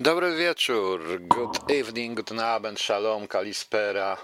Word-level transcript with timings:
Dobry 0.00 0.36
wieczór, 0.36 1.18
good 1.20 1.70
evening, 1.70 2.16
guten 2.16 2.40
Abend, 2.40 2.80
shalom, 2.80 3.28
kalispera. 3.28 4.16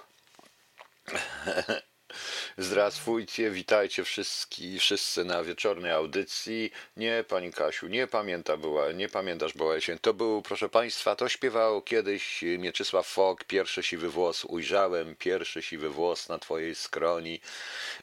Zdrastwujcie, 2.59 3.51
witajcie 3.51 4.05
wszyscy, 4.05 4.79
wszyscy 4.79 5.25
na 5.25 5.43
wieczornej 5.43 5.93
audycji. 5.93 6.71
Nie, 6.97 7.25
pani 7.29 7.53
Kasiu, 7.53 7.87
nie 7.87 8.07
pamięta 8.07 8.57
była, 8.57 8.93
nie 8.93 9.09
pamiętasz 9.09 9.53
była 9.53 9.81
się. 9.81 9.99
To 9.99 10.15
był, 10.15 10.43
proszę 10.43 10.69
państwa, 10.69 11.17
to 11.17 11.29
śpiewał 11.29 11.83
kiedyś 11.83 12.43
Mieczysław 12.43 13.07
Fok, 13.07 13.45
pierwszy 13.45 13.83
siwy 13.83 14.09
włos 14.09 14.45
ujrzałem, 14.45 15.17
pierwszy 15.17 15.63
siwy 15.63 15.91
włos 15.91 16.29
na 16.29 16.39
twojej 16.39 16.75
skroni. 16.75 17.41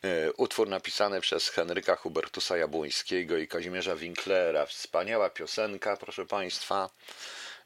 E, 0.03 0.33
Utwór 0.33 0.69
napisany 0.69 1.21
przez 1.21 1.49
Henryka 1.49 1.95
Hubertusa 1.95 2.57
Jabłońskiego 2.57 3.37
i 3.37 3.47
Kazimierza 3.47 3.95
Winklera. 3.95 4.65
Wspaniała 4.65 5.29
piosenka, 5.29 5.97
proszę 5.97 6.25
państwa. 6.25 6.89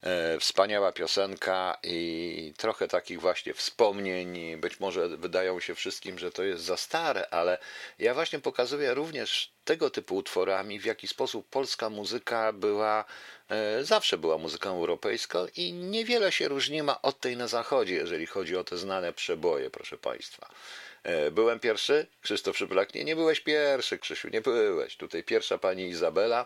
E, 0.04 0.40
Wspaniała 0.40 0.92
piosenka 0.92 1.78
i 1.84 2.54
trochę 2.58 2.88
takich 2.88 3.22
właśnie 3.22 3.54
wspomnień. 3.54 4.58
Być 4.58 4.80
może 4.80 5.08
wydają 5.10 5.60
się 5.60 5.76
wszystkim, 5.76 6.20
że 6.20 6.32
to 6.32 6.44
jest 6.44 6.64
za 6.64 6.78
stare, 6.78 7.30
ale 7.30 7.58
ja 8.00 8.14
właśnie 8.14 8.40
pokazuję 8.40 8.94
również 8.94 9.52
tego 9.66 9.90
typu 9.90 10.16
utworami, 10.16 10.80
w 10.80 10.86
jaki 10.86 11.08
sposób 11.08 11.50
polska 11.50 11.90
muzyka 11.90 12.54
była, 12.54 13.06
e, 13.50 13.84
zawsze 13.84 14.18
była 14.18 14.38
muzyką 14.38 14.70
europejską 14.70 15.48
i 15.56 15.74
niewiele 15.74 16.32
się 16.32 16.48
różniła 16.48 17.02
od 17.02 17.20
tej 17.20 17.38
na 17.38 17.48
zachodzie, 17.48 17.96
jeżeli 17.96 18.26
chodzi 18.26 18.58
o 18.58 18.64
te 18.64 18.78
znane 18.78 19.14
przeboje, 19.14 19.70
proszę 19.70 19.98
Państwa. 19.98 20.50
E, 21.04 21.32
Byłem 21.32 21.60
pierwszy? 21.60 22.08
Krzysztof 22.22 22.58
Szyplak, 22.58 22.94
nie, 22.94 23.04
nie 23.04 23.16
byłeś 23.16 23.40
pierwszy, 23.40 24.00
Krzysiu, 24.00 24.30
nie 24.30 24.42
byłeś. 24.42 24.98
Tutaj 24.98 25.24
pierwsza 25.24 25.58
pani 25.58 25.88
Izabela 25.88 26.46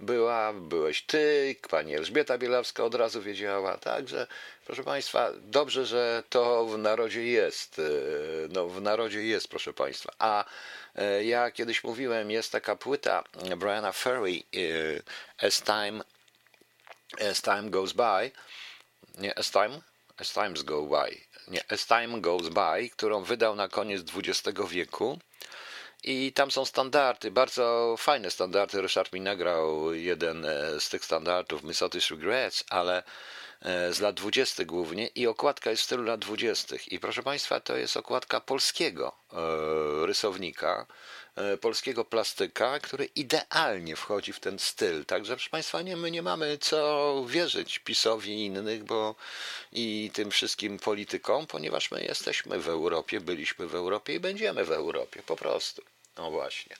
była, 0.00 0.52
byłeś 0.52 1.02
ty, 1.02 1.56
pani 1.70 1.94
Elżbieta 1.94 2.38
Bielawska 2.38 2.84
od 2.84 2.94
razu 2.94 3.22
wiedziała, 3.22 3.78
także 3.78 4.26
proszę 4.66 4.84
państwa, 4.84 5.30
dobrze, 5.36 5.86
że 5.86 6.22
to 6.28 6.66
w 6.66 6.78
narodzie 6.78 7.26
jest, 7.26 7.78
e, 7.78 7.82
no 8.48 8.68
w 8.68 8.82
narodzie 8.82 9.22
jest, 9.22 9.48
proszę 9.48 9.72
państwa. 9.72 10.12
A 10.18 10.44
e, 10.94 11.24
ja 11.24 11.50
kiedyś 11.50 11.84
mówiłem, 11.84 12.30
jest 12.30 12.52
taka 12.52 12.76
płyta 12.76 13.24
Briana 13.56 13.92
Ferry, 13.92 14.42
As 15.38 15.62
Time, 15.62 16.04
As 17.30 17.42
Time 17.42 17.70
Goes 17.70 17.92
By, 17.92 18.30
nie, 19.18 19.38
As 19.38 19.50
Time? 19.50 19.80
As 20.18 20.32
Times 20.32 20.62
Go 20.62 20.82
By. 20.82 21.25
Nie, 21.48 21.72
As 21.72 21.86
Time 21.86 22.20
Goes 22.20 22.48
By, 22.48 22.90
którą 22.90 23.22
wydał 23.22 23.54
na 23.54 23.68
koniec 23.68 24.02
XX 24.16 24.60
wieku. 24.70 25.18
I 26.04 26.32
tam 26.32 26.50
są 26.50 26.64
standardy, 26.64 27.30
bardzo 27.30 27.94
fajne 27.98 28.30
standardy. 28.30 28.82
Ryszard 28.82 29.12
mi 29.12 29.20
nagrał 29.20 29.94
jeden 29.94 30.44
e, 30.44 30.80
z 30.80 30.88
tych 30.88 31.04
standardów, 31.04 31.64
Misotis 31.64 32.10
Regrets, 32.10 32.64
ale 32.70 33.02
e, 33.62 33.92
z 33.92 34.00
lat 34.00 34.14
20. 34.14 34.64
głównie 34.64 35.06
i 35.06 35.26
okładka 35.26 35.70
jest 35.70 35.82
w 35.82 35.86
stylu 35.86 36.02
lat 36.02 36.20
20. 36.20 36.76
I 36.90 37.00
proszę 37.00 37.22
Państwa, 37.22 37.60
to 37.60 37.76
jest 37.76 37.96
okładka 37.96 38.40
polskiego 38.40 39.12
e, 39.32 40.06
rysownika, 40.06 40.86
polskiego 41.60 42.04
plastyka, 42.04 42.80
który 42.80 43.04
idealnie 43.04 43.96
wchodzi 43.96 44.32
w 44.32 44.40
ten 44.40 44.58
styl. 44.58 45.04
Także 45.04 45.34
proszę 45.34 45.50
Państwa, 45.50 45.82
nie, 45.82 45.96
my 45.96 46.10
nie 46.10 46.22
mamy 46.22 46.58
co 46.58 47.24
wierzyć 47.28 47.78
PiSowi 47.78 48.32
i 48.32 48.44
innych, 48.46 48.84
bo 48.84 49.14
i 49.72 50.10
tym 50.14 50.30
wszystkim 50.30 50.78
politykom, 50.78 51.46
ponieważ 51.46 51.90
my 51.90 52.02
jesteśmy 52.02 52.58
w 52.58 52.68
Europie, 52.68 53.20
byliśmy 53.20 53.66
w 53.66 53.74
Europie 53.74 54.14
i 54.14 54.20
będziemy 54.20 54.64
w 54.64 54.72
Europie, 54.72 55.22
po 55.26 55.36
prostu. 55.36 55.82
No 56.18 56.30
właśnie. 56.30 56.76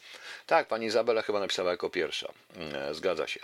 Tak, 0.47 0.69
pani 0.69 0.87
Izabela 0.87 1.23
chyba 1.23 1.41
napisała 1.41 1.71
jako 1.71 1.91
pierwsza. 1.91 2.33
Mm, 2.57 2.95
Zgadza 2.95 3.27
się. 3.27 3.41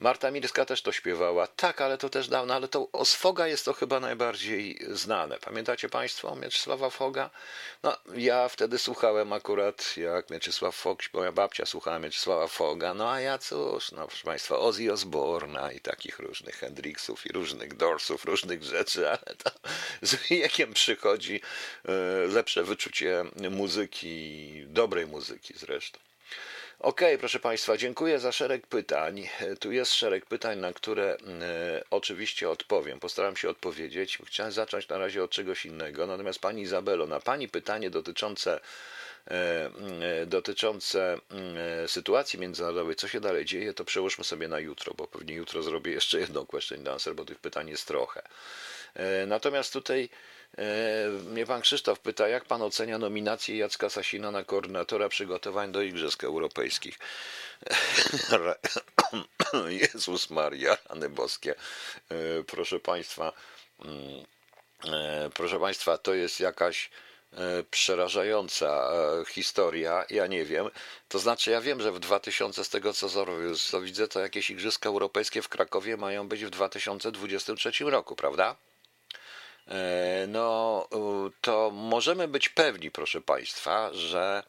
Marta 0.00 0.30
Mirska 0.30 0.64
też 0.64 0.82
to 0.82 0.92
śpiewała. 0.92 1.46
Tak, 1.46 1.80
ale 1.80 1.98
to 1.98 2.08
też 2.08 2.28
dawno, 2.28 2.54
ale 2.54 2.68
to 2.68 2.88
o 2.92 3.04
Sfoga 3.04 3.46
jest 3.46 3.64
to 3.64 3.72
chyba 3.72 4.00
najbardziej 4.00 4.78
znane. 4.90 5.38
Pamiętacie 5.38 5.88
Państwo 5.88 6.36
Mieczysława 6.36 6.90
Foga? 6.90 7.30
No, 7.82 7.96
ja 8.14 8.48
wtedy 8.48 8.78
słuchałem 8.78 9.32
akurat, 9.32 9.96
jak 9.96 10.30
Mieczysław 10.30 10.76
Fog, 10.76 11.02
moja 11.12 11.32
babcia 11.32 11.66
słuchała 11.66 11.98
Mieczysława 11.98 12.48
Foga, 12.48 12.94
no 12.94 13.10
a 13.10 13.20
ja 13.20 13.38
cóż, 13.38 13.92
no 13.92 14.06
proszę 14.06 14.24
Państwa, 14.24 14.58
Ozzy 14.58 14.92
Osbourna 14.92 15.72
i 15.72 15.80
takich 15.80 16.18
różnych 16.18 16.56
Hendrixów 16.56 17.26
i 17.26 17.32
różnych 17.32 17.76
Dorsów, 17.76 18.24
różnych 18.24 18.62
rzeczy, 18.62 19.08
ale 19.08 19.36
to 19.44 19.50
z 20.02 20.14
wiekiem 20.14 20.74
przychodzi 20.74 21.40
e, 21.84 21.92
lepsze 22.26 22.62
wyczucie 22.64 23.24
muzyki, 23.50 24.62
dobrej 24.66 25.06
muzyki 25.06 25.54
zresztą. 25.56 25.98
Okej, 26.82 27.18
proszę 27.18 27.40
Państwa, 27.40 27.76
dziękuję 27.76 28.18
za 28.18 28.32
szereg 28.32 28.66
pytań. 28.66 29.28
Tu 29.60 29.72
jest 29.72 29.92
szereg 29.94 30.26
pytań, 30.26 30.58
na 30.58 30.72
które 30.72 31.16
e, 31.16 31.16
oczywiście 31.90 32.50
odpowiem. 32.50 33.00
Postaram 33.00 33.36
się 33.36 33.50
odpowiedzieć. 33.50 34.18
Chciałem 34.26 34.52
zacząć 34.52 34.88
na 34.88 34.98
razie 34.98 35.24
od 35.24 35.30
czegoś 35.30 35.66
innego. 35.66 36.06
Natomiast 36.06 36.38
Pani 36.38 36.62
Izabelo, 36.62 37.06
na 37.06 37.20
Pani 37.20 37.48
pytanie 37.48 37.90
dotyczące 37.90 38.60
e, 39.30 39.70
e, 40.22 40.26
dotyczące 40.26 41.18
e, 41.84 41.88
sytuacji 41.88 42.38
międzynarodowej, 42.38 42.96
co 42.96 43.08
się 43.08 43.20
dalej 43.20 43.44
dzieje, 43.44 43.74
to 43.74 43.84
przełóżmy 43.84 44.24
sobie 44.24 44.48
na 44.48 44.58
jutro, 44.58 44.94
bo 44.94 45.06
pewnie 45.06 45.34
jutro 45.34 45.62
zrobię 45.62 45.92
jeszcze 45.92 46.20
jedną 46.20 46.46
question 46.46 46.88
answer, 46.88 47.14
bo 47.14 47.24
tych 47.24 47.38
pytań 47.38 47.68
jest 47.68 47.86
trochę. 47.86 48.22
Natomiast 49.26 49.72
tutaj 49.72 50.08
mnie 51.24 51.46
pan 51.46 51.60
Krzysztof 51.60 52.00
pyta, 52.00 52.28
jak 52.28 52.44
pan 52.44 52.62
ocenia 52.62 52.98
nominację 52.98 53.56
Jacka 53.56 53.90
Sasina 53.90 54.30
na 54.30 54.44
koordynatora 54.44 55.08
przygotowań 55.08 55.72
do 55.72 55.82
Igrzysk 55.82 56.24
Europejskich? 56.24 56.98
Jezus 59.82 60.30
Maria, 60.30 60.76
rany 60.88 61.08
boskie. 61.08 61.54
E, 62.08 62.42
Proszę 62.46 62.80
państwa, 62.80 63.32
mm, 63.84 64.24
e, 64.84 65.30
proszę 65.34 65.60
państwa, 65.60 65.98
to 65.98 66.14
jest 66.14 66.40
jakaś 66.40 66.90
e, 67.32 67.62
przerażająca 67.70 68.90
e, 68.92 69.24
historia, 69.24 70.04
ja 70.10 70.26
nie 70.26 70.44
wiem. 70.44 70.70
To 71.08 71.18
znaczy, 71.18 71.50
ja 71.50 71.60
wiem, 71.60 71.80
że 71.80 71.92
w 71.92 71.98
2000, 71.98 72.64
z 72.64 72.68
tego 72.68 72.92
co, 72.92 73.08
co 73.56 73.80
widzę, 73.80 74.08
to 74.08 74.20
jakieś 74.20 74.50
Igrzyska 74.50 74.88
Europejskie 74.88 75.42
w 75.42 75.48
Krakowie 75.48 75.96
mają 75.96 76.28
być 76.28 76.44
w 76.44 76.50
2023 76.50 77.84
roku, 77.84 78.16
prawda? 78.16 78.56
E, 79.68 80.26
No, 80.28 80.88
to 81.40 81.70
możemy 81.70 82.28
być 82.28 82.48
pewni, 82.48 82.90
proszę 82.90 83.20
Państwa, 83.20 83.90
że 83.92 84.42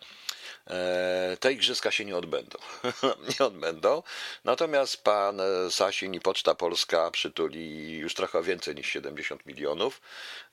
te 1.39 1.53
igrzyska 1.53 1.91
się 1.91 2.05
nie 2.05 2.17
odbędą. 2.17 2.57
nie 3.39 3.45
odbędą. 3.45 4.03
Natomiast 4.43 5.03
pan 5.03 5.39
e, 5.39 5.71
Sasin 5.71 6.13
i 6.13 6.19
Poczta 6.19 6.55
Polska 6.55 7.11
przytuli 7.11 7.97
już 7.97 8.13
trochę 8.13 8.43
więcej 8.43 8.75
niż 8.75 8.87
70 8.87 9.45
milionów. 9.45 10.01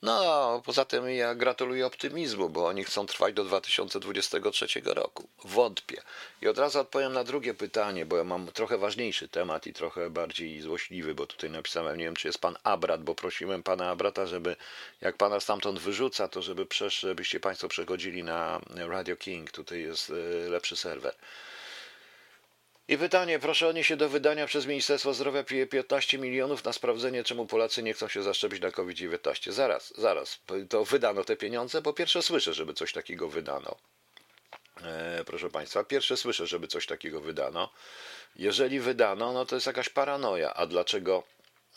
No, 0.03 0.63
poza 0.65 0.85
tym 0.85 1.11
ja 1.11 1.35
gratuluję 1.35 1.87
optymizmu, 1.87 2.49
bo 2.49 2.67
oni 2.67 2.85
chcą 2.85 3.07
trwać 3.07 3.35
do 3.35 3.45
2023 3.45 4.67
roku. 4.85 5.29
Wątpię. 5.45 6.03
I 6.43 6.49
od 6.49 6.59
razu 6.59 6.81
odpowiem 6.81 7.13
na 7.13 7.25
drugie 7.25 7.55
pytanie, 7.55 8.07
bo 8.07 8.17
ja 8.17 8.25
mam 8.25 8.47
trochę 8.47 8.79
ważniejszy 8.79 9.29
temat 9.29 9.67
i 9.67 9.73
trochę 9.73 10.11
bardziej 10.11 10.61
złośliwy, 10.61 11.15
bo 11.15 11.27
tutaj 11.27 11.51
napisałem, 11.51 11.99
nie 11.99 12.05
wiem, 12.05 12.17
czy 12.17 12.29
jest 12.29 12.39
pan 12.39 12.57
Abrat, 12.63 13.03
bo 13.03 13.15
prosiłem 13.15 13.63
pana 13.63 13.91
Abrata, 13.91 14.27
żeby 14.27 14.57
jak 15.01 15.17
pana 15.17 15.41
stamtąd 15.41 15.79
wyrzuca, 15.79 16.29
to 16.29 16.43
żeby 16.43 16.67
przesz, 16.67 17.01
żebyście 17.01 17.41
państwo 17.41 17.69
przechodzili 17.69 18.25
na 18.25 18.61
Radio 18.77 19.17
King. 19.17 19.51
Tutaj 19.51 19.81
jest 19.81 19.98
e, 20.11 20.49
lepszy 20.51 20.77
serwer. 20.77 21.15
I 22.89 22.99
pytanie, 22.99 23.39
proszę 23.39 23.69
odnieść 23.69 23.89
się 23.89 23.97
do 23.97 24.09
wydania 24.09 24.47
przez 24.47 24.67
Ministerstwo 24.67 25.15
Zdrowia 25.15 25.45
pi- 25.45 25.67
15 25.67 26.19
milionów 26.19 26.65
na 26.65 26.73
sprawdzenie, 26.73 27.25
czemu 27.25 27.47
Polacy 27.47 27.83
nie 27.83 27.95
chcą 27.95 28.09
się 28.09 28.23
zaszczepić 28.23 28.61
na 28.61 28.71
COVID-19. 28.71 29.53
Zaraz, 29.53 29.95
zaraz, 29.99 30.41
to 30.69 30.85
wydano 30.85 31.25
te 31.25 31.37
pieniądze? 31.37 31.83
Po 31.83 31.93
pierwsze 31.93 32.23
słyszę, 32.23 32.55
żeby 32.55 32.75
coś 32.75 32.93
takiego 32.93 33.29
wydano. 33.29 33.77
E, 34.83 35.25
proszę 35.27 35.51
Państwa, 35.51 35.85
pierwsze 35.85 36.17
słyszę, 36.17 36.47
żeby 36.47 36.69
coś 36.69 36.87
takiego 36.87 37.21
wydano. 37.21 37.71
Jeżeli 38.37 38.81
wydano, 38.81 39.33
no 39.33 39.47
to 39.47 39.55
jest 39.55 39.67
jakaś 39.67 39.89
paranoja. 39.89 40.55
A 40.55 40.67
dlaczego 40.67 41.23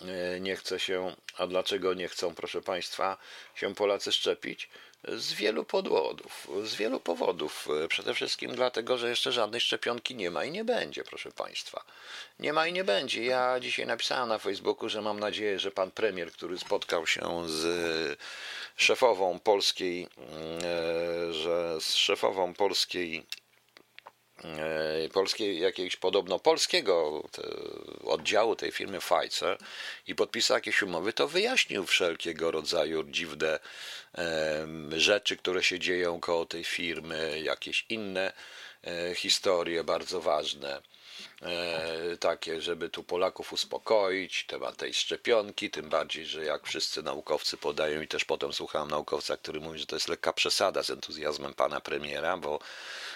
e, 0.01 0.39
nie 0.39 0.55
chce 0.55 0.79
się, 0.79 1.15
a 1.37 1.47
dlaczego 1.47 1.93
nie 1.93 2.07
chcą, 2.07 2.35
proszę 2.35 2.61
Państwa, 2.61 3.17
się 3.55 3.75
Polacy 3.75 4.11
szczepić? 4.11 4.69
Z 5.07 5.33
wielu 5.33 5.63
powodów, 5.63 6.47
z 6.63 6.75
wielu 6.75 6.99
powodów. 6.99 7.67
Przede 7.89 8.13
wszystkim 8.13 8.55
dlatego, 8.55 8.97
że 8.97 9.09
jeszcze 9.09 9.31
żadnej 9.31 9.61
szczepionki 9.61 10.15
nie 10.15 10.31
ma 10.31 10.45
i 10.45 10.51
nie 10.51 10.65
będzie, 10.65 11.03
proszę 11.03 11.31
Państwa. 11.31 11.83
Nie 12.39 12.53
ma 12.53 12.67
i 12.67 12.73
nie 12.73 12.83
będzie. 12.83 13.25
Ja 13.25 13.59
dzisiaj 13.59 13.85
napisałem 13.85 14.29
na 14.29 14.37
Facebooku, 14.37 14.89
że 14.89 15.01
mam 15.01 15.19
nadzieję, 15.19 15.59
że 15.59 15.71
pan 15.71 15.91
premier, 15.91 16.31
który 16.31 16.59
spotkał 16.59 17.07
się 17.07 17.49
z 17.49 18.19
szefową 18.75 19.39
polskiej, 19.39 20.07
e, 20.63 21.33
że 21.33 21.81
z 21.81 21.95
szefową 21.95 22.53
polskiej 22.53 23.25
polskiej, 25.13 25.59
jakiegoś 25.59 25.95
podobno 25.95 26.39
polskiego 26.39 27.23
oddziału 28.03 28.55
tej 28.55 28.71
firmy 28.71 28.99
Pfizer 28.99 29.57
i 30.07 30.15
podpisał 30.15 30.57
jakieś 30.57 30.81
umowy, 30.81 31.13
to 31.13 31.27
wyjaśnił 31.27 31.85
wszelkiego 31.85 32.51
rodzaju 32.51 33.03
dziwne 33.03 33.59
rzeczy, 34.91 35.37
które 35.37 35.63
się 35.63 35.79
dzieją 35.79 36.19
koło 36.19 36.45
tej 36.45 36.63
firmy, 36.63 37.39
jakieś 37.43 37.85
inne 37.89 38.33
e, 38.83 39.15
historie 39.15 39.83
bardzo 39.83 40.21
ważne. 40.21 40.81
E, 41.41 42.17
takie, 42.17 42.61
żeby 42.61 42.89
tu 42.89 43.03
Polaków 43.03 43.53
uspokoić, 43.53 44.45
temat 44.45 44.77
tej 44.77 44.93
szczepionki, 44.93 45.69
tym 45.69 45.89
bardziej, 45.89 46.25
że 46.25 46.45
jak 46.45 46.67
wszyscy 46.67 47.03
naukowcy 47.03 47.57
podają 47.57 48.01
i 48.01 48.07
też 48.07 48.25
potem 48.25 48.53
słuchałem 48.53 48.89
naukowca, 48.89 49.37
który 49.37 49.59
mówi, 49.59 49.79
że 49.79 49.85
to 49.85 49.95
jest 49.95 50.07
lekka 50.07 50.33
przesada 50.33 50.83
z 50.83 50.89
entuzjazmem 50.89 51.53
pana 51.53 51.81
premiera, 51.81 52.37
bo 52.37 52.59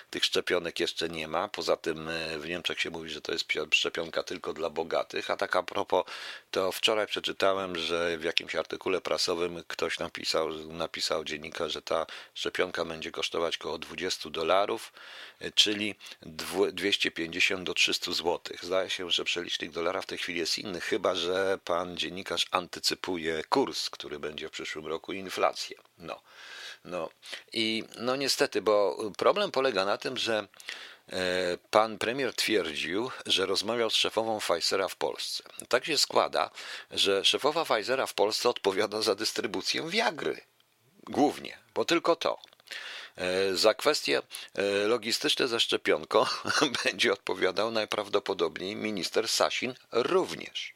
tych 0.09 0.25
szczepionek 0.25 0.79
jeszcze 0.79 1.09
nie 1.09 1.27
ma. 1.27 1.47
Poza 1.47 1.77
tym 1.77 2.09
e, 2.09 2.39
w 2.39 2.47
Niemczech 2.47 2.81
się 2.81 2.89
mówi, 2.89 3.09
że 3.09 3.21
to 3.21 3.31
jest 3.31 3.45
szczepionka 3.71 4.23
tylko 4.23 4.53
dla 4.53 4.69
bogatych. 4.69 5.31
A 5.31 5.37
tak 5.37 5.55
a 5.55 5.63
propos, 5.63 6.05
to 6.51 6.71
wczoraj 6.71 7.07
przeczytałem, 7.07 7.77
że 7.77 8.17
w 8.17 8.23
jakimś 8.23 8.55
artykule 8.55 9.01
prasowym 9.01 9.63
ktoś 9.67 9.99
napisał, 9.99 10.49
napisał 10.49 11.23
dziennikarz, 11.23 11.73
że 11.73 11.81
ta 11.81 12.05
szczepionka 12.33 12.85
będzie 12.85 13.11
kosztować 13.11 13.57
około 13.57 13.77
20 13.77 14.29
dolarów, 14.29 14.93
czyli 15.55 15.95
250 16.73 17.63
do 17.63 17.73
300 17.73 18.11
zł. 18.11 18.39
Zdaje 18.61 18.89
się, 18.89 19.11
że 19.11 19.23
przelicznik 19.23 19.71
dolara 19.71 20.01
w 20.01 20.05
tej 20.05 20.17
chwili 20.17 20.39
jest 20.39 20.57
inny, 20.57 20.81
chyba 20.81 21.15
że 21.15 21.59
pan 21.65 21.97
dziennikarz 21.97 22.45
antycypuje 22.51 23.43
kurs, 23.49 23.89
który 23.89 24.19
będzie 24.19 24.47
w 24.47 24.51
przyszłym 24.51 24.87
roku 24.87 25.13
inflację. 25.13 25.77
No. 25.97 26.21
No 26.85 27.09
i 27.53 27.83
no 27.97 28.15
niestety, 28.15 28.61
bo 28.61 28.97
problem 29.17 29.51
polega 29.51 29.85
na 29.85 29.97
tym, 29.97 30.17
że 30.17 30.47
e, 31.09 31.57
Pan 31.71 31.97
premier 31.97 32.33
twierdził, 32.33 33.11
że 33.25 33.45
rozmawiał 33.45 33.89
z 33.89 33.95
szefową 33.95 34.39
Pfizera 34.39 34.87
w 34.87 34.95
Polsce. 34.95 35.43
Tak 35.69 35.85
się 35.85 35.97
składa, 35.97 36.51
że 36.91 37.25
szefowa 37.25 37.65
Pfizera 37.65 38.05
w 38.05 38.13
Polsce 38.13 38.49
odpowiada 38.49 39.01
za 39.01 39.15
dystrybucję 39.15 39.89
Viagry. 39.89 40.41
Głównie, 41.03 41.57
bo 41.75 41.85
tylko 41.85 42.15
to. 42.15 42.39
E, 43.17 43.55
za 43.55 43.73
kwestie 43.73 44.21
e, 44.53 44.87
logistyczne 44.87 45.47
ze 45.47 45.59
szczepionką 45.59 46.25
będzie 46.83 47.13
odpowiadał 47.13 47.71
najprawdopodobniej 47.71 48.75
minister 48.75 49.27
Sasin 49.27 49.73
również. 49.91 50.73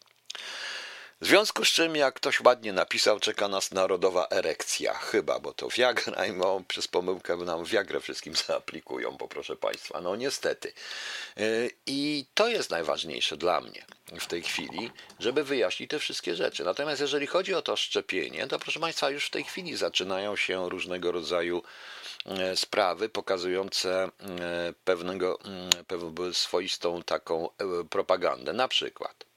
W 1.22 1.28
związku 1.28 1.66
z 1.66 1.68
czym, 1.68 1.96
jak 1.96 2.14
ktoś 2.14 2.42
ładnie 2.42 2.74
napisał, 2.74 3.20
czeka 3.20 3.48
nas 3.48 3.72
narodowa 3.72 4.28
erekcja. 4.32 4.94
Chyba, 4.94 5.40
bo 5.40 5.54
to 5.54 5.70
Viagra 5.70 6.26
i 6.26 6.34
przez 6.68 6.88
pomyłkę 6.88 7.38
nam 7.38 7.66
Viagrę 7.66 8.00
wszystkim 8.00 8.36
zaaplikują, 8.48 9.12
bo 9.12 9.28
proszę 9.28 9.56
Państwa, 9.56 10.02
no 10.02 10.16
niestety. 10.16 10.74
Y, 11.40 11.72
I 11.86 12.26
to 12.34 12.48
jest 12.48 12.70
najważniejsze 12.70 13.38
dla 13.38 13.62
mnie 13.62 13.86
w 14.20 14.26
tej 14.26 14.42
chwili, 14.42 14.92
żeby 15.20 15.44
wyjaśnić 15.44 15.90
te 15.90 16.00
wszystkie 16.00 16.36
rzeczy. 16.36 16.64
Natomiast 16.64 17.02
jeżeli 17.02 17.28
chodzi 17.28 17.54
o 17.54 17.62
to 17.62 17.76
szczepienie, 17.76 18.48
to 18.48 18.60
proszę 18.60 18.80
Państwa, 18.80 19.10
już 19.10 19.26
w 19.26 19.30
tej 19.32 19.44
chwili 19.44 19.76
zaczynają 19.78 20.36
się 20.36 20.70
różnego 20.70 21.12
rodzaju 21.12 21.64
sprawy 22.56 23.10
pokazujące 23.10 24.06
y, 24.06 24.74
pewnego, 24.86 25.40
swoistą 26.34 27.04
taką 27.04 27.50
propagandę. 27.90 28.54
Na 28.54 28.68
przykład 28.68 29.30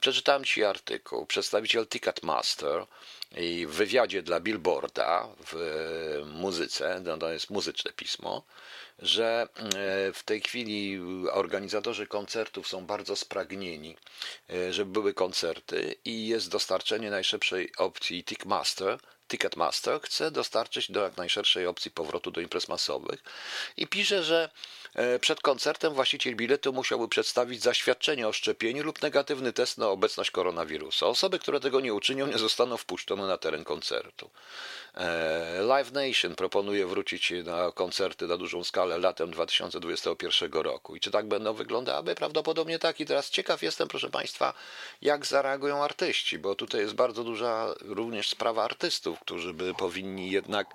Przeczytałem 0.00 0.44
Ci 0.44 0.64
artykuł. 0.64 1.26
Przedstawiciel 1.26 1.86
Ticketmaster 1.86 2.86
i 3.36 3.66
w 3.66 3.70
wywiadzie 3.70 4.22
dla 4.22 4.40
Billboarda 4.40 5.28
w 5.46 6.22
muzyce, 6.26 7.00
no 7.04 7.18
to 7.18 7.32
jest 7.32 7.50
muzyczne 7.50 7.92
pismo, 7.92 8.42
że 8.98 9.48
e, 9.56 10.12
w 10.12 10.22
tej 10.24 10.40
chwili 10.40 11.00
organizatorzy 11.32 12.06
koncertów 12.06 12.68
są 12.68 12.86
bardzo 12.86 13.16
spragnieni, 13.16 13.96
e, 14.50 14.72
żeby 14.72 14.90
były 14.90 15.14
koncerty 15.14 15.94
i 16.04 16.28
jest 16.28 16.50
dostarczenie 16.50 17.10
najszybszej 17.10 17.72
opcji 17.76 18.24
Ticketmaster, 18.24 18.98
Ticketmaster 19.28 20.00
chce 20.00 20.30
dostarczyć 20.30 20.90
do 20.90 21.02
jak 21.02 21.16
najszerszej 21.16 21.66
opcji 21.66 21.90
powrotu 21.90 22.30
do 22.30 22.40
imprez 22.40 22.68
masowych 22.68 23.22
i 23.76 23.86
pisze, 23.86 24.24
że 24.24 24.50
przed 25.20 25.40
koncertem 25.40 25.94
właściciel 25.94 26.36
biletu 26.36 26.72
musiałby 26.72 27.08
przedstawić 27.08 27.62
zaświadczenie 27.62 28.28
o 28.28 28.32
szczepieniu 28.32 28.84
lub 28.84 29.02
negatywny 29.02 29.52
test 29.52 29.78
na 29.78 29.88
obecność 29.88 30.30
koronawirusa. 30.30 31.06
Osoby, 31.06 31.38
które 31.38 31.60
tego 31.60 31.80
nie 31.80 31.94
uczynią, 31.94 32.26
nie 32.26 32.38
zostaną 32.38 32.76
wpuszczone 32.76 33.26
na 33.26 33.36
teren 33.38 33.64
koncertu. 33.64 34.30
E, 34.94 35.62
Live 35.62 35.92
Nation 35.92 36.34
proponuje 36.34 36.86
wrócić 36.86 37.32
na 37.44 37.72
koncerty 37.72 38.26
na 38.26 38.36
dużą 38.36 38.64
skalę 38.64 38.98
latem 38.98 39.30
2021 39.30 40.52
roku. 40.52 40.96
I 40.96 41.00
czy 41.00 41.10
tak 41.10 41.28
będą 41.28 41.52
wyglądały? 41.52 42.14
Prawdopodobnie 42.14 42.78
tak. 42.78 43.00
I 43.00 43.06
teraz 43.06 43.30
ciekaw 43.30 43.62
jestem, 43.62 43.88
proszę 43.88 44.10
Państwa, 44.10 44.54
jak 45.02 45.26
zareagują 45.26 45.84
artyści, 45.84 46.38
bo 46.38 46.54
tutaj 46.54 46.80
jest 46.80 46.94
bardzo 46.94 47.24
duża 47.24 47.74
również 47.80 48.28
sprawa 48.28 48.64
artystów, 48.64 49.20
którzy 49.20 49.54
by 49.54 49.74
powinni 49.74 50.30
jednak 50.30 50.66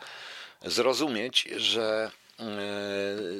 zrozumieć, 0.65 1.49
że 1.57 2.11
e, 2.11 2.30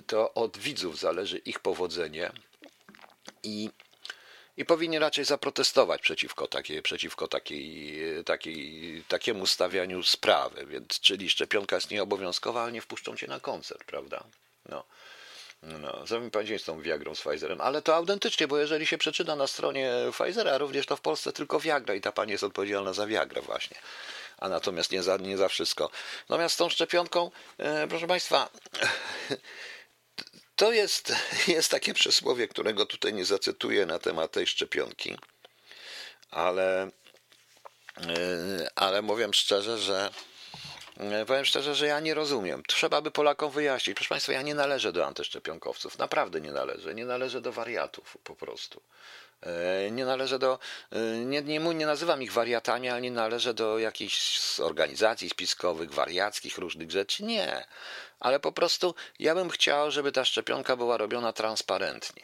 to 0.08 0.34
od 0.34 0.58
widzów 0.58 1.00
zależy 1.00 1.38
ich 1.38 1.60
powodzenie 1.60 2.32
i 3.44 3.70
i 4.58 4.66
powinni 4.66 5.00
raczej 5.00 5.26
zaprotestować 5.26 6.02
przeciwko, 6.02 6.48
takiej, 6.48 6.82
przeciwko 6.82 7.28
takiej, 7.28 8.00
takiej, 8.26 9.04
takiemu 9.08 9.48
stawianiu 9.48 10.04
sprawy. 10.04 10.66
Więc, 10.66 11.00
czyli 11.00 11.30
szczepionka 11.30 11.76
jest 11.76 11.92
nieobowiązkowa, 11.92 12.64
ale 12.64 12.72
nie 12.72 12.82
wpuszczą 12.82 13.18
cię 13.18 13.28
na 13.28 13.40
koncert, 13.40 13.84
prawda? 13.84 14.24
No. 14.70 14.84
No, 15.64 16.08
zrobimy 16.08 16.32
pan 16.32 16.46
z 16.58 16.64
tą 16.64 16.82
Viagrą 16.82 17.16
z 17.16 17.22
Pfizerem, 17.22 17.62
ale 17.62 17.82
to 17.82 17.96
autentycznie, 17.96 18.48
bo 18.48 18.58
jeżeli 18.58 18.88
się 18.88 18.98
przeczyta 18.98 19.36
na 19.36 19.48
stronie 19.48 19.92
Pfizera, 20.12 20.58
również 20.58 20.86
to 20.86 20.96
w 20.96 21.02
Polsce 21.02 21.34
tylko 21.34 21.60
Viagra 21.60 21.96
i 21.96 22.02
ta 22.02 22.12
pani 22.12 22.32
jest 22.32 22.44
odpowiedzialna 22.44 22.94
za 22.94 23.08
Viagrę 23.08 23.42
właśnie, 23.42 23.78
a 24.42 24.50
natomiast 24.50 24.92
nie 24.92 25.04
za, 25.04 25.18
nie 25.18 25.38
za 25.38 25.48
wszystko. 25.48 25.90
Natomiast 26.30 26.56
z 26.56 26.58
tą 26.58 26.70
szczepionką, 26.70 27.32
e, 27.58 27.88
proszę 27.88 28.08
państwa, 28.08 28.50
to 30.56 30.72
jest, 30.72 31.16
jest 31.48 31.72
takie 31.72 31.94
przysłowie, 31.94 32.48
którego 32.48 32.86
tutaj 32.86 33.14
nie 33.14 33.26
zacytuję 33.26 33.86
na 33.86 34.00
temat 34.00 34.32
tej 34.32 34.48
szczepionki, 34.48 35.18
ale, 36.32 36.84
e, 37.98 38.70
ale 38.76 39.02
mówię 39.02 39.28
szczerze, 39.34 39.78
że 39.78 40.10
e, 40.98 41.26
Powiem 41.26 41.46
szczerze, 41.46 41.76
że 41.76 41.88
ja 41.88 42.00
nie 42.00 42.14
rozumiem. 42.14 42.64
Trzeba 42.68 43.02
by 43.02 43.12
Polakom 43.12 43.52
wyjaśnić. 43.52 43.96
Proszę 43.96 44.10
Państwa, 44.10 44.34
ja 44.34 44.42
nie 44.42 44.56
należę 44.56 44.92
do 44.92 45.06
antyszczepionkowców. 45.06 45.98
Naprawdę 45.98 46.42
nie 46.42 46.52
należę. 46.52 46.96
Nie 46.96 47.06
należę 47.06 47.42
do 47.42 47.52
wariatów 47.52 48.18
po 48.24 48.36
prostu. 48.36 48.82
E, 49.42 49.92
nie 49.92 50.06
należę 50.06 50.40
do, 50.40 50.60
nie, 51.26 51.42
nie, 51.42 51.60
nie 51.60 51.86
nazywam 51.86 52.24
ich 52.24 52.34
wariatami, 52.34 52.90
ale 52.90 53.02
nie 53.02 53.12
należę 53.12 53.54
do 53.54 53.80
jakichś 53.80 54.40
organizacji 54.60 55.30
spiskowych, 55.30 55.94
wariackich, 55.94 56.58
różnych 56.58 56.92
rzeczy. 56.92 57.24
Nie 57.24 57.66
ale 58.22 58.40
po 58.40 58.52
prostu 58.52 58.96
ja 59.20 59.36
bym 59.36 59.50
chciał, 59.50 59.92
żeby 59.92 60.12
ta 60.12 60.26
szczepionka 60.26 60.76
była 60.76 60.98
robiona 60.98 61.34
transparentnie. 61.34 62.24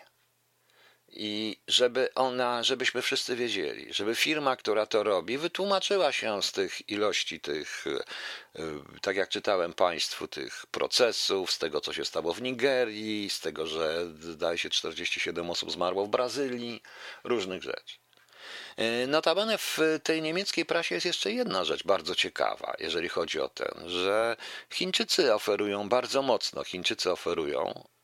I 1.20 1.58
żeby 1.68 2.14
ona, 2.16 2.64
żebyśmy 2.64 3.02
wszyscy 3.02 3.36
wiedzieli, 3.36 3.94
żeby 3.94 4.16
firma, 4.16 4.56
która 4.56 4.86
to 4.86 5.04
robi, 5.04 5.38
wytłumaczyła 5.38 6.12
się 6.12 6.44
z 6.44 6.52
tych 6.52 6.90
ilości 6.90 7.40
tych, 7.40 7.86
e, 7.88 8.62
tak 9.02 9.16
jak 9.16 9.30
czytałem 9.30 9.74
Państwu, 9.74 10.28
tych 10.28 10.66
procesów, 10.72 11.52
z 11.52 11.58
tego, 11.58 11.82
co 11.82 11.94
się 11.94 12.06
stało 12.06 12.34
w 12.34 12.42
Nigerii, 12.42 13.30
z 13.30 13.40
tego, 13.40 13.68
że 13.68 14.06
zdaje 14.20 14.58
się 14.58 14.70
47 14.70 15.50
osób 15.50 15.72
zmarło 15.72 16.06
w 16.06 16.10
Brazylii, 16.10 16.82
różnych 17.24 17.64
rzeczy. 17.64 17.98
E, 18.78 19.08
notabene 19.08 19.58
w 19.58 19.80
tej 20.04 20.22
niemieckiej 20.22 20.66
prasie 20.66 20.96
jest 20.96 21.06
jeszcze 21.06 21.32
jedna 21.32 21.64
rzecz 21.64 21.84
bardzo 21.84 22.16
ciekawa, 22.16 22.74
jeżeli 22.80 23.10
chodzi 23.10 23.40
o 23.40 23.50
ten, 23.50 23.90
że 23.90 24.38
Chińczycy 24.74 25.34
oferują 25.34 25.90
bardzo 25.90 26.22
mocno, 26.22 26.64
Chińczycy 26.64 27.12
oferują, 27.12 27.84
e, 27.84 27.97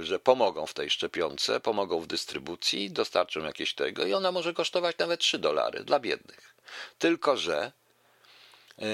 że 0.00 0.18
pomogą 0.18 0.66
w 0.66 0.74
tej 0.74 0.90
szczepionce, 0.90 1.60
pomogą 1.60 2.00
w 2.00 2.06
dystrybucji, 2.06 2.90
dostarczą 2.90 3.44
jakieś 3.44 3.74
tego 3.74 4.06
i 4.06 4.14
ona 4.14 4.32
może 4.32 4.54
kosztować 4.54 4.98
nawet 4.98 5.20
3 5.20 5.38
dolary 5.38 5.84
dla 5.84 6.00
biednych. 6.00 6.54
Tylko, 6.98 7.36
że 7.36 7.72
e, 8.78 8.84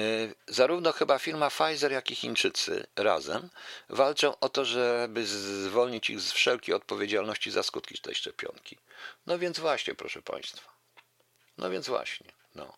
Zarówno 0.49 0.93
chyba 0.93 1.19
firma 1.19 1.51
Pfizer, 1.51 1.93
jak 1.93 2.11
i 2.11 2.15
Chińczycy 2.15 2.87
razem 2.97 3.51
walczą 3.89 4.39
o 4.39 4.49
to, 4.49 4.65
żeby 4.65 5.27
zwolnić 5.27 6.11
ich 6.11 6.21
z 6.21 6.33
wszelkiej 6.33 6.75
odpowiedzialności 6.75 7.51
za 7.51 7.63
skutki 7.63 7.99
tej 7.99 8.15
szczepionki. 8.15 8.79
No 9.27 9.39
więc 9.39 9.59
właśnie, 9.59 9.95
proszę 9.95 10.23
Państwa. 10.23 10.71
No 11.59 11.71
więc 11.71 11.89
właśnie, 11.89 12.27
no. 12.55 12.73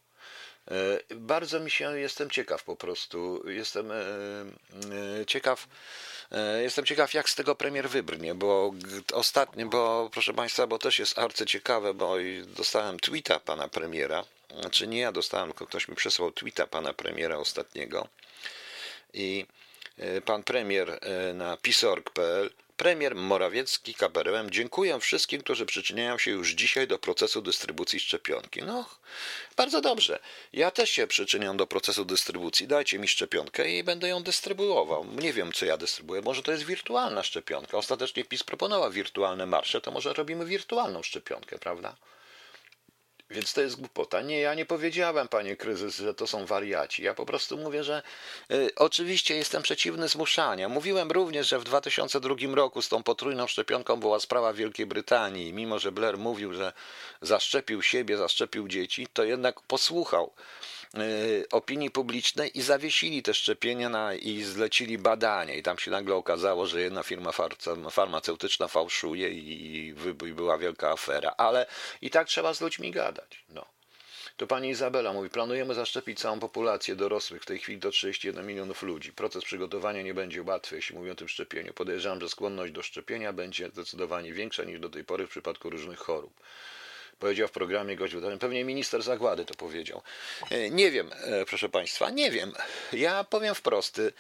E, 0.71 1.15
bardzo 1.15 1.61
mi 1.61 1.71
się, 1.71 1.99
jestem 1.99 2.31
ciekaw 2.31 2.65
po 2.65 2.77
prostu, 2.77 3.43
jestem 3.51 3.93
e, 3.93 3.97
e, 5.21 5.27
ciekaw, 5.27 5.69
jestem 6.63 6.85
ciekaw 6.85 7.15
jak 7.15 7.31
z 7.31 7.35
tego 7.35 7.55
premier 7.55 7.89
wybrnie, 7.89 8.35
bo 8.35 8.73
ostatnio, 9.13 9.67
bo 9.67 10.11
proszę 10.13 10.35
Państwa, 10.35 10.67
bo 10.67 10.79
też 10.79 10.99
jest 10.99 11.19
arcy 11.19 11.47
ciekawe, 11.47 11.95
bo 11.95 12.15
dostałem 12.47 13.01
tweeta 13.01 13.41
pana 13.41 13.69
premiera, 13.69 14.25
znaczy 14.61 14.87
nie 14.87 14.99
ja 14.99 15.13
dostałem, 15.13 15.49
tylko 15.49 15.67
ktoś 15.67 15.89
mi 15.89 15.97
przesłał 15.97 16.33
tweeta 16.33 16.67
pana 16.67 16.93
premiera 16.93 17.37
ostatniego 17.37 18.09
i 19.15 19.47
pan 20.25 20.43
premier 20.43 21.01
na 21.35 21.57
pisorg.pl 21.57 22.51
Premier 22.81 23.15
Morawiecki 23.15 23.95
KPRM 23.95 24.51
dziękuję 24.51 25.01
wszystkim, 25.01 25.43
którzy 25.43 25.67
przyczyniają 25.67 26.19
się 26.19 26.31
już 26.31 26.51
dzisiaj 26.51 26.89
do 26.89 26.99
procesu 26.99 27.43
dystrybucji 27.43 28.01
szczepionki. 28.01 28.63
No, 28.63 28.85
bardzo 29.57 29.81
dobrze. 29.81 30.19
Ja 30.53 30.71
też 30.71 30.91
się 30.91 31.07
przyczyniam 31.07 31.57
do 31.57 31.67
procesu 31.67 32.05
dystrybucji. 32.05 32.67
Dajcie 32.69 32.99
mi 32.99 33.09
szczepionkę 33.09 33.71
i 33.71 33.85
będę 33.85 34.09
ją 34.09 34.23
dystrybuował. 34.23 35.05
Nie 35.05 35.33
wiem, 35.33 35.53
co 35.53 35.67
ja 35.67 35.77
dystrybuję. 35.77 36.23
Może 36.23 36.43
to 36.43 36.53
jest 36.53 36.65
wirtualna 36.65 37.23
szczepionka. 37.23 37.79
Ostatecznie 37.79 38.25
PiS 38.25 38.45
proponował 38.45 38.91
wirtualne 38.91 39.47
marsze, 39.47 39.81
to 39.81 39.91
może 39.91 40.13
robimy 40.13 40.45
wirtualną 40.45 41.03
szczepionkę, 41.03 41.59
prawda? 41.59 41.97
Więc 43.31 43.53
to 43.53 43.61
jest 43.61 43.77
głupota. 43.77 44.23
Nie, 44.23 44.41
ja 44.41 44.55
nie 44.55 44.67
powiedziałem, 44.67 45.29
panie 45.29 45.57
kryzys, 45.57 45.97
że 45.97 46.15
to 46.15 46.27
są 46.27 46.47
wariaci. 46.47 47.03
Ja 47.03 47.15
po 47.15 47.27
prostu 47.27 47.59
mówię, 47.59 47.85
że 47.85 48.03
y, 48.51 48.71
oczywiście 48.77 49.37
jestem 49.37 49.63
przeciwny 49.63 50.09
zmuszania. 50.09 50.69
Mówiłem 50.69 51.11
również, 51.11 51.49
że 51.49 51.59
w 51.59 51.65
2002 51.65 52.35
roku 52.55 52.83
z 52.83 52.89
tą 52.89 53.03
potrójną 53.03 53.47
szczepionką 53.47 53.97
była 53.97 54.21
sprawa 54.21 54.53
Wielkiej 54.53 54.87
Brytanii. 54.87 55.53
Mimo, 55.53 55.79
że 55.79 55.93
Blair 55.93 56.19
mówił, 56.19 56.53
że 56.53 56.73
zaszczepił 57.23 57.83
siebie, 57.83 58.17
zaszczepił 58.17 58.69
dzieci, 58.69 59.07
to 59.13 59.25
jednak 59.25 59.61
posłuchał 59.61 60.33
opinii 61.51 61.91
publicznej 61.91 62.59
i 62.59 62.63
zawiesili 62.63 63.23
te 63.23 63.35
szczepienia 63.35 63.89
na, 63.89 64.15
i 64.15 64.43
zlecili 64.43 64.99
badania. 64.99 65.55
I 65.55 65.63
tam 65.63 65.79
się 65.79 65.91
nagle 65.91 66.15
okazało, 66.15 66.67
że 66.67 66.81
jedna 66.81 67.03
firma 67.03 67.31
farmaceutyczna 67.91 68.69
fałszuje 68.69 69.31
i, 69.31 69.87
i 70.27 70.33
była 70.35 70.59
wielka 70.59 70.91
afera. 70.91 71.35
Ale 71.37 71.67
i 72.03 72.11
tak 72.11 72.29
trzeba 72.29 72.55
z 72.55 72.61
ludźmi 72.61 72.91
gadać. 72.91 73.45
No. 73.49 73.67
To 74.37 74.47
pani 74.47 74.69
Izabela 74.69 75.13
mówi, 75.13 75.31
planujemy 75.31 75.75
zaszczepić 75.75 76.19
całą 76.19 76.41
populację 76.41 76.97
dorosłych, 76.97 77.43
w 77.43 77.47
tej 77.47 77.59
chwili 77.59 77.79
do 77.79 77.91
31 77.91 78.47
milionów 78.47 78.83
ludzi. 78.83 79.13
Proces 79.13 79.45
przygotowania 79.45 80.03
nie 80.03 80.15
będzie 80.15 80.43
łatwy, 80.43 80.77
jeśli 80.77 80.97
mówię 80.97 81.13
o 81.13 81.15
tym 81.15 81.29
szczepieniu. 81.29 81.73
Podejrzewam, 81.73 82.21
że 82.21 82.29
skłonność 82.29 82.73
do 82.73 82.83
szczepienia 82.83 83.33
będzie 83.33 83.69
zdecydowanie 83.69 84.33
większa 84.33 84.65
niż 84.65 84.81
do 84.81 84.89
tej 84.89 85.05
pory 85.05 85.27
w 85.27 85.31
przypadku 85.31 85.71
różnych 85.71 85.99
chorób 85.99 86.33
powiedział 87.21 87.49
w 87.49 87.51
programie 87.51 87.97
gość 87.97 88.15
Pewnie 88.41 88.65
minister 88.65 89.03
Zagłady 89.03 89.45
to 89.45 89.55
powiedział. 89.55 90.03
E, 90.51 90.71
nie 90.71 90.91
wiem, 90.91 91.11
e, 91.25 91.45
proszę 91.45 91.69
Państwa, 91.69 92.11
nie 92.11 92.31
wiem. 92.31 92.53
Ja 92.93 93.25
powiem 93.25 93.55
wprost. 93.55 93.99
E, 93.99 94.13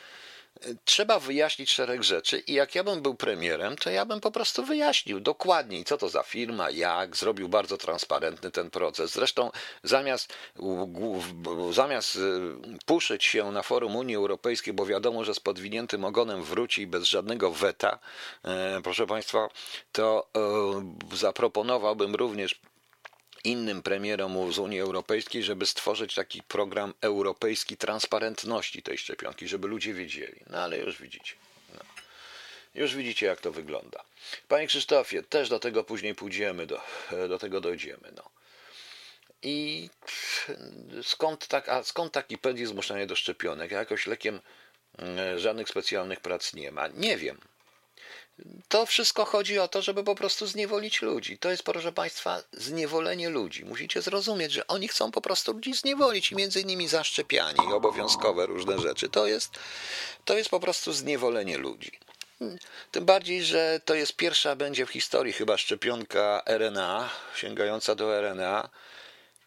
trzeba 0.84 1.20
wyjaśnić 1.20 1.70
szereg 1.70 2.02
rzeczy 2.02 2.38
i 2.38 2.52
jak 2.52 2.74
ja 2.74 2.84
bym 2.84 3.02
był 3.02 3.14
premierem, 3.14 3.76
to 3.76 3.90
ja 3.90 4.04
bym 4.04 4.20
po 4.20 4.30
prostu 4.30 4.64
wyjaśnił 4.64 5.20
dokładniej, 5.20 5.84
co 5.84 5.98
to 5.98 6.08
za 6.08 6.22
firma, 6.22 6.70
jak, 6.70 7.16
zrobił 7.16 7.48
bardzo 7.48 7.76
transparentny 7.76 8.50
ten 8.50 8.70
proces. 8.70 9.12
Zresztą 9.12 9.50
zamiast, 9.82 10.34
zamiast 11.70 12.18
puszyć 12.86 13.24
się 13.24 13.52
na 13.52 13.62
forum 13.62 13.96
Unii 13.96 14.16
Europejskiej, 14.16 14.74
bo 14.74 14.86
wiadomo, 14.86 15.24
że 15.24 15.34
z 15.34 15.40
podwiniętym 15.40 16.04
ogonem 16.04 16.42
wróci 16.42 16.86
bez 16.86 17.04
żadnego 17.04 17.50
weta, 17.50 17.98
proszę 18.82 19.06
Państwa, 19.06 19.48
to 19.92 20.28
zaproponowałbym 21.12 22.14
również 22.14 22.60
innym 23.44 23.82
premierom 23.82 24.52
z 24.52 24.58
Unii 24.58 24.80
Europejskiej, 24.80 25.42
żeby 25.42 25.66
stworzyć 25.66 26.14
taki 26.14 26.42
program 26.42 26.94
europejski 27.00 27.76
transparentności 27.76 28.82
tej 28.82 28.98
szczepionki, 28.98 29.48
żeby 29.48 29.68
ludzie 29.68 29.94
wiedzieli. 29.94 30.40
No 30.50 30.58
ale 30.58 30.78
już 30.78 31.02
widzicie. 31.02 31.34
No. 31.74 31.80
Już 32.74 32.94
widzicie, 32.94 33.26
jak 33.26 33.40
to 33.40 33.52
wygląda. 33.52 34.04
Panie 34.48 34.66
Krzysztofie, 34.66 35.22
też 35.22 35.48
do 35.48 35.58
tego 35.58 35.84
później 35.84 36.14
pójdziemy, 36.14 36.66
do, 36.66 36.80
do 37.28 37.38
tego 37.38 37.60
dojdziemy. 37.60 38.12
No. 38.16 38.30
I 39.42 39.88
skąd, 41.02 41.46
tak, 41.46 41.68
a 41.68 41.82
skąd 41.82 42.12
taki 42.12 42.38
pęd 42.38 42.58
zmuszanie 42.58 43.06
do 43.06 43.16
szczepionek? 43.16 43.70
Jakoś 43.70 44.06
lekiem 44.06 44.40
mm, 44.98 45.38
żadnych 45.38 45.68
specjalnych 45.68 46.20
prac 46.20 46.54
nie 46.54 46.72
ma. 46.72 46.88
Nie 46.88 47.16
wiem. 47.16 47.40
To 48.68 48.86
wszystko 48.86 49.24
chodzi 49.24 49.58
o 49.58 49.68
to, 49.68 49.82
żeby 49.82 50.04
po 50.04 50.14
prostu 50.14 50.46
zniewolić 50.46 51.02
ludzi. 51.02 51.38
To 51.38 51.50
jest, 51.50 51.62
proszę 51.62 51.92
Państwa, 51.92 52.42
zniewolenie 52.52 53.28
ludzi. 53.28 53.64
Musicie 53.64 54.02
zrozumieć, 54.02 54.52
że 54.52 54.66
oni 54.66 54.88
chcą 54.88 55.10
po 55.10 55.20
prostu 55.20 55.52
ludzi 55.52 55.74
zniewolić 55.74 56.32
i 56.32 56.36
między 56.36 56.60
innymi 56.60 56.88
zaszczepianie 56.88 57.58
i 57.70 57.72
obowiązkowe 57.72 58.46
różne 58.46 58.78
rzeczy. 58.78 59.08
To 59.08 59.26
jest, 59.26 59.58
to 60.24 60.36
jest 60.36 60.50
po 60.50 60.60
prostu 60.60 60.92
zniewolenie 60.92 61.58
ludzi. 61.58 61.90
Tym 62.90 63.04
bardziej, 63.04 63.42
że 63.42 63.80
to 63.84 63.94
jest 63.94 64.16
pierwsza 64.16 64.56
będzie 64.56 64.86
w 64.86 64.90
historii 64.90 65.32
chyba 65.32 65.56
szczepionka 65.56 66.42
RNA, 66.46 67.10
sięgająca 67.34 67.94
do 67.94 68.20
RNA. 68.20 68.68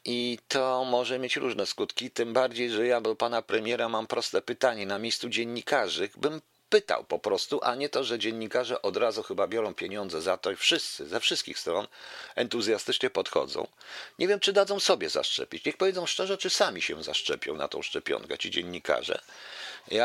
I 0.05 0.39
to 0.47 0.85
może 0.85 1.19
mieć 1.19 1.35
różne 1.35 1.65
skutki, 1.65 2.11
tym 2.11 2.33
bardziej, 2.33 2.69
że 2.69 2.87
ja 2.87 3.01
do 3.01 3.15
pana 3.15 3.41
premiera 3.41 3.89
mam 3.89 4.07
proste 4.07 4.41
pytanie. 4.41 4.85
Na 4.85 4.99
miejscu 4.99 5.29
dziennikarzy 5.29 6.09
bym 6.17 6.41
pytał 6.73 7.03
po 7.03 7.19
prostu, 7.19 7.59
a 7.63 7.75
nie 7.75 7.89
to, 7.89 8.03
że 8.03 8.19
dziennikarze 8.19 8.81
od 8.81 8.97
razu 8.97 9.23
chyba 9.23 9.47
biorą 9.47 9.73
pieniądze 9.73 10.21
za 10.21 10.37
to 10.37 10.51
i 10.51 10.55
wszyscy, 10.55 11.07
ze 11.07 11.19
wszystkich 11.19 11.59
stron 11.59 11.87
entuzjastycznie 12.35 13.09
podchodzą. 13.09 13.67
Nie 14.19 14.27
wiem, 14.27 14.39
czy 14.39 14.53
dadzą 14.53 14.79
sobie 14.79 15.09
zaszczepić. 15.09 15.65
Niech 15.65 15.77
powiedzą 15.77 16.05
szczerze, 16.05 16.37
czy 16.37 16.49
sami 16.49 16.81
się 16.81 17.03
zaszczepią 17.03 17.55
na 17.55 17.67
tą 17.67 17.81
szczepionkę, 17.81 18.37
ci 18.37 18.51
dziennikarze. 18.51 19.21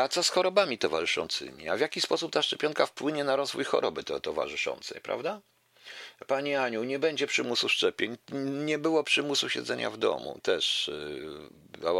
A 0.03 0.07
co 0.07 0.23
z 0.23 0.29
chorobami 0.29 0.77
towarzyszącymi? 0.77 1.69
A 1.69 1.77
w 1.77 1.79
jaki 1.79 2.01
sposób 2.01 2.31
ta 2.31 2.41
szczepionka 2.41 2.85
wpłynie 2.85 3.23
na 3.23 3.35
rozwój 3.35 3.63
choroby 3.63 4.03
towarzyszącej, 4.03 5.01
prawda? 5.01 5.41
Pani 6.27 6.55
Aniu, 6.55 6.83
nie 6.83 6.99
będzie 6.99 7.27
przymusu 7.27 7.69
szczepień. 7.69 8.17
Nie 8.65 8.77
było 8.77 9.03
przymusu 9.03 9.49
siedzenia 9.49 9.89
w 9.89 9.97
domu 9.97 10.39
też. 10.43 10.87
Y, 10.87 11.21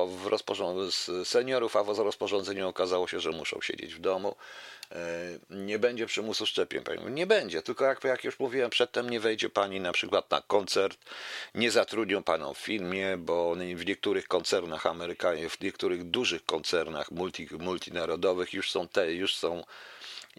w 0.07 0.27
rozporządzeniu 0.27 0.91
seniorów, 1.25 1.75
a 1.75 1.83
w 1.83 1.99
rozporządzeniu 1.99 2.67
okazało 2.67 3.07
się, 3.07 3.19
że 3.19 3.31
muszą 3.31 3.61
siedzieć 3.61 3.95
w 3.95 3.99
domu. 3.99 4.35
Y, 4.91 4.95
nie 5.49 5.79
będzie 5.79 6.05
przymusu 6.05 6.45
szczepień. 6.45 6.83
Nie 7.09 7.27
będzie, 7.27 7.61
tylko 7.61 7.85
jak, 7.85 8.03
jak 8.03 8.23
już 8.23 8.39
mówiłem 8.39 8.69
przedtem, 8.69 9.09
nie 9.09 9.19
wejdzie 9.19 9.49
pani 9.49 9.79
na 9.79 9.91
przykład 9.91 10.31
na 10.31 10.41
koncert, 10.41 10.99
nie 11.55 11.71
zatrudnią 11.71 12.23
panią 12.23 12.53
w 12.53 12.57
filmie, 12.57 13.17
bo 13.17 13.55
w 13.75 13.85
niektórych 13.85 14.27
koncernach 14.27 14.85
amerykańskich, 14.85 15.53
w 15.53 15.61
niektórych 15.61 16.03
dużych 16.03 16.45
koncernach 16.45 17.11
multi, 17.11 17.47
multinarodowych 17.59 18.53
już 18.53 18.71
są 18.71 18.87
te, 18.87 19.13
już 19.13 19.35
są 19.35 19.63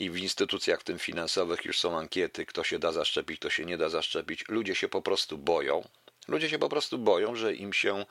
i 0.01 0.11
w 0.11 0.17
instytucjach, 0.17 0.81
w 0.81 0.85
tym 0.85 0.99
finansowych, 0.99 1.65
już 1.65 1.81
są 1.81 1.99
ankiety, 1.99 2.47
kto 2.47 2.65
się 2.65 2.79
da 2.79 2.93
zaszczepić, 2.93 3.39
kto 3.41 3.51
się 3.51 3.65
nie 3.65 3.79
da 3.79 3.89
zaszczepić. 3.89 4.45
Ludzie 4.49 4.75
się 4.75 4.89
po 4.89 5.03
prostu 5.03 5.39
boją. 5.39 5.89
Ludzie 6.29 6.51
się 6.51 6.59
po 6.59 6.69
prostu 6.69 6.99
boją, 6.99 7.37
że 7.37 7.55
im 7.55 7.73
się, 7.73 8.07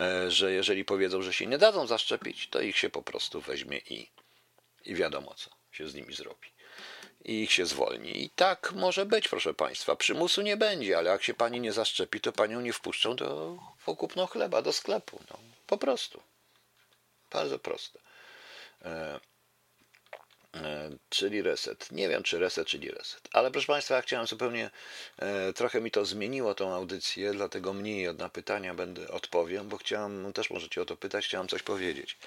e, 0.00 0.30
że 0.30 0.52
jeżeli 0.52 0.84
powiedzą, 0.84 1.22
że 1.22 1.32
się 1.32 1.46
nie 1.46 1.58
dadzą 1.58 1.86
zaszczepić, 1.86 2.48
to 2.48 2.60
ich 2.60 2.78
się 2.78 2.90
po 2.90 3.02
prostu 3.02 3.40
weźmie 3.40 3.78
i, 3.78 4.10
i 4.84 4.94
wiadomo 4.94 5.34
co 5.34 5.50
się 5.72 5.88
z 5.88 5.94
nimi 5.94 6.14
zrobi. 6.14 6.48
I 7.24 7.42
ich 7.42 7.52
się 7.52 7.66
zwolni. 7.66 8.24
I 8.24 8.30
tak 8.30 8.72
może 8.72 9.06
być, 9.06 9.28
proszę 9.28 9.54
Państwa. 9.54 9.96
Przymusu 9.96 10.42
nie 10.42 10.56
będzie, 10.56 10.98
ale 10.98 11.10
jak 11.10 11.22
się 11.22 11.34
Pani 11.34 11.60
nie 11.60 11.72
zaszczepi, 11.72 12.20
to 12.20 12.32
Panią 12.32 12.60
nie 12.60 12.72
wpuszczą 12.72 13.16
do 13.16 13.58
pokupno 13.84 14.26
chleba, 14.26 14.62
do 14.62 14.72
sklepu. 14.72 15.20
No, 15.30 15.38
po 15.66 15.78
prostu. 15.78 16.22
Bardzo 17.30 17.58
proste. 17.58 17.98
E, 18.82 19.20
czyli 21.08 21.42
reset. 21.42 21.92
Nie 21.92 22.08
wiem, 22.08 22.22
czy 22.22 22.38
reset, 22.38 22.68
czy 22.68 22.78
nie 22.78 22.90
reset. 22.90 23.28
Ale 23.32 23.50
proszę 23.50 23.66
Państwa, 23.66 23.94
ja 23.94 24.02
chciałem 24.02 24.26
zupełnie, 24.26 24.70
e, 25.18 25.52
trochę 25.52 25.80
mi 25.80 25.90
to 25.90 26.04
zmieniło 26.04 26.54
tą 26.54 26.74
audycję, 26.74 27.32
dlatego 27.32 27.72
mniej 27.72 28.14
na 28.14 28.28
pytania 28.28 28.74
będę 28.74 29.08
odpowiem, 29.08 29.68
bo 29.68 29.76
chciałem, 29.76 30.32
też 30.32 30.50
możecie 30.50 30.82
o 30.82 30.84
to 30.84 30.96
pytać, 30.96 31.26
chciałem 31.26 31.48
coś 31.48 31.62
powiedzieć. 31.62 32.18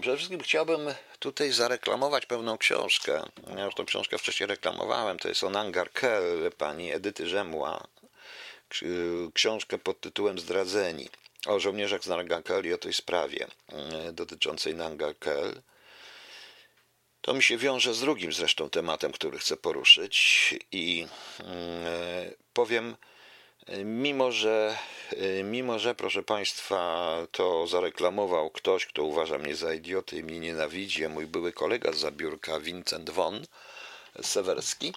Przede 0.00 0.16
wszystkim 0.16 0.40
chciałbym 0.40 0.80
tutaj 1.18 1.52
zareklamować 1.52 2.26
pewną 2.26 2.58
książkę. 2.58 3.22
Ja 3.56 3.64
już 3.64 3.74
tą 3.74 3.86
książkę 3.86 4.18
wcześniej 4.18 4.46
reklamowałem. 4.46 5.18
To 5.18 5.28
jest 5.28 5.44
Onangar 5.44 5.92
Kell 5.92 6.52
pani 6.58 6.92
Edyty 6.92 7.28
Rzemła. 7.28 7.86
Książkę 9.34 9.78
pod 9.78 10.00
tytułem 10.00 10.38
Zdradzeni. 10.38 11.08
O 11.46 11.60
żołnierzach 11.60 12.04
z 12.04 12.06
Nangarkel 12.06 12.66
i 12.66 12.72
o 12.72 12.78
tej 12.78 12.92
sprawie 12.92 13.46
e, 13.68 14.12
dotyczącej 14.12 14.74
Nangarkel. 14.74 15.62
To 17.26 17.34
mi 17.34 17.42
się 17.42 17.56
wiąże 17.56 17.94
z 17.94 18.00
drugim 18.00 18.32
zresztą 18.32 18.70
tematem, 18.70 19.12
który 19.12 19.38
chcę 19.38 19.56
poruszyć 19.56 20.54
i 20.72 21.06
mm, 21.38 21.54
powiem, 22.52 22.96
mimo 23.84 24.32
że, 24.32 24.78
mimo 25.44 25.78
że, 25.78 25.94
proszę 25.94 26.22
Państwa, 26.22 27.16
to 27.32 27.66
zareklamował 27.66 28.50
ktoś, 28.50 28.86
kto 28.86 29.02
uważa 29.04 29.38
mnie 29.38 29.56
za 29.56 29.74
idiotę 29.74 30.16
i 30.16 30.24
mnie 30.24 30.40
nienawidzi, 30.40 31.08
mój 31.08 31.26
były 31.26 31.52
kolega 31.52 31.92
z 31.92 31.96
zabiórka 31.96 32.60
Vincent 32.60 33.10
Von, 33.10 33.46
Sewerski, 34.22 34.92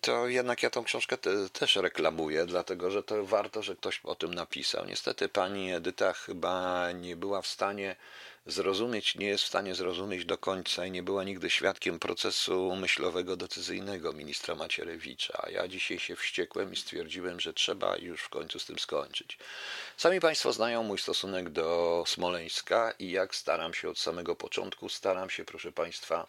to 0.00 0.28
jednak 0.28 0.62
ja 0.62 0.70
tą 0.70 0.84
książkę 0.84 1.18
te, 1.18 1.48
też 1.48 1.76
reklamuję, 1.76 2.46
dlatego 2.46 2.90
że 2.90 3.02
to 3.02 3.24
warto, 3.24 3.62
że 3.62 3.76
ktoś 3.76 4.00
o 4.04 4.14
tym 4.14 4.34
napisał. 4.34 4.86
Niestety 4.86 5.28
pani 5.28 5.72
Edyta 5.72 6.12
chyba 6.12 6.92
nie 6.92 7.16
była 7.16 7.42
w 7.42 7.46
stanie 7.46 7.96
zrozumieć, 8.46 9.14
nie 9.14 9.26
jest 9.26 9.44
w 9.44 9.46
stanie 9.46 9.74
zrozumieć 9.74 10.24
do 10.24 10.38
końca 10.38 10.86
i 10.86 10.90
nie 10.90 11.02
była 11.02 11.24
nigdy 11.24 11.50
świadkiem 11.50 11.98
procesu 11.98 12.76
myślowego, 12.76 13.36
decyzyjnego 13.36 14.12
ministra 14.12 14.54
Macierewicza. 14.54 15.46
Ja 15.52 15.68
dzisiaj 15.68 15.98
się 15.98 16.16
wściekłem 16.16 16.72
i 16.72 16.76
stwierdziłem, 16.76 17.40
że 17.40 17.52
trzeba 17.52 17.96
już 17.96 18.22
w 18.22 18.28
końcu 18.28 18.58
z 18.58 18.66
tym 18.66 18.78
skończyć. 18.78 19.38
Sami 19.96 20.20
Państwo 20.20 20.52
znają 20.52 20.82
mój 20.82 20.98
stosunek 20.98 21.50
do 21.50 22.04
Smoleńska 22.06 22.92
i 22.98 23.10
jak 23.10 23.34
staram 23.34 23.74
się 23.74 23.88
od 23.88 23.98
samego 23.98 24.36
początku, 24.36 24.88
staram 24.88 25.30
się, 25.30 25.44
proszę 25.44 25.72
Państwa, 25.72 26.26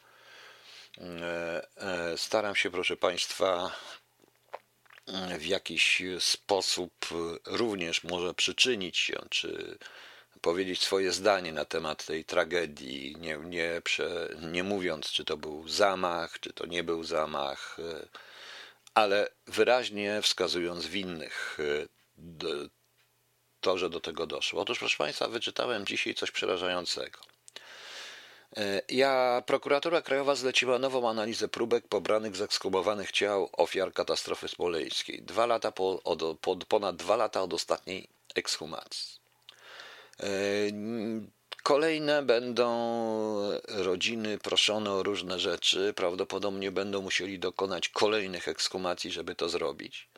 Staram 2.16 2.56
się, 2.56 2.72
proszę 2.72 2.98
Państwa, 2.98 3.72
w 5.40 5.46
jakiś 5.46 6.02
sposób 6.20 6.94
również 7.46 8.04
może 8.04 8.34
przyczynić 8.34 8.98
się, 8.98 9.20
czy 9.30 9.78
powiedzieć 10.42 10.82
swoje 10.82 11.12
zdanie 11.12 11.52
na 11.54 11.66
temat 11.66 12.06
tej 12.06 12.26
tragedii, 12.26 13.16
nie, 13.20 13.38
nie, 13.38 13.82
prze, 13.84 14.30
nie 14.42 14.64
mówiąc, 14.64 15.12
czy 15.12 15.26
to 15.26 15.38
był 15.38 15.68
zamach, 15.68 16.40
czy 16.40 16.54
to 16.54 16.66
nie 16.66 16.84
był 16.84 17.04
zamach, 17.04 17.78
ale 18.94 19.30
wyraźnie 19.48 20.22
wskazując 20.22 20.88
winnych 20.88 21.58
to, 23.62 23.78
że 23.78 23.90
do 23.90 24.00
tego 24.00 24.28
doszło. 24.28 24.62
Otóż, 24.62 24.80
proszę 24.80 24.98
Państwa, 24.98 25.28
wyczytałem 25.28 25.86
dzisiaj 25.86 26.14
coś 26.14 26.32
przerażającego. 26.32 27.20
Ja, 28.90 29.44
prokuratura 29.46 30.02
krajowa 30.02 30.36
zleciła 30.36 30.80
nową 30.80 31.10
analizę 31.10 31.48
próbek 31.48 31.88
pobranych 31.88 32.36
z 32.36 32.42
ekskubowanych 32.42 33.12
ciał 33.12 33.50
ofiar 33.54 33.94
katastrofy 33.94 34.48
smoleńskiej. 34.48 35.22
Dwa 35.22 35.46
lata 35.46 35.72
po, 35.72 36.04
od, 36.04 36.40
po, 36.40 36.56
ponad 36.56 36.96
dwa 36.96 37.16
lata 37.16 37.42
od 37.42 37.54
ostatniej 37.54 38.08
ekshumacji. 38.36 39.27
Kolejne 41.64 42.24
będą 42.24 42.68
rodziny 43.68 44.38
proszone 44.38 44.92
o 44.92 45.04
różne 45.04 45.40
rzeczy. 45.40 45.94
Prawdopodobnie 45.96 46.72
będą 46.72 47.02
musieli 47.02 47.40
dokonać 47.40 47.90
kolejnych 47.90 48.48
ekshumacji, 48.48 49.12
żeby 49.12 49.36
to 49.36 49.50
zrobić. 49.50 50.10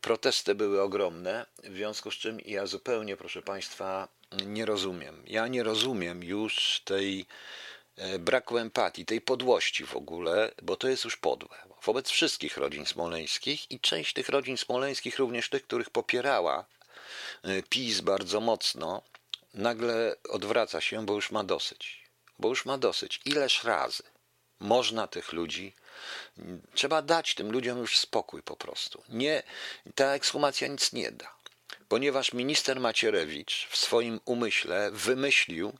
Protesty 0.00 0.54
były 0.54 0.82
ogromne, 0.82 1.46
w 1.64 1.74
związku 1.76 2.10
z 2.10 2.14
czym 2.14 2.38
ja 2.44 2.66
zupełnie, 2.66 3.16
proszę 3.16 3.42
Państwa, 3.42 4.08
nie 4.46 4.66
rozumiem. 4.66 5.22
Ja 5.26 5.48
nie 5.48 5.62
rozumiem 5.62 6.24
już 6.24 6.82
tej 6.84 7.26
braku 8.18 8.58
empatii, 8.58 9.06
tej 9.06 9.20
podłości 9.20 9.86
w 9.86 9.96
ogóle, 9.96 10.50
bo 10.62 10.76
to 10.76 10.88
jest 10.88 11.04
już 11.04 11.16
podłe. 11.16 11.56
Wobec 11.84 12.08
wszystkich 12.08 12.56
rodzin 12.56 12.86
smoleńskich 12.86 13.70
i 13.70 13.80
część 13.80 14.12
tych 14.12 14.28
rodzin 14.28 14.56
smoleńskich, 14.56 15.18
również 15.18 15.48
tych, 15.48 15.62
których 15.62 15.90
popierała 15.90 16.64
PiS 17.68 18.00
bardzo 18.00 18.40
mocno, 18.40 19.02
nagle 19.54 20.16
odwraca 20.28 20.80
się, 20.80 21.06
bo 21.06 21.14
już 21.14 21.30
ma 21.30 21.44
dosyć. 21.44 22.10
Bo 22.38 22.48
już 22.48 22.64
ma 22.64 22.78
dosyć. 22.78 23.20
Ileż 23.24 23.64
razy 23.64 24.02
można 24.60 25.06
tych 25.06 25.32
ludzi. 25.32 25.74
Trzeba 26.74 27.02
dać 27.02 27.34
tym 27.34 27.52
ludziom 27.52 27.78
już 27.78 27.98
spokój 27.98 28.42
po 28.42 28.56
prostu. 28.56 29.02
Nie, 29.08 29.42
ta 29.94 30.14
ekshumacja 30.14 30.68
nic 30.68 30.92
nie 30.92 31.12
da 31.12 31.39
ponieważ 31.88 32.32
minister 32.32 32.80
Macierewicz 32.80 33.66
w 33.70 33.76
swoim 33.76 34.20
umyśle 34.24 34.90
wymyślił, 34.90 35.72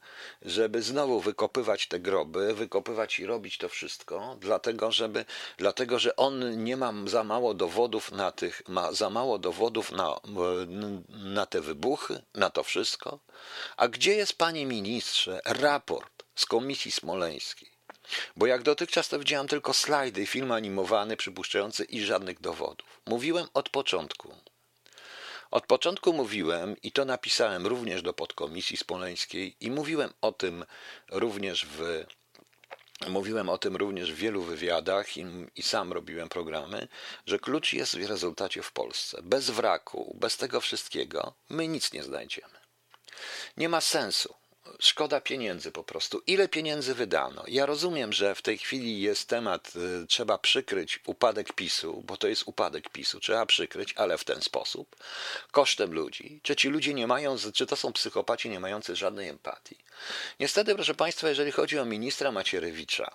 żeby 0.43 0.83
znowu 0.83 1.21
wykopywać 1.21 1.87
te 1.87 2.01
groby, 2.01 2.55
wykopywać 2.55 3.19
i 3.19 3.27
robić 3.27 3.59
to 3.59 3.69
wszystko, 3.69 4.37
dlatego, 4.41 4.93
żeby, 4.93 5.25
dlatego 5.57 5.99
że 5.99 6.17
on 6.17 6.65
nie 6.65 6.77
ma 6.77 6.93
za 7.07 7.25
mało 7.25 7.55
dowodów 7.55 8.13
na 8.13 8.33
tych, 8.33 8.63
ma 8.69 8.93
za 8.93 9.11
mało 9.11 9.39
dowodów 9.39 9.93
na, 9.93 10.21
na 11.09 11.47
te 11.47 11.61
wybuchy, 11.61 12.23
na 12.35 12.51
to 12.51 12.63
wszystko. 12.63 13.19
A 13.77 13.89
gdzie 13.89 14.15
jest, 14.15 14.39
panie 14.39 14.67
ministrze, 14.67 15.41
raport 15.45 16.25
z 16.35 16.47
Komisji 16.47 16.91
Smoleńskiej? 16.91 17.71
Bo 18.37 18.47
jak 18.47 18.63
dotychczas 18.63 19.09
to 19.09 19.19
widziałem 19.19 19.49
tylko 19.49 19.73
slajdy, 19.73 20.27
film 20.27 20.53
animowany 20.53 21.17
przypuszczający 21.17 21.85
i 21.85 22.01
żadnych 22.01 22.41
dowodów. 22.41 23.01
Mówiłem 23.07 23.47
od 23.55 23.69
początku, 23.69 24.35
od 25.51 25.67
początku 25.67 26.13
mówiłem, 26.13 26.77
i 26.83 26.93
to 26.93 27.05
napisałem 27.05 27.67
również 27.67 28.03
do 28.03 28.13
podkomisji 28.13 28.77
spoleńskiej, 28.77 29.57
i 29.61 29.71
mówiłem 29.71 30.13
o 30.21 30.33
tym 30.33 30.65
również 31.11 31.67
w 31.67 32.05
Mówiłem 33.09 33.49
o 33.49 33.59
tym 33.59 33.77
również 33.77 34.13
w 34.13 34.17
wielu 34.17 34.43
wywiadach 34.43 35.17
i, 35.17 35.27
i, 35.57 35.63
sam 35.63 35.93
robiłem 35.93 36.29
programy, 36.29 36.89
że 37.27 37.39
klucz 37.39 37.73
jest 37.73 37.97
w 37.97 38.07
rezultacie 38.07 38.63
w 38.63 38.73
Polsce. 38.73 39.21
Bez 39.23 39.51
wraku, 39.51 40.17
bez 40.21 40.37
tego 40.37 40.61
wszystkiego 40.61 41.35
my 41.49 41.69
nic 41.69 41.93
nie 41.93 42.03
znajdziemy. 42.03 42.55
Nie 43.57 43.69
ma 43.69 43.81
sensu 43.81 44.35
szkoda 44.81 45.21
pieniędzy 45.21 45.73
po 45.73 45.85
prostu. 45.85 46.23
Ile 46.27 46.49
pieniędzy 46.49 46.95
wydano? 46.95 47.45
Ja 47.49 47.67
rozumiem, 47.67 48.13
że 48.13 48.35
w 48.35 48.43
tej 48.43 48.59
chwili 48.59 49.01
jest 49.01 49.29
temat, 49.29 49.73
y, 50.03 50.07
trzeba 50.07 50.39
przykryć 50.39 51.01
upadek 51.07 51.53
PiSu, 51.53 52.03
bo 52.07 52.17
to 52.17 52.29
jest 52.29 52.43
upadek 52.47 52.89
PiSu, 52.89 53.21
trzeba 53.21 53.47
przykryć, 53.47 53.95
ale 53.97 54.19
w 54.19 54.25
ten 54.25 54.43
sposób, 54.43 54.97
kosztem 55.51 55.93
ludzi. 55.93 56.41
Czy 56.43 56.57
ci 56.57 56.69
ludzie 56.69 56.95
nie 56.95 57.07
mają, 57.07 57.37
czy 57.55 57.67
to 57.67 57.77
są 57.77 57.93
psychopaci 57.93 58.51
nie 58.51 58.61
mający 58.61 58.97
żadnej 58.97 59.29
empatii? 59.29 59.77
Niestety, 60.41 60.75
proszę 60.75 60.95
Państwa, 60.95 61.29
jeżeli 61.29 61.53
chodzi 61.53 61.79
o 61.79 61.85
ministra 61.85 62.33
Macierewicza, 62.33 63.11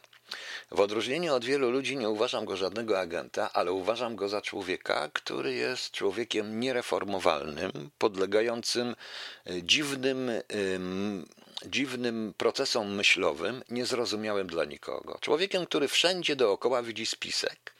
w 0.71 0.79
odróżnieniu 0.79 1.33
od 1.33 1.45
wielu 1.45 1.71
ludzi 1.71 1.97
nie 1.97 2.09
uważam 2.09 2.45
go 2.45 2.57
żadnego 2.57 2.99
agenta, 2.99 3.53
ale 3.53 3.71
uważam 3.71 4.15
go 4.15 4.29
za 4.29 4.41
człowieka, 4.41 5.09
który 5.13 5.53
jest 5.53 5.91
człowiekiem 5.91 6.59
niereformowalnym, 6.59 7.71
podlegającym 7.97 8.95
y, 9.49 9.63
dziwnym 9.63 10.31
dziwnym 11.65 12.33
procesom 12.37 12.95
myślowym, 12.95 13.63
niezrozumiałym 13.69 14.47
dla 14.47 14.65
nikogo. 14.65 15.17
Człowiekiem, 15.21 15.65
który 15.65 15.87
wszędzie 15.87 16.35
dookoła 16.35 16.83
widzi 16.83 17.05
spisek 17.05 17.75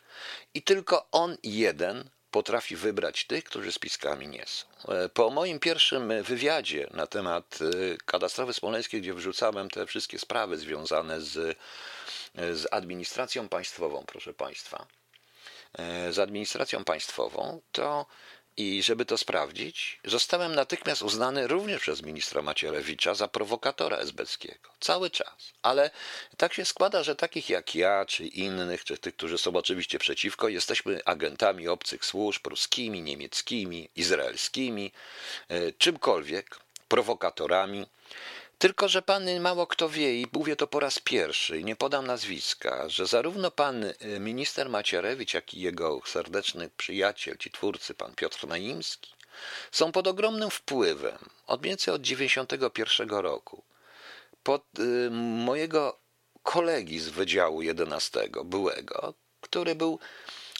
i 0.54 0.62
tylko 0.62 1.08
on 1.12 1.38
jeden 1.44 2.10
potrafi 2.32 2.76
wybrać 2.76 3.26
tych, 3.26 3.44
którzy 3.44 3.72
spiskami 3.72 4.28
nie 4.28 4.46
są. 4.46 4.66
E, 4.94 5.10
po 5.10 5.30
moim 5.30 5.60
pierwszym 5.60 6.24
wywiadzie 6.24 6.88
na 6.92 7.08
temat 7.08 7.60
e, 7.62 7.98
katastrofy 8.06 8.54
smoleńskiej, 8.54 9.02
gdzie 9.02 9.14
wrzucałem 9.14 9.70
te 9.70 9.86
wszystkie 9.86 10.20
sprawy 10.20 10.58
związane 10.58 11.22
z, 11.22 11.38
e, 11.38 11.56
z 12.54 12.68
administracją 12.72 13.50
państwową, 13.50 14.04
proszę 14.08 14.34
Państwa, 14.34 14.88
z 16.10 16.20
administracją 16.20 16.84
państwową, 16.84 17.62
to 17.72 18.06
i 18.58 18.84
żeby 18.84 19.06
to 19.06 19.18
sprawdzić, 19.18 20.00
zostałem 20.06 20.56
natychmiast 20.56 21.02
uznany 21.02 21.48
również 21.48 21.82
przez 21.82 22.02
ministra 22.02 22.42
Macierewicza 22.42 23.16
za 23.16 23.28
prowokatora 23.28 23.98
esbeckiego. 23.98 24.70
Cały 24.80 25.10
czas. 25.10 25.54
Ale 25.62 25.90
tak 26.38 26.54
się 26.54 26.66
składa, 26.66 27.04
że 27.04 27.16
takich 27.16 27.50
jak 27.50 27.76
ja, 27.76 28.06
czy 28.06 28.26
innych, 28.26 28.84
czy 28.84 28.98
tych, 28.98 29.16
którzy 29.16 29.38
są 29.38 29.56
oczywiście 29.56 30.00
przeciwko, 30.00 30.48
jesteśmy 30.48 31.02
agentami 31.06 31.68
obcych 31.68 32.06
służb, 32.06 32.48
ruskimi, 32.48 33.02
niemieckimi, 33.02 33.90
izraelskimi, 33.96 34.92
e, 35.48 35.72
czymkolwiek, 35.72 36.60
prowokatorami. 36.88 37.86
Tylko, 38.58 38.90
że 38.90 39.02
pan 39.02 39.40
mało 39.40 39.68
kto 39.68 39.90
wie, 39.90 40.22
i 40.22 40.28
mówię 40.34 40.56
to 40.56 40.68
po 40.68 40.80
raz 40.80 41.00
pierwszy, 41.00 41.60
i 41.60 41.66
nie 41.66 41.76
podam 41.76 42.08
nazwiska, 42.08 42.90
że 42.90 43.08
zarówno 43.08 43.52
pan 43.52 43.84
y, 43.84 43.96
minister 44.20 44.70
Macierewicz, 44.70 45.34
jak 45.34 45.54
i 45.54 45.62
jego 45.62 46.02
serdeczny 46.06 46.70
przyjaciel, 46.78 47.38
ci 47.38 47.52
twórcy, 47.52 47.94
pan 47.94 48.16
Piotr 48.16 48.48
Naimski, 48.48 49.14
są 49.72 49.92
pod 49.92 50.08
ogromnym 50.08 50.50
wpływem 50.50 51.18
od 51.48 51.62
mniej 51.62 51.72
więcej 51.72 51.94
od 51.94 52.02
91 52.02 53.10
roku. 53.10 53.64
Pod 54.44 54.80
y, 54.80 55.10
mojego 55.12 56.00
kolegi 56.44 57.00
z 57.00 57.10
Wydziału 57.10 57.62
11, 57.62 58.30
byłego, 58.46 59.14
który 59.42 59.76
był 59.76 60.00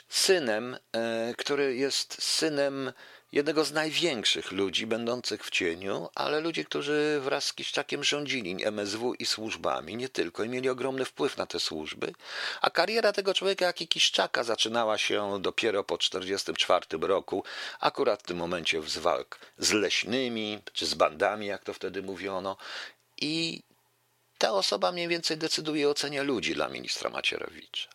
synem, 0.10 0.74
y, 0.74 1.36
który 1.36 1.76
jest 1.76 2.24
synem 2.24 2.94
jednego 3.32 3.66
z 3.66 3.72
największych 3.72 4.52
ludzi 4.52 4.88
będących 4.88 5.46
w 5.46 5.50
cieniu, 5.50 6.10
ale 6.16 6.40
ludzi, 6.40 6.66
którzy 6.66 7.20
wraz 7.24 7.44
z 7.44 7.54
Kiszczakiem 7.54 8.04
rządzili 8.04 8.66
MSW 8.66 9.14
i 9.14 9.26
służbami, 9.26 9.96
nie 9.96 10.10
tylko, 10.10 10.44
i 10.44 10.50
mieli 10.50 10.70
ogromny 10.70 11.06
wpływ 11.06 11.38
na 11.38 11.46
te 11.46 11.60
służby. 11.60 12.14
A 12.62 12.70
kariera 12.70 13.14
tego 13.14 13.34
człowieka, 13.34 13.66
jak 13.66 13.82
i 13.82 13.88
Kiszczaka, 13.88 14.44
zaczynała 14.44 14.98
się 14.98 15.42
dopiero 15.42 15.84
po 15.84 15.98
1944 15.98 17.08
roku, 17.08 17.44
akurat 17.80 18.20
w 18.20 18.26
tym 18.26 18.38
momencie 18.38 18.82
z 18.82 18.98
walk 18.98 19.40
z 19.58 19.72
leśnymi, 19.72 20.60
czy 20.74 20.86
z 20.86 20.94
bandami, 20.94 21.46
jak 21.48 21.64
to 21.64 21.74
wtedy 21.74 22.04
mówiono. 22.04 22.58
I 23.18 23.62
ta 24.38 24.52
osoba 24.52 24.92
mniej 24.92 25.08
więcej 25.08 25.38
decyduje 25.38 25.90
o 25.90 25.94
cenie 25.94 26.24
ludzi 26.24 26.54
dla 26.54 26.68
ministra 26.70 27.10
Macierewicza. 27.10 27.90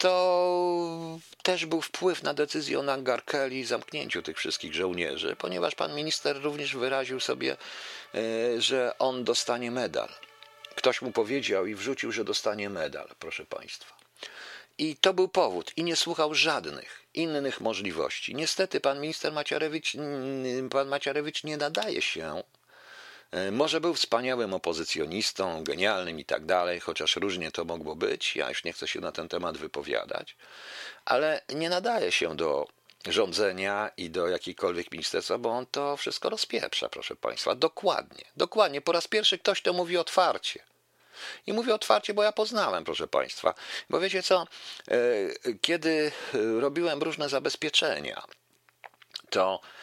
To 0.00 1.18
też 1.42 1.66
był 1.66 1.80
wpływ 1.80 2.22
na 2.22 2.34
decyzję 2.34 2.78
o 2.78 2.82
Nangarkeli 2.82 3.58
i 3.58 3.64
zamknięciu 3.64 4.22
tych 4.22 4.38
wszystkich 4.38 4.74
żołnierzy, 4.74 5.36
ponieważ 5.36 5.74
pan 5.74 5.94
minister 5.94 6.42
również 6.42 6.76
wyraził 6.76 7.20
sobie, 7.20 7.56
e, 8.14 8.60
że 8.60 8.98
on 8.98 9.24
dostanie 9.24 9.70
medal. 9.70 10.08
Ktoś 10.74 11.02
mu 11.02 11.12
powiedział 11.12 11.66
i 11.66 11.74
wrzucił, 11.74 12.12
że 12.12 12.24
dostanie 12.24 12.70
medal, 12.70 13.08
proszę 13.18 13.44
państwa. 13.46 13.94
I 14.78 14.96
to 14.96 15.14
był 15.14 15.28
powód, 15.28 15.72
i 15.76 15.84
nie 15.84 15.96
słuchał 15.96 16.34
żadnych 16.34 17.02
innych 17.14 17.60
możliwości. 17.60 18.34
Niestety 18.34 18.80
pan 18.80 19.00
minister 19.00 19.32
Macierewicz, 19.32 19.96
pan 20.70 20.88
Macierewicz 20.88 21.44
nie 21.44 21.56
nadaje 21.56 22.02
się 22.02 22.42
może 23.52 23.80
był 23.80 23.94
wspaniałym 23.94 24.54
opozycjonistą, 24.54 25.64
genialnym 25.64 26.20
i 26.20 26.24
tak 26.24 26.46
dalej, 26.46 26.80
chociaż 26.80 27.16
różnie 27.16 27.52
to 27.52 27.64
mogło 27.64 27.96
być. 27.96 28.36
Ja 28.36 28.48
już 28.48 28.64
nie 28.64 28.72
chcę 28.72 28.88
się 28.88 29.00
na 29.00 29.12
ten 29.12 29.28
temat 29.28 29.58
wypowiadać, 29.58 30.36
ale 31.04 31.40
nie 31.48 31.70
nadaje 31.70 32.12
się 32.12 32.36
do 32.36 32.66
rządzenia 33.06 33.90
i 33.96 34.10
do 34.10 34.28
jakiejkolwiek 34.28 34.92
ministerstwa, 34.92 35.38
bo 35.38 35.50
on 35.50 35.66
to 35.66 35.96
wszystko 35.96 36.30
rozpieprza, 36.30 36.88
proszę 36.88 37.16
Państwa. 37.16 37.54
Dokładnie, 37.54 38.24
dokładnie. 38.36 38.80
Po 38.80 38.92
raz 38.92 39.08
pierwszy 39.08 39.38
ktoś 39.38 39.62
to 39.62 39.72
mówi 39.72 39.96
otwarcie. 39.96 40.62
I 41.46 41.52
mówię 41.52 41.74
otwarcie, 41.74 42.14
bo 42.14 42.22
ja 42.22 42.32
poznałem, 42.32 42.84
proszę 42.84 43.08
Państwa. 43.08 43.54
Bo 43.90 44.00
wiecie 44.00 44.22
co, 44.22 44.46
e, 44.88 44.96
kiedy 45.60 46.12
robiłem 46.58 47.02
różne 47.02 47.28
zabezpieczenia, 47.28 48.22
to 49.30 49.60
e, 49.64 49.79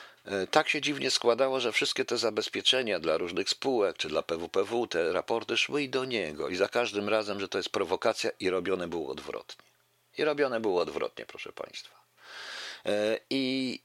tak 0.51 0.69
się 0.69 0.81
dziwnie 0.81 1.11
składało, 1.11 1.59
że 1.59 1.71
wszystkie 1.71 2.05
te 2.05 2.17
zabezpieczenia 2.17 2.99
dla 2.99 3.17
różnych 3.17 3.49
spółek 3.49 3.97
czy 3.97 4.07
dla 4.07 4.21
PWPW, 4.21 4.87
te 4.87 5.13
raporty 5.13 5.57
szły 5.57 5.83
i 5.83 5.89
do 5.89 6.05
niego. 6.05 6.49
I 6.49 6.55
za 6.55 6.67
każdym 6.67 7.09
razem, 7.09 7.39
że 7.39 7.47
to 7.47 7.57
jest 7.57 7.69
prowokacja 7.69 8.31
i 8.39 8.49
robione 8.49 8.87
było 8.87 9.11
odwrotnie. 9.11 9.65
I 10.17 10.23
robione 10.23 10.59
było 10.59 10.81
odwrotnie, 10.81 11.25
proszę 11.25 11.51
Państwa. 11.51 11.95
E, 12.85 13.19
I 13.29 13.79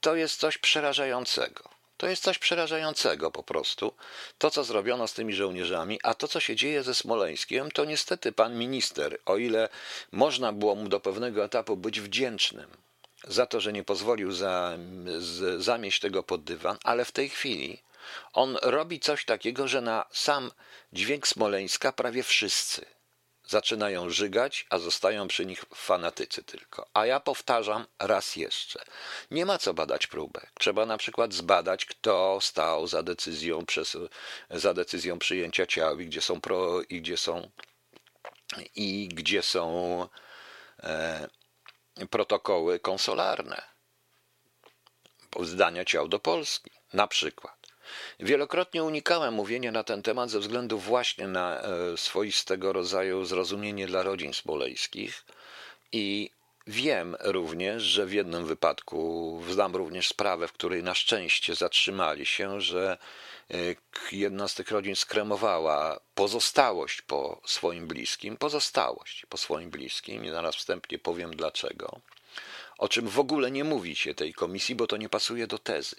to 0.00 0.16
jest 0.16 0.40
coś 0.40 0.58
przerażającego. 0.58 1.68
To 1.96 2.06
jest 2.06 2.22
coś 2.22 2.38
przerażającego 2.38 3.30
po 3.30 3.42
prostu. 3.42 3.92
To, 4.38 4.50
co 4.50 4.64
zrobiono 4.64 5.08
z 5.08 5.14
tymi 5.14 5.34
żołnierzami, 5.34 6.00
a 6.02 6.14
to, 6.14 6.28
co 6.28 6.40
się 6.40 6.56
dzieje 6.56 6.82
ze 6.82 6.94
Smoleńskiem, 6.94 7.70
to 7.70 7.84
niestety 7.84 8.32
pan 8.32 8.58
minister, 8.58 9.18
o 9.26 9.36
ile 9.36 9.68
można 10.12 10.52
było 10.52 10.74
mu 10.74 10.88
do 10.88 11.00
pewnego 11.00 11.44
etapu 11.44 11.76
być 11.76 12.00
wdzięcznym 12.00 12.87
za 13.28 13.46
to, 13.46 13.60
że 13.60 13.72
nie 13.72 13.84
pozwolił 13.84 14.32
za, 14.32 14.78
zamieść 15.58 16.00
tego 16.00 16.22
pod 16.22 16.44
dywan, 16.44 16.78
ale 16.84 17.04
w 17.04 17.12
tej 17.12 17.28
chwili 17.28 17.82
on 18.32 18.58
robi 18.62 19.00
coś 19.00 19.24
takiego, 19.24 19.68
że 19.68 19.80
na 19.80 20.04
sam 20.12 20.50
dźwięk 20.92 21.28
Smoleńska 21.28 21.92
prawie 21.92 22.22
wszyscy 22.22 22.86
zaczynają 23.48 24.10
żygać, 24.10 24.66
a 24.70 24.78
zostają 24.78 25.28
przy 25.28 25.46
nich 25.46 25.64
fanatycy 25.74 26.42
tylko. 26.42 26.86
A 26.94 27.06
ja 27.06 27.20
powtarzam 27.20 27.86
raz 27.98 28.36
jeszcze. 28.36 28.84
Nie 29.30 29.46
ma 29.46 29.58
co 29.58 29.74
badać 29.74 30.06
próbek. 30.06 30.50
Trzeba 30.58 30.86
na 30.86 30.98
przykład 30.98 31.34
zbadać, 31.34 31.84
kto 31.84 32.38
stał 32.40 32.86
za 32.86 33.02
decyzją, 33.02 33.66
przez, 33.66 33.96
za 34.50 34.74
decyzją 34.74 35.18
przyjęcia 35.18 35.66
ciał 35.66 36.00
i 36.00 36.06
gdzie 36.06 36.20
są 36.20 36.40
pro, 36.40 36.82
i 36.82 37.00
gdzie 37.00 37.16
są 37.16 37.50
i 38.74 39.08
gdzie 39.08 39.42
są 39.42 40.08
e, 40.82 41.28
protokoły 42.06 42.78
konsularne 42.78 43.62
zdania 45.40 45.84
ciał 45.84 46.08
do 46.08 46.18
Polski, 46.18 46.70
na 46.92 47.06
przykład. 47.06 47.58
Wielokrotnie 48.20 48.84
unikałem 48.84 49.34
mówienia 49.34 49.72
na 49.72 49.84
ten 49.84 50.02
temat 50.02 50.30
ze 50.30 50.40
względu 50.40 50.78
właśnie 50.78 51.28
na 51.28 51.60
e, 51.60 51.96
swoistego 51.96 52.72
rodzaju 52.72 53.24
zrozumienie 53.24 53.86
dla 53.86 54.02
rodzin 54.02 54.34
smolejskich 54.34 55.24
i 55.92 56.30
wiem 56.66 57.16
również, 57.20 57.82
że 57.82 58.06
w 58.06 58.12
jednym 58.12 58.46
wypadku 58.46 59.42
znam 59.50 59.76
również 59.76 60.08
sprawę, 60.08 60.48
w 60.48 60.52
której 60.52 60.82
na 60.82 60.94
szczęście 60.94 61.54
zatrzymali 61.54 62.26
się, 62.26 62.60
że 62.60 62.98
e, 63.50 63.74
tych 64.56 64.70
rodzin 64.70 64.96
skremowała 64.96 66.00
pozostałość 66.14 67.02
po 67.02 67.40
swoim 67.46 67.86
bliskim, 67.86 68.36
pozostałość 68.36 69.26
po 69.28 69.36
swoim 69.36 69.70
bliskim 69.70 70.24
i 70.24 70.30
zaraz 70.30 70.56
wstępnie 70.56 70.98
powiem 70.98 71.36
dlaczego. 71.36 72.00
O 72.78 72.88
czym 72.88 73.08
w 73.08 73.18
ogóle 73.18 73.50
nie 73.50 73.64
mówi 73.64 73.96
się 73.96 74.14
tej 74.14 74.34
komisji, 74.34 74.74
bo 74.74 74.86
to 74.86 74.96
nie 74.96 75.08
pasuje 75.08 75.46
do 75.46 75.58
tezy. 75.58 75.96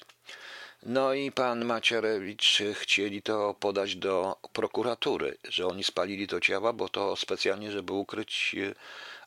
No 0.84 1.14
i 1.14 1.32
pan 1.32 1.66
Macierewicz 1.66 2.62
chcieli 2.74 3.22
to 3.22 3.54
podać 3.60 3.96
do 3.96 4.36
prokuratury, 4.54 5.38
że 5.44 5.68
oni 5.68 5.84
spalili 5.84 6.28
to 6.28 6.40
ciała, 6.40 6.74
bo 6.74 6.90
to 6.90 7.16
specjalnie, 7.16 7.72
żeby 7.72 7.94
ukryć 7.94 8.56
e, 8.58 8.76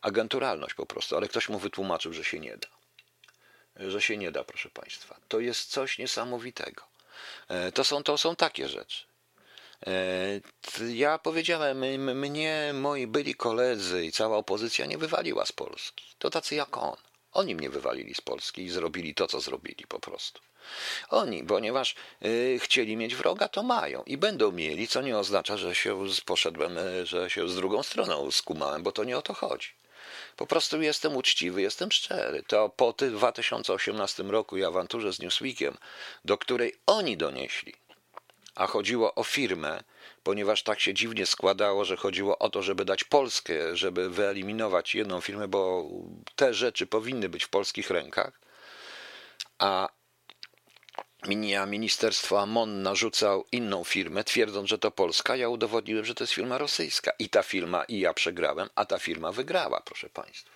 agenturalność 0.00 0.74
po 0.74 0.86
prostu, 0.86 1.16
ale 1.16 1.28
ktoś 1.28 1.48
mu 1.48 1.58
wytłumaczył, 1.58 2.12
że 2.12 2.24
się 2.24 2.40
nie 2.40 2.56
da. 2.56 2.68
Że 3.90 4.02
się 4.02 4.16
nie 4.16 4.32
da, 4.32 4.44
proszę 4.44 4.70
państwa. 4.70 5.16
To 5.28 5.40
jest 5.40 5.70
coś 5.70 5.98
niesamowitego. 5.98 6.91
E, 7.48 7.72
to 7.72 7.84
są, 7.84 8.02
to 8.02 8.18
są 8.18 8.36
takie 8.36 8.68
rzeczy. 8.68 9.04
E, 9.86 9.92
ja 10.88 11.18
powiedziałem, 11.18 11.78
mnie 11.98 12.70
moi 12.74 13.06
byli 13.06 13.34
koledzy 13.34 14.04
i 14.04 14.12
cała 14.12 14.36
opozycja 14.36 14.86
nie 14.86 14.98
wywaliła 14.98 15.46
z 15.46 15.52
Polski. 15.52 16.04
To 16.18 16.30
tacy 16.30 16.54
jak 16.54 16.76
on. 16.76 16.96
Oni 17.32 17.54
mnie 17.54 17.70
wywalili 17.70 18.14
z 18.14 18.20
Polski 18.20 18.62
i 18.62 18.70
zrobili 18.70 19.14
to, 19.14 19.26
co 19.26 19.40
zrobili 19.40 19.84
po 19.88 20.00
prostu. 20.00 20.40
Oni, 21.08 21.44
ponieważ 21.44 21.94
y, 22.24 22.58
chcieli 22.62 22.96
mieć 22.96 23.14
wroga, 23.14 23.48
to 23.48 23.62
mają 23.62 24.02
i 24.06 24.16
będą 24.16 24.52
mieli, 24.52 24.88
co 24.88 25.02
nie 25.02 25.18
oznacza, 25.18 25.56
że 25.56 25.74
się 25.74 26.04
poszedłem, 26.24 26.78
że 27.04 27.30
się 27.30 27.48
z 27.48 27.56
drugą 27.56 27.82
stroną 27.82 28.30
skumałem, 28.30 28.82
bo 28.82 28.92
to 28.92 29.04
nie 29.04 29.18
o 29.18 29.22
to 29.22 29.34
chodzi. 29.34 29.68
Po 30.36 30.46
prostu 30.46 30.82
jestem 30.82 31.16
uczciwy, 31.16 31.62
jestem 31.62 31.92
szczery. 31.92 32.42
To 32.46 32.68
po 32.68 32.92
2018 32.92 34.22
roku 34.22 34.56
i 34.56 34.64
awanturze 34.64 35.12
z 35.12 35.18
Newsweekiem, 35.18 35.76
do 36.24 36.38
której 36.38 36.74
oni 36.86 37.16
donieśli, 37.16 37.74
a 38.54 38.66
chodziło 38.66 39.14
o 39.14 39.24
firmę, 39.24 39.82
ponieważ 40.22 40.62
tak 40.62 40.80
się 40.80 40.94
dziwnie 40.94 41.26
składało, 41.26 41.84
że 41.84 41.96
chodziło 41.96 42.38
o 42.38 42.50
to, 42.50 42.62
żeby 42.62 42.84
dać 42.84 43.04
Polskę, 43.04 43.76
żeby 43.76 44.10
wyeliminować 44.10 44.94
jedną 44.94 45.20
firmę, 45.20 45.48
bo 45.48 45.88
te 46.36 46.54
rzeczy 46.54 46.86
powinny 46.86 47.28
być 47.28 47.44
w 47.44 47.48
polskich 47.48 47.90
rękach, 47.90 48.40
a 49.58 49.88
a 51.60 51.66
ministerstwo 51.66 52.40
Amon 52.40 52.82
narzucał 52.82 53.44
inną 53.52 53.84
firmę, 53.84 54.24
twierdząc, 54.24 54.68
że 54.68 54.78
to 54.78 54.90
Polska. 54.90 55.36
Ja 55.36 55.48
udowodniłem, 55.48 56.04
że 56.04 56.14
to 56.14 56.24
jest 56.24 56.32
firma 56.32 56.58
rosyjska. 56.58 57.12
I 57.18 57.28
ta 57.28 57.42
firma, 57.42 57.84
i 57.84 58.00
ja 58.00 58.14
przegrałem, 58.14 58.68
a 58.74 58.84
ta 58.84 58.98
firma 58.98 59.32
wygrała, 59.32 59.80
proszę 59.80 60.08
Państwa. 60.08 60.50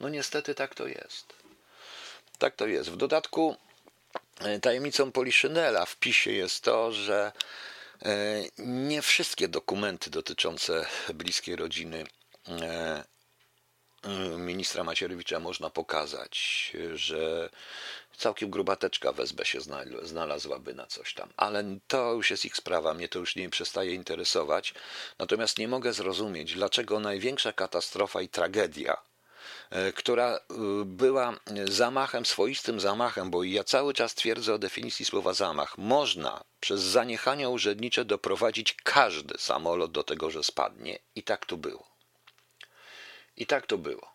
No 0.00 0.08
niestety 0.08 0.54
tak 0.54 0.74
to 0.74 0.86
jest. 0.86 1.32
Tak 2.38 2.56
to 2.56 2.66
jest. 2.66 2.90
W 2.90 2.96
dodatku 2.96 3.56
e, 4.40 4.60
tajemnicą 4.60 5.12
Poliszynela 5.12 5.86
w 5.86 5.96
PiSie 5.96 6.32
jest 6.32 6.64
to, 6.64 6.92
że 6.92 7.32
e, 8.02 8.42
nie 8.58 9.02
wszystkie 9.02 9.48
dokumenty 9.48 10.10
dotyczące 10.10 10.86
bliskiej 11.14 11.56
rodziny 11.56 12.04
e, 12.48 13.04
ministra 14.38 14.84
Macierewicza 14.84 15.40
można 15.40 15.70
pokazać, 15.70 16.72
że 16.94 17.50
całkiem 18.20 18.50
grubateczka 18.50 19.12
wezbę 19.12 19.44
się 19.44 19.58
znalazłaby 20.02 20.74
na 20.74 20.86
coś 20.86 21.14
tam. 21.14 21.28
Ale 21.36 21.64
to 21.86 22.12
już 22.12 22.30
jest 22.30 22.44
ich 22.44 22.56
sprawa, 22.56 22.94
mnie 22.94 23.08
to 23.08 23.18
już 23.18 23.36
nie 23.36 23.50
przestaje 23.50 23.94
interesować. 23.94 24.74
Natomiast 25.18 25.58
nie 25.58 25.68
mogę 25.68 25.92
zrozumieć, 25.92 26.54
dlaczego 26.54 27.00
największa 27.00 27.52
katastrofa 27.52 28.22
i 28.22 28.28
tragedia, 28.28 28.96
e, 29.70 29.92
która 29.92 30.28
e, 30.34 30.40
była 30.84 31.36
zamachem, 31.64 32.26
swoistym 32.26 32.80
zamachem, 32.80 33.30
bo 33.30 33.44
ja 33.44 33.64
cały 33.64 33.94
czas 33.94 34.14
twierdzę 34.14 34.54
o 34.54 34.58
definicji 34.58 35.04
słowa 35.04 35.32
zamach. 35.32 35.78
Można 35.78 36.44
przez 36.60 36.80
zaniechania 36.80 37.48
urzędnicze 37.48 38.04
doprowadzić 38.04 38.76
każdy 38.82 39.38
samolot 39.38 39.92
do 39.92 40.02
tego, 40.02 40.30
że 40.30 40.44
spadnie. 40.44 40.98
I 41.14 41.22
tak 41.22 41.46
to 41.46 41.56
było. 41.56 41.90
I 43.36 43.46
tak 43.46 43.66
to 43.66 43.78
było. 43.78 44.09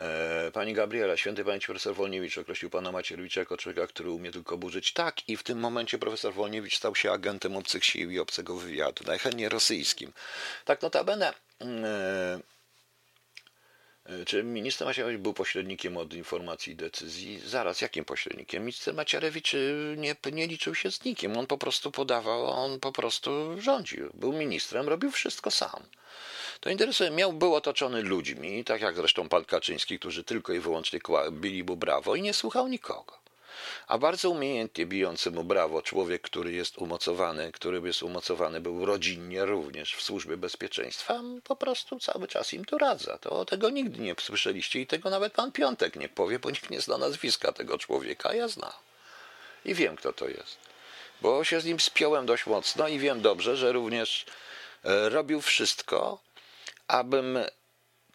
E, 0.00 0.50
pani 0.52 0.72
Gabriela, 0.74 1.16
święty 1.16 1.44
pamięci 1.44 1.66
profesor 1.66 1.94
Wolniewicz 1.94 2.38
określił 2.38 2.70
pana 2.70 2.92
Macierewicza 2.92 3.40
jako 3.40 3.56
człowieka, 3.56 3.86
który 3.86 4.10
umie 4.10 4.32
tylko 4.32 4.58
burzyć. 4.58 4.92
Tak, 4.92 5.28
i 5.28 5.36
w 5.36 5.42
tym 5.42 5.58
momencie 5.58 5.98
profesor 5.98 6.34
Wolniewicz 6.34 6.76
stał 6.76 6.94
się 6.94 7.12
agentem 7.12 7.56
obcych 7.56 7.84
sił 7.84 8.10
i 8.10 8.18
obcego 8.18 8.56
wywiadu, 8.56 9.04
najchętniej 9.06 9.48
rosyjskim. 9.48 10.12
Tak 10.64 10.82
notabene, 10.82 11.34
e, 11.60 12.40
e, 14.04 14.24
czy 14.24 14.42
minister 14.42 14.86
Macierewicz 14.86 15.20
był 15.20 15.34
pośrednikiem 15.34 15.96
od 15.96 16.14
informacji 16.14 16.72
i 16.72 16.76
decyzji? 16.76 17.40
Zaraz, 17.46 17.80
jakim 17.80 18.04
pośrednikiem? 18.04 18.62
Minister 18.62 18.94
Macierewicz 18.94 19.52
nie, 19.96 20.16
nie 20.32 20.46
liczył 20.46 20.74
się 20.74 20.90
z 20.90 21.04
nikim, 21.04 21.36
on 21.36 21.46
po 21.46 21.58
prostu 21.58 21.90
podawał, 21.90 22.46
on 22.46 22.80
po 22.80 22.92
prostu 22.92 23.60
rządził. 23.60 24.10
Był 24.14 24.32
ministrem, 24.32 24.88
robił 24.88 25.10
wszystko 25.10 25.50
sam 25.50 25.82
to 26.60 26.70
interesuje, 26.70 27.10
miał, 27.10 27.32
był 27.32 27.54
otoczony 27.54 28.02
ludźmi, 28.02 28.64
tak 28.64 28.80
jak 28.80 28.96
zresztą 28.96 29.28
pan 29.28 29.44
Kaczyński, 29.44 29.98
którzy 29.98 30.24
tylko 30.24 30.52
i 30.52 30.60
wyłącznie 30.60 31.00
bili 31.30 31.64
mu 31.64 31.76
brawo 31.76 32.14
i 32.14 32.22
nie 32.22 32.34
słuchał 32.34 32.68
nikogo. 32.68 33.26
A 33.86 33.98
bardzo 33.98 34.30
umiejętnie 34.30 34.86
bijący 34.86 35.30
mu 35.30 35.44
brawo 35.44 35.82
człowiek, 35.82 36.22
który 36.22 36.52
jest 36.52 36.78
umocowany, 36.78 37.52
który 37.52 37.80
jest 37.84 38.02
umocowany 38.02 38.60
był 38.60 38.86
rodzinnie 38.86 39.44
również 39.44 39.94
w 39.94 40.02
służbie 40.02 40.36
bezpieczeństwa, 40.36 41.20
po 41.44 41.56
prostu 41.56 42.00
cały 42.00 42.28
czas 42.28 42.52
im 42.52 42.64
doradza. 42.64 43.18
To 43.18 43.44
tego 43.44 43.70
nigdy 43.70 44.00
nie 44.00 44.14
słyszeliście 44.20 44.80
i 44.80 44.86
tego 44.86 45.10
nawet 45.10 45.32
pan 45.32 45.52
Piątek 45.52 45.96
nie 45.96 46.08
powie, 46.08 46.38
bo 46.38 46.50
nikt 46.50 46.70
nie 46.70 46.80
zna 46.80 46.98
nazwiska 46.98 47.52
tego 47.52 47.78
człowieka, 47.78 48.34
ja 48.34 48.48
znam. 48.48 48.72
I 49.64 49.74
wiem, 49.74 49.96
kto 49.96 50.12
to 50.12 50.28
jest. 50.28 50.58
Bo 51.20 51.44
się 51.44 51.60
z 51.60 51.64
nim 51.64 51.80
spiąłem 51.80 52.26
dość 52.26 52.46
mocno 52.46 52.88
i 52.88 52.98
wiem 52.98 53.20
dobrze, 53.22 53.56
że 53.56 53.72
również 53.72 54.26
e, 54.84 55.08
robił 55.08 55.40
wszystko, 55.40 56.18
abym 56.88 57.38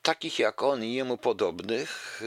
takich 0.01 0.39
jak 0.39 0.63
on 0.63 0.83
i 0.83 0.93
jemu 0.93 1.17
podobnych, 1.17 2.21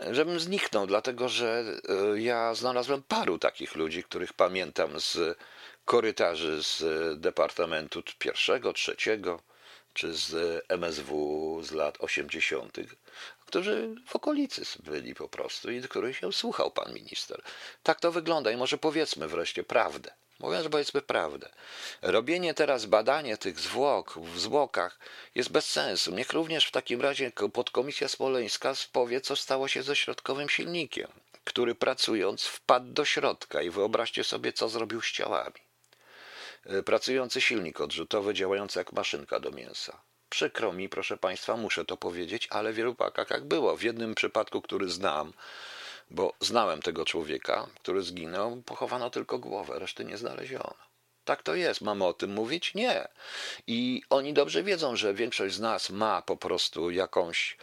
e, 0.00 0.14
żebym 0.14 0.40
zniknął, 0.40 0.86
dlatego 0.86 1.28
że 1.28 1.64
e, 1.88 2.20
ja 2.20 2.54
znalazłem 2.54 3.02
paru 3.02 3.38
takich 3.38 3.74
ludzi, 3.74 4.04
których 4.04 4.32
pamiętam 4.32 5.00
z 5.00 5.38
korytarzy 5.84 6.62
z 6.62 6.84
Departamentu 7.20 8.02
pierwszego, 8.18 8.72
trzeciego, 8.72 9.42
czy 9.94 10.14
z 10.14 10.64
MSW 10.68 11.60
z 11.62 11.72
lat 11.72 11.96
80., 12.00 12.76
którzy 13.46 13.94
w 14.06 14.16
okolicy 14.16 14.62
byli 14.84 15.14
po 15.14 15.28
prostu 15.28 15.70
i 15.70 15.82
których 15.82 16.16
się 16.16 16.32
słuchał 16.32 16.70
pan 16.70 16.94
minister. 16.94 17.42
Tak 17.82 18.00
to 18.00 18.12
wygląda 18.12 18.50
i 18.50 18.56
może 18.56 18.78
powiedzmy 18.78 19.28
wreszcie 19.28 19.64
prawdę. 19.64 20.10
Mówiąc 20.42 20.68
powiedzmy 20.68 21.02
prawdę. 21.02 21.48
Robienie 22.02 22.54
teraz 22.54 22.86
badania 22.86 23.36
tych 23.36 23.60
zwłok 23.60 24.18
w 24.18 24.40
zwłokach 24.40 24.98
jest 25.34 25.52
bez 25.52 25.70
sensu. 25.70 26.14
Niech 26.14 26.32
również 26.32 26.66
w 26.66 26.70
takim 26.70 27.00
razie 27.00 27.32
podkomisja 27.52 28.08
smoleńska 28.08 28.72
powie, 28.92 29.20
co 29.20 29.36
stało 29.36 29.68
się 29.68 29.82
ze 29.82 29.96
środkowym 29.96 30.48
silnikiem, 30.48 31.08
który 31.44 31.74
pracując 31.74 32.44
wpadł 32.44 32.92
do 32.92 33.04
środka 33.04 33.62
i 33.62 33.70
wyobraźcie 33.70 34.24
sobie, 34.24 34.52
co 34.52 34.68
zrobił 34.68 35.02
z 35.02 35.12
ciałami. 35.12 35.60
E, 36.66 36.82
pracujący 36.82 37.40
silnik 37.40 37.80
odrzutowy 37.80 38.34
działający 38.34 38.78
jak 38.78 38.92
maszynka 38.92 39.40
do 39.40 39.50
mięsa. 39.50 40.02
Przykro 40.28 40.72
mi, 40.72 40.88
proszę 40.88 41.16
Państwa, 41.16 41.56
muszę 41.56 41.84
to 41.84 41.96
powiedzieć, 41.96 42.48
ale 42.50 42.72
w 42.72 42.76
wielu 42.76 42.94
pakach 42.94 43.30
jak 43.30 43.44
było. 43.44 43.76
W 43.76 43.82
jednym 43.82 44.14
przypadku, 44.14 44.62
który 44.62 44.88
znam, 44.88 45.32
bo 46.12 46.32
znałem 46.40 46.82
tego 46.82 47.04
człowieka, 47.04 47.66
który 47.82 48.02
zginął, 48.02 48.62
pochowano 48.66 49.10
tylko 49.10 49.38
głowę, 49.38 49.78
reszty 49.78 50.04
nie 50.04 50.18
znaleziono. 50.18 50.74
Tak 51.24 51.42
to 51.42 51.54
jest. 51.54 51.80
Mamy 51.80 52.04
o 52.04 52.12
tym 52.12 52.32
mówić? 52.32 52.74
Nie. 52.74 53.08
I 53.66 54.02
oni 54.10 54.32
dobrze 54.32 54.62
wiedzą, 54.62 54.96
że 54.96 55.14
większość 55.14 55.54
z 55.54 55.60
nas 55.60 55.90
ma 55.90 56.22
po 56.22 56.36
prostu 56.36 56.90
jakąś, 56.90 57.56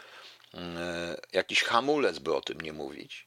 mm, 0.54 1.16
jakiś 1.32 1.62
hamulec, 1.62 2.18
by 2.18 2.34
o 2.34 2.40
tym 2.40 2.60
nie 2.60 2.72
mówić. 2.72 3.26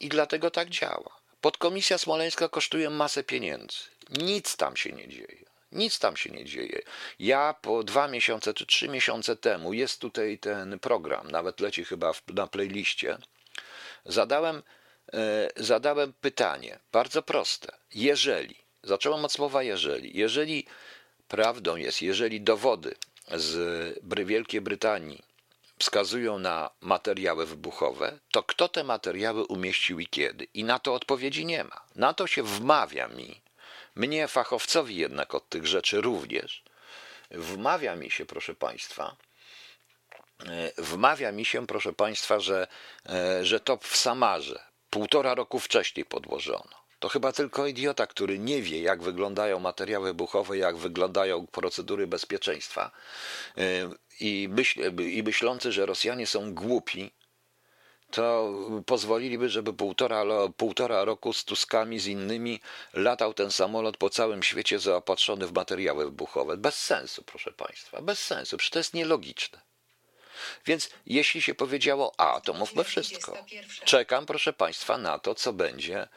I 0.00 0.08
dlatego 0.08 0.50
tak 0.50 0.68
działa. 0.68 1.20
Podkomisja 1.40 1.98
smoleńska 1.98 2.48
kosztuje 2.48 2.90
masę 2.90 3.24
pieniędzy. 3.24 3.78
Nic 4.10 4.56
tam 4.56 4.76
się 4.76 4.92
nie 4.92 5.08
dzieje. 5.08 5.44
Nic 5.72 5.98
tam 5.98 6.16
się 6.16 6.30
nie 6.30 6.44
dzieje. 6.44 6.82
Ja 7.18 7.54
po 7.62 7.82
dwa 7.82 8.08
miesiące 8.08 8.54
czy 8.54 8.66
trzy 8.66 8.88
miesiące 8.88 9.36
temu, 9.36 9.72
jest 9.72 10.00
tutaj 10.00 10.38
ten 10.38 10.78
program, 10.78 11.30
nawet 11.30 11.60
leci 11.60 11.84
chyba 11.84 12.12
na 12.34 12.46
playliście, 12.46 13.18
zadałem, 14.04 14.62
e, 15.12 15.48
zadałem 15.56 16.12
pytanie, 16.20 16.78
bardzo 16.92 17.22
proste. 17.22 17.72
Jeżeli, 17.94 18.56
zacząłem 18.82 19.24
od 19.24 19.32
słowa 19.32 19.62
jeżeli, 19.62 20.18
jeżeli 20.18 20.66
prawdą 21.28 21.76
jest, 21.76 22.02
jeżeli 22.02 22.40
dowody 22.40 22.94
z 23.34 23.54
Wielkiej 24.26 24.60
Brytanii 24.60 25.22
wskazują 25.78 26.38
na 26.38 26.70
materiały 26.80 27.46
wybuchowe, 27.46 28.18
to 28.30 28.42
kto 28.42 28.68
te 28.68 28.84
materiały 28.84 29.44
umieścił 29.44 30.00
i 30.00 30.06
kiedy? 30.06 30.46
I 30.54 30.64
na 30.64 30.78
to 30.78 30.94
odpowiedzi 30.94 31.46
nie 31.46 31.64
ma. 31.64 31.80
Na 31.96 32.14
to 32.14 32.26
się 32.26 32.42
wmawia 32.42 33.08
mi, 33.08 33.40
mnie, 33.94 34.28
fachowcowi 34.28 34.96
jednak 34.96 35.34
od 35.34 35.48
tych 35.48 35.66
rzeczy 35.66 36.00
również, 36.00 36.62
wmawia 37.30 37.96
mi 37.96 38.10
się, 38.10 38.26
proszę 38.26 38.54
Państwa, 38.54 39.16
wmawia 40.78 41.32
mi 41.32 41.44
się, 41.44 41.66
proszę 41.66 41.92
Państwa, 41.92 42.40
że, 42.40 42.66
e, 43.08 43.44
że 43.44 43.60
to 43.60 43.76
w 43.76 43.96
Samarze 43.96 44.64
półtora 44.90 45.34
roku 45.34 45.58
wcześniej 45.58 46.04
podłożono. 46.04 46.80
To 46.98 47.08
chyba 47.08 47.32
tylko 47.32 47.66
idiota, 47.66 48.06
który 48.06 48.38
nie 48.38 48.62
wie, 48.62 48.82
jak 48.82 49.02
wyglądają 49.02 49.60
materiały 49.60 50.06
wybuchowe, 50.06 50.58
jak 50.58 50.76
wyglądają 50.76 51.46
procedury 51.46 52.06
bezpieczeństwa 52.06 52.90
e, 53.58 53.62
i, 54.20 54.48
myśl, 54.50 54.80
i 55.02 55.22
myślący, 55.22 55.72
że 55.72 55.86
Rosjanie 55.86 56.26
są 56.26 56.54
głupi, 56.54 57.10
to 58.10 58.52
pozwoliliby, 58.86 59.48
żeby 59.48 59.72
półtora, 59.72 60.24
półtora 60.56 61.04
roku 61.04 61.32
z 61.32 61.44
Tuskami, 61.44 61.98
z 61.98 62.06
innymi 62.06 62.60
latał 62.92 63.34
ten 63.34 63.50
samolot 63.50 63.96
po 63.96 64.10
całym 64.10 64.42
świecie 64.42 64.78
zaopatrzony 64.78 65.46
w 65.46 65.52
materiały 65.52 66.04
wybuchowe. 66.04 66.56
Bez 66.56 66.74
sensu, 66.74 67.22
proszę 67.22 67.52
Państwa, 67.52 68.02
bez 68.02 68.18
sensu, 68.18 68.56
przecież 68.56 68.70
to 68.70 68.78
jest 68.78 68.94
nielogiczne. 68.94 69.69
Więc 70.66 70.90
jeśli 71.06 71.42
się 71.42 71.54
powiedziało 71.54 72.12
A, 72.16 72.40
to 72.40 72.52
mówmy 72.52 72.84
wszystko. 72.84 73.38
Czekam, 73.84 74.26
proszę 74.26 74.52
Państwa, 74.52 74.98
na 74.98 75.18
to, 75.18 75.34
co 75.34 75.52
będzie 75.52 76.08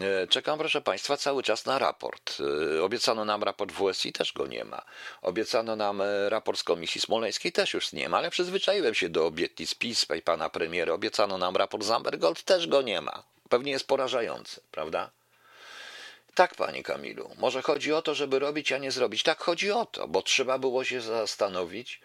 E, 0.00 0.26
czekam, 0.26 0.58
proszę 0.58 0.80
Państwa, 0.80 1.16
cały 1.16 1.42
czas 1.42 1.66
na 1.66 1.78
raport. 1.78 2.36
E, 2.76 2.82
obiecano 2.82 3.24
nam 3.24 3.42
raport 3.42 3.72
WSI, 3.72 4.12
też 4.12 4.32
go 4.32 4.46
nie 4.46 4.64
ma. 4.64 4.82
Obiecano 5.22 5.76
nam 5.76 6.00
e, 6.00 6.30
raport 6.30 6.58
z 6.58 6.62
Komisji 6.62 7.00
Smoleńskiej, 7.00 7.52
też 7.52 7.74
już 7.74 7.92
nie 7.92 8.08
ma, 8.08 8.18
ale 8.18 8.30
przyzwyczaiłem 8.30 8.94
się 8.94 9.08
do 9.08 9.26
obietnic 9.26 9.74
PiS 9.74 10.06
i 10.18 10.22
pana 10.22 10.48
premiera. 10.48 10.92
Obiecano 10.92 11.38
nam 11.38 11.56
raport 11.56 11.84
z 11.84 11.90
Ambergold, 11.90 12.42
też 12.42 12.66
go 12.66 12.82
nie 12.82 13.00
ma. 13.00 13.22
Pewnie 13.48 13.72
jest 13.72 13.86
porażający, 13.86 14.60
prawda? 14.70 15.10
Tak, 16.34 16.54
panie 16.54 16.82
Kamilu. 16.82 17.30
Może 17.38 17.62
chodzi 17.62 17.92
o 17.92 18.02
to, 18.02 18.14
żeby 18.14 18.38
robić, 18.38 18.72
a 18.72 18.78
nie 18.78 18.90
zrobić. 18.90 19.22
Tak, 19.22 19.38
chodzi 19.38 19.70
o 19.70 19.86
to, 19.86 20.08
bo 20.08 20.22
trzeba 20.22 20.58
było 20.58 20.84
się 20.84 21.00
zastanowić. 21.00 22.00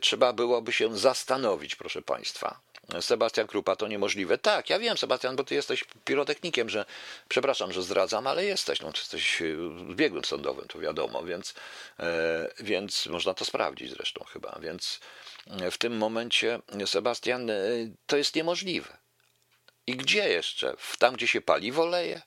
Trzeba 0.00 0.32
byłoby 0.32 0.72
się 0.72 0.98
zastanowić, 0.98 1.76
proszę 1.76 2.02
państwa 2.02 2.60
Sebastian 3.00 3.46
Krupa, 3.46 3.76
to 3.76 3.88
niemożliwe. 3.88 4.38
Tak, 4.38 4.70
ja 4.70 4.78
wiem, 4.78 4.98
Sebastian, 4.98 5.36
bo 5.36 5.44
ty 5.44 5.54
jesteś 5.54 5.84
pirotechnikiem, 6.04 6.68
że 6.68 6.84
przepraszam, 7.28 7.72
że 7.72 7.82
zdradzam, 7.82 8.26
ale 8.26 8.44
jesteś, 8.44 8.80
no, 8.80 8.88
jesteś 8.88 9.42
biegłym 9.94 10.24
sądowym, 10.24 10.68
to 10.68 10.78
wiadomo, 10.78 11.22
więc, 11.22 11.54
e, 12.00 12.50
więc 12.60 13.06
można 13.06 13.34
to 13.34 13.44
sprawdzić 13.44 13.90
zresztą 13.90 14.24
chyba. 14.24 14.58
Więc 14.60 15.00
w 15.70 15.78
tym 15.78 15.96
momencie, 15.96 16.60
Sebastian, 16.86 17.50
e, 17.50 17.54
to 18.06 18.16
jest 18.16 18.34
niemożliwe. 18.34 18.96
I 19.86 19.96
gdzie 19.96 20.28
jeszcze? 20.28 20.76
Tam, 20.98 21.14
gdzie 21.14 21.26
się 21.26 21.40
paliwo 21.40 21.86
leje? 21.86 22.22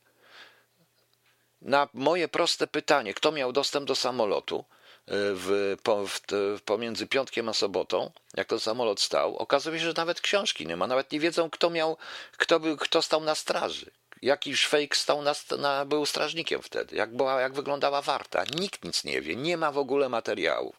Na 1.62 1.90
moje 1.94 2.28
proste 2.28 2.68
pytanie, 2.68 3.14
kto 3.14 3.32
miał 3.32 3.54
dostęp 3.54 3.88
do 3.88 3.96
samolotu, 3.96 4.66
w, 5.08 5.78
po, 5.84 6.08
w, 6.08 6.22
pomiędzy 6.66 7.08
piątkiem 7.08 7.50
a 7.50 7.54
sobotą, 7.54 8.12
jak 8.38 8.48
ten 8.48 8.60
samolot 8.60 9.02
stał, 9.02 9.38
okazuje 9.38 9.80
się, 9.80 9.86
że 9.86 9.94
nawet 9.98 10.22
książki 10.22 10.68
nie 10.68 10.78
ma, 10.78 10.88
nawet 10.88 11.12
nie 11.12 11.20
wiedzą, 11.20 11.50
kto 11.50 11.70
miał, 11.70 11.98
kto, 12.38 12.60
był, 12.60 12.78
kto 12.78 13.02
stał 13.02 13.22
na 13.22 13.36
straży. 13.36 13.92
Jakiś 14.24 14.68
fake 14.68 14.96
stał 14.96 15.22
na, 15.22 15.34
na, 15.60 15.86
był 15.86 16.06
strażnikiem 16.06 16.62
wtedy, 16.62 16.96
jak, 16.96 17.16
była, 17.16 17.42
jak 17.42 17.54
wyglądała 17.54 18.02
warta. 18.02 18.44
Nikt 18.60 18.86
nic 18.86 19.04
nie 19.04 19.22
wie, 19.22 19.36
nie 19.36 19.58
ma 19.58 19.72
w 19.72 19.78
ogóle 19.78 20.10
materiałów. 20.10 20.76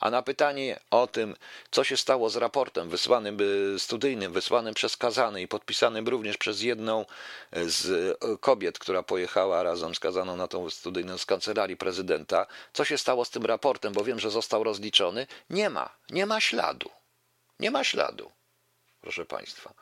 A 0.00 0.10
na 0.10 0.22
pytanie 0.22 0.80
o 0.90 1.06
tym, 1.06 1.36
co 1.70 1.84
się 1.84 1.96
stało 1.96 2.30
z 2.30 2.36
raportem 2.36 2.88
wysłanym, 2.88 3.38
y, 3.74 3.78
studyjnym, 3.78 4.32
wysłanym 4.32 4.74
przez 4.74 4.96
Kazany 4.96 5.42
i 5.42 5.48
podpisanym 5.48 6.08
również 6.08 6.36
przez 6.36 6.62
jedną 6.62 7.04
z 7.52 7.86
y, 7.86 8.38
kobiet, 8.40 8.78
która 8.78 9.02
pojechała 9.02 9.62
razem 9.62 9.94
z 9.94 10.00
Kazaną 10.00 10.36
na 10.36 10.48
tą 10.48 10.70
studyjną 10.70 11.18
z 11.18 11.26
kancelarii 11.26 11.76
prezydenta, 11.76 12.46
co 12.72 12.84
się 12.84 12.98
stało 12.98 13.24
z 13.24 13.30
tym 13.30 13.44
raportem, 13.44 13.92
bo 13.92 14.04
wiem, 14.04 14.20
że 14.20 14.30
został 14.30 14.64
rozliczony, 14.64 15.26
nie 15.50 15.70
ma, 15.70 15.90
nie 16.10 16.26
ma 16.26 16.40
śladu. 16.40 16.90
Nie 17.60 17.70
ma 17.70 17.84
śladu 17.84 18.30
proszę 19.04 19.24
Państwa. 19.26 19.74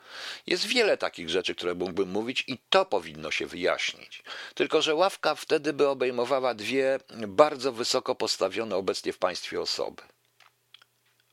Jest 0.47 0.65
wiele 0.65 0.97
takich 0.97 1.29
rzeczy, 1.29 1.55
które 1.55 1.73
mógłbym 1.75 2.09
mówić, 2.09 2.43
i 2.47 2.57
to 2.69 2.85
powinno 2.85 3.31
się 3.31 3.47
wyjaśnić. 3.47 4.23
Tylko, 4.55 4.81
że 4.81 4.95
ławka 4.95 5.35
wtedy 5.35 5.73
by 5.73 5.87
obejmowała 5.87 6.53
dwie 6.53 6.99
bardzo 7.27 7.71
wysoko 7.71 8.15
postawione 8.15 8.75
obecnie 8.75 9.13
w 9.13 9.17
państwie 9.17 9.61
osoby. 9.61 10.01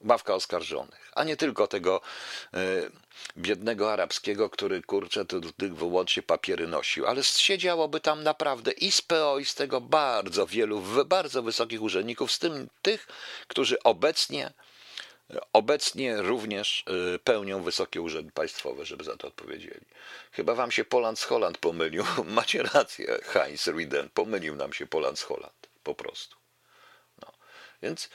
Ławka 0.04 0.34
oskarżonych, 0.34 1.10
a 1.14 1.24
nie 1.24 1.36
tylko 1.36 1.66
tego 1.66 2.00
y, 2.54 2.90
biednego 3.36 3.92
arabskiego, 3.92 4.50
który 4.50 4.82
kurczę 4.82 5.24
tych 5.56 5.76
wyłącznie 5.76 6.22
papiery 6.22 6.68
nosił, 6.68 7.06
ale 7.06 7.24
siedziałoby 7.24 8.00
tam 8.00 8.22
naprawdę 8.22 8.70
i 8.70 8.92
z 8.92 9.02
PO, 9.02 9.38
i 9.38 9.44
z 9.44 9.54
tego 9.54 9.80
bardzo 9.80 10.46
wielu, 10.46 10.82
bardzo 11.06 11.42
wysokich 11.42 11.82
urzędników, 11.82 12.32
z 12.32 12.38
tym 12.38 12.68
tych, 12.82 13.06
którzy 13.48 13.82
obecnie 13.82 14.52
Obecnie 15.52 16.22
również 16.22 16.84
y, 17.14 17.18
pełnią 17.18 17.62
wysokie 17.62 18.00
urzędy 18.00 18.32
państwowe, 18.32 18.84
żeby 18.84 19.04
za 19.04 19.16
to 19.16 19.28
odpowiedzieli. 19.28 19.86
Chyba 20.32 20.54
wam 20.54 20.70
się 20.70 20.84
Poland 20.84 21.18
z 21.18 21.24
Holland 21.24 21.58
pomylił. 21.58 22.04
Macie 22.24 22.62
rację, 22.62 23.18
Heinz 23.22 23.66
Rieden. 23.66 24.10
Pomylił 24.14 24.56
nam 24.56 24.72
się 24.72 24.86
Poland 24.86 25.18
z 25.18 25.22
Holland. 25.22 25.68
Po 25.82 25.94
prostu. 25.94 26.36
No. 27.22 27.32
Więc, 27.82 28.10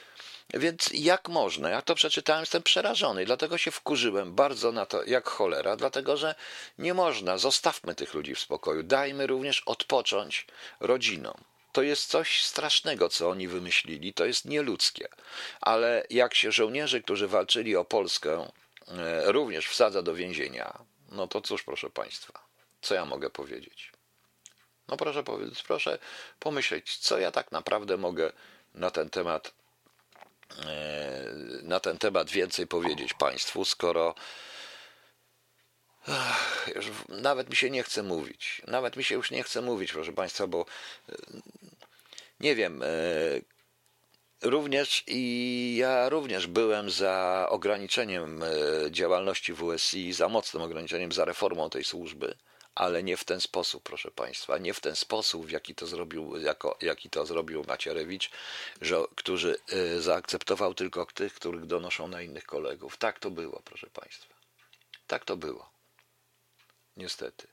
więc 0.54 0.90
jak 0.92 1.28
można? 1.28 1.70
Ja 1.70 1.82
to 1.82 1.94
przeczytałem, 1.94 2.42
jestem 2.42 2.62
przerażony. 2.62 3.24
Dlatego 3.24 3.58
się 3.58 3.70
wkurzyłem 3.70 4.34
bardzo 4.34 4.72
na 4.72 4.86
to, 4.86 5.04
jak 5.04 5.28
cholera. 5.28 5.76
Dlatego, 5.76 6.16
że 6.16 6.34
nie 6.78 6.94
można. 6.94 7.38
Zostawmy 7.38 7.94
tych 7.94 8.14
ludzi 8.14 8.34
w 8.34 8.40
spokoju. 8.40 8.82
Dajmy 8.82 9.26
również 9.26 9.62
odpocząć 9.66 10.46
rodzinom. 10.80 11.44
To 11.76 11.82
jest 11.82 12.10
coś 12.10 12.44
strasznego, 12.44 13.08
co 13.08 13.30
oni 13.30 13.48
wymyślili, 13.48 14.14
to 14.14 14.24
jest 14.24 14.44
nieludzkie. 14.44 15.08
Ale 15.60 16.06
jak 16.10 16.34
się 16.34 16.52
żołnierzy, 16.52 17.02
którzy 17.02 17.28
walczyli 17.28 17.76
o 17.76 17.84
Polskę, 17.84 18.50
e, 18.88 19.32
również 19.32 19.66
wsadza 19.66 20.02
do 20.02 20.14
więzienia, 20.14 20.78
no 21.12 21.28
to 21.28 21.40
cóż, 21.40 21.62
proszę 21.62 21.90
Państwa, 21.90 22.32
co 22.82 22.94
ja 22.94 23.04
mogę 23.04 23.30
powiedzieć? 23.30 23.92
No 24.88 24.96
proszę 24.96 25.22
powiedzieć, 25.24 25.62
proszę 25.62 25.98
pomyśleć, 26.40 26.98
co 26.98 27.18
ja 27.18 27.30
tak 27.30 27.52
naprawdę 27.52 27.96
mogę 27.96 28.32
na 28.74 28.90
ten 28.90 29.10
temat 29.10 29.52
e, 30.58 31.30
na 31.62 31.80
ten 31.80 31.98
temat 31.98 32.30
więcej 32.30 32.66
powiedzieć 32.66 33.14
Państwu, 33.14 33.64
skoro 33.64 34.14
już 36.74 36.86
nawet 37.08 37.50
mi 37.50 37.56
się 37.56 37.70
nie 37.70 37.82
chce 37.82 38.02
mówić. 38.02 38.62
Nawet 38.66 38.96
mi 38.96 39.04
się 39.04 39.14
już 39.14 39.30
nie 39.30 39.42
chce 39.42 39.62
mówić, 39.62 39.92
proszę 39.92 40.12
Państwa, 40.12 40.46
bo 40.46 40.66
e, 41.08 41.14
nie 42.40 42.54
wiem. 42.54 42.82
E, 42.82 42.86
również 44.42 45.04
i 45.06 45.76
ja 45.78 46.08
również 46.08 46.46
byłem 46.46 46.90
za 46.90 47.46
ograniczeniem 47.50 48.42
e, 48.42 48.46
działalności 48.90 49.54
WSI, 49.54 50.12
za 50.12 50.28
mocnym 50.28 50.62
ograniczeniem, 50.62 51.12
za 51.12 51.24
reformą 51.24 51.70
tej 51.70 51.84
służby, 51.84 52.34
ale 52.74 53.02
nie 53.02 53.16
w 53.16 53.24
ten 53.24 53.40
sposób, 53.40 53.82
proszę 53.82 54.10
Państwa, 54.10 54.58
nie 54.58 54.74
w 54.74 54.80
ten 54.80 54.96
sposób, 54.96 55.46
w 55.46 55.50
jaki 55.50 55.74
to 55.74 55.86
zrobił, 55.86 56.36
jako, 56.36 56.76
jaki 56.82 57.10
to 57.10 57.26
zrobił 57.26 57.64
Macierewicz, 57.68 58.30
że, 58.80 59.02
który 59.14 59.56
zaakceptował 59.98 60.74
tylko 60.74 61.06
tych, 61.06 61.34
których 61.34 61.66
donoszą 61.66 62.08
na 62.08 62.22
innych 62.22 62.44
kolegów. 62.44 62.96
Tak 62.96 63.18
to 63.18 63.30
było, 63.30 63.62
proszę 63.64 63.86
Państwa. 63.92 64.34
Tak 65.06 65.24
to 65.24 65.36
było. 65.36 65.75
Niestety. 66.96 67.46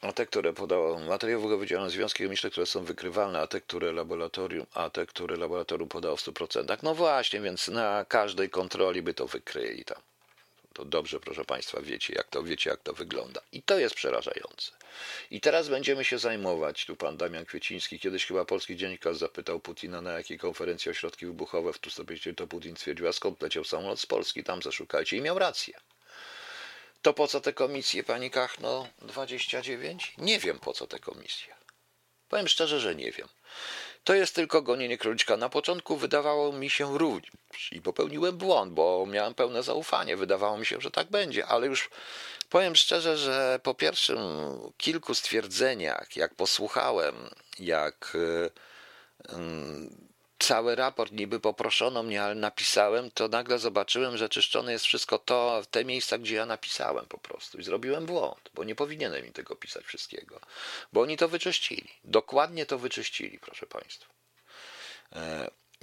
A 0.00 0.12
te, 0.12 0.26
które 0.26 0.52
podało 0.52 0.98
materiał 0.98 1.58
wydzielone 1.58 1.90
związki 1.90 2.22
chemiczne, 2.22 2.50
które 2.50 2.66
są 2.66 2.84
wykrywalne, 2.84 3.40
a 3.40 3.46
te, 3.46 3.60
które 3.60 3.92
laboratorium, 3.92 4.66
a 4.74 4.90
te, 4.90 5.06
które 5.06 5.36
laboratorium 5.36 5.88
podało 5.88 6.16
w 6.16 6.20
100%. 6.20 6.78
No 6.82 6.94
właśnie, 6.94 7.40
więc 7.40 7.68
na 7.68 8.04
każdej 8.04 8.50
kontroli 8.50 9.02
by 9.02 9.14
to 9.14 9.26
wykryli 9.26 9.84
tam. 9.84 10.02
To 10.72 10.84
dobrze, 10.84 11.20
proszę 11.20 11.44
Państwa, 11.44 11.80
wiecie 11.80 12.14
jak 12.16 12.28
to, 12.28 12.42
wiecie 12.42 12.70
jak 12.70 12.80
to 12.80 12.92
wygląda. 12.92 13.40
I 13.52 13.62
to 13.62 13.78
jest 13.78 13.94
przerażające. 13.94 14.72
I 15.30 15.40
teraz 15.40 15.68
będziemy 15.68 16.04
się 16.04 16.18
zajmować, 16.18 16.86
tu 16.86 16.96
pan 16.96 17.16
Damian 17.16 17.44
Kwieciński, 17.44 17.98
kiedyś 17.98 18.26
chyba 18.26 18.44
polski 18.44 18.76
dziennikarz 18.76 19.16
zapytał 19.16 19.60
Putina, 19.60 20.00
na 20.00 20.12
jakiej 20.12 20.38
konferencji 20.38 20.90
o 20.90 20.94
środki 20.94 21.26
wybuchowe 21.26 21.72
w 21.72 21.78
tu 21.78 21.90
to 22.36 22.46
Putin 22.46 22.76
stwierdził, 22.76 23.08
a 23.08 23.12
skąd 23.12 23.42
leciał 23.42 23.64
samolot 23.64 24.00
z 24.00 24.06
Polski, 24.06 24.44
tam 24.44 24.62
zaszukajcie 24.62 25.16
i 25.16 25.20
miał 25.20 25.38
rację. 25.38 25.74
To 27.04 27.12
po 27.12 27.28
co 27.28 27.40
te 27.40 27.52
komisje, 27.52 28.04
pani 28.04 28.30
Kachno 28.30 28.88
29? 29.02 30.14
Nie 30.18 30.38
wiem 30.38 30.58
po 30.58 30.72
co 30.72 30.86
te 30.86 30.98
komisje. 30.98 31.54
Powiem 32.28 32.48
szczerze, 32.48 32.80
że 32.80 32.94
nie 32.94 33.12
wiem. 33.12 33.28
To 34.04 34.14
jest 34.14 34.34
tylko 34.34 34.62
gonienie 34.62 34.98
króliczka. 34.98 35.36
Na 35.36 35.48
początku 35.48 35.96
wydawało 35.96 36.52
mi 36.52 36.70
się 36.70 36.98
również 36.98 37.72
i 37.72 37.82
popełniłem 37.82 38.38
błąd, 38.38 38.72
bo 38.72 39.06
miałem 39.06 39.34
pełne 39.34 39.62
zaufanie. 39.62 40.16
Wydawało 40.16 40.58
mi 40.58 40.66
się, 40.66 40.80
że 40.80 40.90
tak 40.90 41.10
będzie, 41.10 41.46
ale 41.46 41.66
już 41.66 41.90
powiem 42.48 42.76
szczerze, 42.76 43.16
że 43.16 43.60
po 43.62 43.74
pierwszym 43.74 44.18
kilku 44.76 45.14
stwierdzeniach, 45.14 46.16
jak 46.16 46.34
posłuchałem, 46.34 47.14
jak 47.58 48.16
e, 49.28 49.38
cały 50.38 50.74
raport 50.74 51.12
niby 51.12 51.40
poproszono 51.40 52.02
mnie, 52.02 52.22
ale 52.22 52.34
napisałem, 52.34 53.10
to 53.10 53.28
nagle 53.28 53.58
zobaczyłem, 53.58 54.16
że 54.16 54.28
czyszczone 54.28 54.72
jest 54.72 54.84
wszystko 54.84 55.18
to, 55.18 55.62
te 55.70 55.84
miejsca, 55.84 56.18
gdzie 56.18 56.34
ja 56.34 56.46
napisałem 56.46 57.06
po 57.06 57.18
prostu. 57.18 57.58
I 57.58 57.64
zrobiłem 57.64 58.06
błąd, 58.06 58.50
bo 58.54 58.64
nie 58.64 58.74
powinienem 58.74 59.24
mi 59.24 59.32
tego 59.32 59.56
pisać 59.56 59.84
wszystkiego. 59.84 60.40
Bo 60.92 61.00
oni 61.00 61.16
to 61.16 61.28
wyczyścili. 61.28 61.88
Dokładnie 62.04 62.66
to 62.66 62.78
wyczyścili, 62.78 63.38
proszę 63.38 63.66
Państwa. 63.66 64.14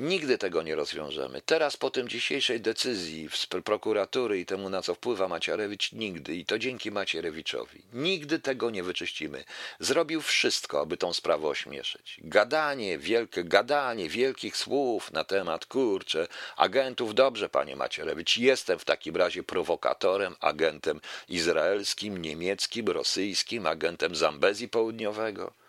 Nigdy 0.02 0.38
tego 0.38 0.62
nie 0.62 0.76
rozwiążemy. 0.76 1.42
Teraz 1.42 1.78
po 1.78 1.90
tym 1.90 2.10
dzisiejszej 2.10 2.62
decyzji 2.62 3.30
prokuratury 3.64 4.40
i 4.40 4.46
temu, 4.46 4.70
na 4.70 4.82
co 4.82 4.96
wpływa 4.96 5.28
Macierewicz, 5.28 5.92
nigdy, 5.92 6.36
i 6.36 6.46
to 6.46 6.60
dzięki 6.60 6.92
Macierewiczowi, 6.92 7.82
nigdy 7.94 8.40
tego 8.40 8.70
nie 8.70 8.84
wyczyścimy. 8.84 9.44
Zrobił 9.80 10.22
wszystko, 10.22 10.82
aby 10.82 10.98
tą 10.98 11.14
sprawę 11.14 11.48
ośmieszyć. 11.48 12.18
Gadanie, 12.24 12.98
wielkie 12.98 13.44
gadanie 13.44 14.10
wielkich 14.10 14.58
słów 14.58 15.12
na 15.12 15.24
temat, 15.24 15.66
kurcze, 15.66 16.28
agentów, 16.58 17.16
dobrze, 17.16 17.50
panie 17.50 17.76
Macierewicz, 17.76 18.38
jestem 18.38 18.80
w 18.80 18.86
takim 18.86 19.16
razie 19.16 19.44
prowokatorem, 19.44 20.36
agentem 20.40 21.02
izraelskim, 21.30 22.22
niemieckim, 22.22 22.90
rosyjskim, 22.90 23.68
agentem 23.68 24.16
Zambezji 24.16 24.70
Południowego. 24.70 25.61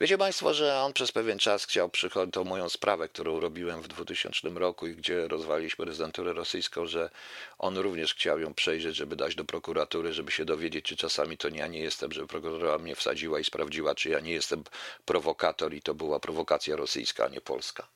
Wiecie 0.00 0.18
Państwo, 0.18 0.54
że 0.54 0.80
on 0.80 0.92
przez 0.92 1.12
pewien 1.12 1.38
czas 1.38 1.64
chciał 1.64 1.88
przychodzić 1.88 2.34
tą 2.34 2.44
moją 2.44 2.68
sprawę, 2.68 3.08
którą 3.08 3.40
robiłem 3.40 3.82
w 3.82 3.88
2000 3.88 4.48
roku 4.48 4.86
i 4.86 4.94
gdzie 4.94 5.28
rozwaliliśmy 5.28 5.84
rezydenturę 5.84 6.32
rosyjską, 6.32 6.86
że 6.86 7.10
on 7.58 7.78
również 7.78 8.14
chciał 8.14 8.40
ją 8.40 8.54
przejrzeć, 8.54 8.96
żeby 8.96 9.16
dać 9.16 9.34
do 9.34 9.44
prokuratury, 9.44 10.12
żeby 10.12 10.32
się 10.32 10.44
dowiedzieć, 10.44 10.84
czy 10.84 10.96
czasami 10.96 11.36
to 11.36 11.48
ja 11.48 11.66
nie 11.66 11.80
jestem, 11.80 12.12
żeby 12.12 12.26
prokuratura 12.26 12.78
mnie 12.78 12.96
wsadziła 12.96 13.40
i 13.40 13.44
sprawdziła, 13.44 13.94
czy 13.94 14.08
ja 14.08 14.20
nie 14.20 14.32
jestem 14.32 14.64
prowokator 15.04 15.74
i 15.74 15.82
to 15.82 15.94
była 15.94 16.20
prowokacja 16.20 16.76
rosyjska, 16.76 17.24
a 17.24 17.28
nie 17.28 17.40
polska. 17.40 17.88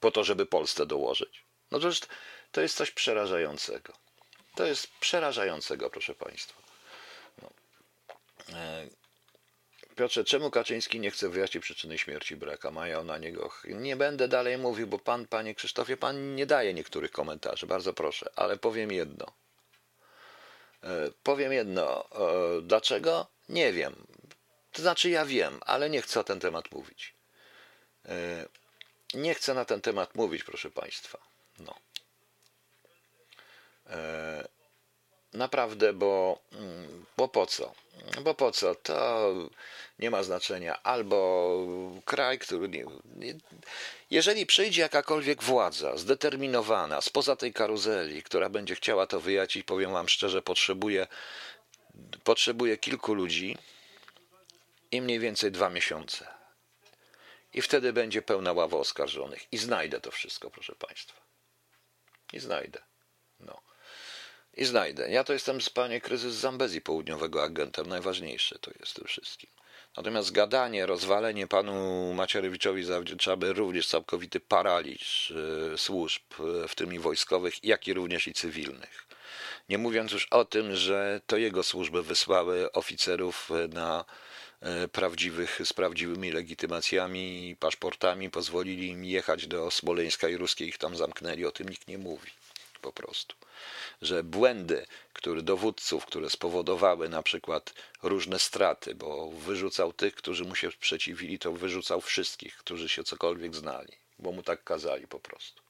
Po 0.00 0.10
to, 0.10 0.24
żeby 0.24 0.46
Polsce 0.46 0.86
dołożyć. 0.86 1.44
No 1.70 1.78
to 1.78 1.86
jest, 1.86 2.08
to 2.52 2.60
jest 2.60 2.76
coś 2.76 2.90
przerażającego. 2.90 3.92
To 4.54 4.66
jest 4.66 4.88
przerażającego, 5.00 5.90
proszę 5.90 6.14
Państwa. 6.14 6.62
No. 7.42 7.50
E, 8.52 8.99
Piotrze, 9.96 10.24
czemu 10.24 10.50
Kaczyński 10.50 11.00
nie 11.00 11.10
chce 11.10 11.28
wyjaśnić 11.28 11.64
przyczyny 11.64 11.98
śmierci 11.98 12.36
Breka? 12.36 12.70
Mają 12.70 13.04
na 13.04 13.18
niego. 13.18 13.50
Nie 13.64 13.96
będę 13.96 14.28
dalej 14.28 14.58
mówił, 14.58 14.86
bo 14.86 14.98
pan, 14.98 15.26
panie 15.26 15.54
Krzysztofie, 15.54 15.96
pan 15.96 16.34
nie 16.34 16.46
daje 16.46 16.74
niektórych 16.74 17.10
komentarzy, 17.10 17.66
bardzo 17.66 17.92
proszę, 17.92 18.30
ale 18.36 18.56
powiem 18.56 18.92
jedno. 18.92 19.26
E, 20.82 21.10
powiem 21.22 21.52
jedno. 21.52 22.04
E, 22.04 22.62
dlaczego? 22.62 23.26
Nie 23.48 23.72
wiem. 23.72 24.06
To 24.72 24.82
znaczy, 24.82 25.10
ja 25.10 25.24
wiem, 25.24 25.60
ale 25.66 25.90
nie 25.90 26.02
chcę 26.02 26.20
o 26.20 26.24
ten 26.24 26.40
temat 26.40 26.72
mówić. 26.72 27.14
E, 28.08 28.46
nie 29.14 29.34
chcę 29.34 29.54
na 29.54 29.64
ten 29.64 29.80
temat 29.80 30.14
mówić, 30.14 30.44
proszę 30.44 30.70
państwa. 30.70 31.18
No. 31.58 31.74
Naprawdę, 35.32 35.92
bo, 35.92 36.38
mm, 36.52 37.04
bo 37.16 37.28
po 37.28 37.46
co? 37.46 37.74
Bo 38.22 38.34
po 38.34 38.52
co? 38.52 38.74
To 38.74 39.32
nie 39.98 40.10
ma 40.10 40.22
znaczenia. 40.22 40.82
Albo 40.82 41.60
kraj, 42.04 42.38
który 42.38 42.68
nie, 42.68 42.84
jeżeli 44.10 44.46
przyjdzie 44.46 44.82
jakakolwiek 44.82 45.42
władza 45.42 45.96
zdeterminowana, 45.96 47.00
spoza 47.00 47.36
tej 47.36 47.52
karuzeli, 47.52 48.22
która 48.22 48.48
będzie 48.48 48.74
chciała 48.74 49.06
to 49.06 49.20
wyjaśnić, 49.20 49.64
powiem 49.64 49.92
wam 49.92 50.08
szczerze, 50.08 50.42
potrzebuje, 50.42 51.06
potrzebuje 52.24 52.76
kilku 52.76 53.14
ludzi 53.14 53.58
i 54.90 55.00
mniej 55.00 55.18
więcej 55.18 55.52
dwa 55.52 55.70
miesiące. 55.70 56.26
I 57.54 57.62
wtedy 57.62 57.92
będzie 57.92 58.22
pełna 58.22 58.52
ława 58.52 58.76
oskarżonych. 58.76 59.52
I 59.52 59.58
znajdę 59.58 60.00
to 60.00 60.10
wszystko, 60.10 60.50
proszę 60.50 60.74
Państwa. 60.74 61.20
I 62.32 62.40
znajdę. 62.40 62.82
No. 63.40 63.60
I 64.56 64.64
znajdę. 64.64 65.10
Ja 65.10 65.24
to 65.24 65.32
jestem, 65.32 65.58
panie, 65.74 66.00
kryzys 66.00 66.34
Zambezji 66.34 66.80
Południowego 66.80 67.42
agentem. 67.42 67.86
Najważniejsze 67.86 68.58
to 68.58 68.70
jest 68.80 68.94
tym 68.94 69.06
wszystkim. 69.06 69.50
Natomiast 69.96 70.32
gadanie, 70.32 70.86
rozwalenie 70.86 71.46
panu 71.46 72.12
Macierewiczowi 72.14 72.84
zawdzięczamy 72.84 73.52
również 73.52 73.86
całkowity 73.86 74.40
paraliż 74.40 75.30
e, 75.74 75.78
służb, 75.78 76.22
e, 76.64 76.68
w 76.68 76.74
tym 76.74 76.94
i 76.94 76.98
wojskowych, 76.98 77.64
jak 77.64 77.88
i 77.88 77.94
również 77.94 78.26
i 78.26 78.32
cywilnych. 78.32 79.06
Nie 79.68 79.78
mówiąc 79.78 80.12
już 80.12 80.26
o 80.26 80.44
tym, 80.44 80.76
że 80.76 81.20
to 81.26 81.36
jego 81.36 81.62
służby 81.62 82.02
wysłały 82.02 82.72
oficerów 82.72 83.50
e, 83.50 83.68
na 83.68 84.04
prawdziwych, 84.92 85.60
z 85.64 85.72
prawdziwymi 85.72 86.32
legitymacjami 86.32 87.48
i 87.48 87.56
paszportami, 87.56 88.30
pozwolili 88.30 88.88
im 88.88 89.04
jechać 89.04 89.46
do 89.46 89.70
Smoleńska 89.70 90.28
i 90.28 90.36
Ruskiej, 90.36 90.68
ich 90.68 90.78
tam 90.78 90.96
zamknęli, 90.96 91.44
o 91.44 91.52
tym 91.52 91.68
nikt 91.68 91.88
nie 91.88 91.98
mówi 91.98 92.30
po 92.80 92.92
prostu 92.92 93.36
że 94.02 94.24
błędy 94.24 94.86
które 95.20 95.42
dowódców, 95.42 96.06
które 96.06 96.30
spowodowały 96.30 97.08
na 97.08 97.22
przykład 97.22 97.74
różne 98.02 98.38
straty, 98.38 98.94
bo 98.94 99.30
wyrzucał 99.30 99.92
tych, 99.92 100.14
którzy 100.14 100.44
mu 100.44 100.54
się 100.54 100.70
sprzeciwili, 100.70 101.38
to 101.38 101.52
wyrzucał 101.52 102.00
wszystkich, 102.00 102.56
którzy 102.56 102.88
się 102.88 103.04
cokolwiek 103.04 103.54
znali, 103.56 103.92
bo 104.18 104.32
mu 104.32 104.42
tak 104.42 104.64
kazali 104.64 105.06
po 105.06 105.20
prostu. 105.20 105.62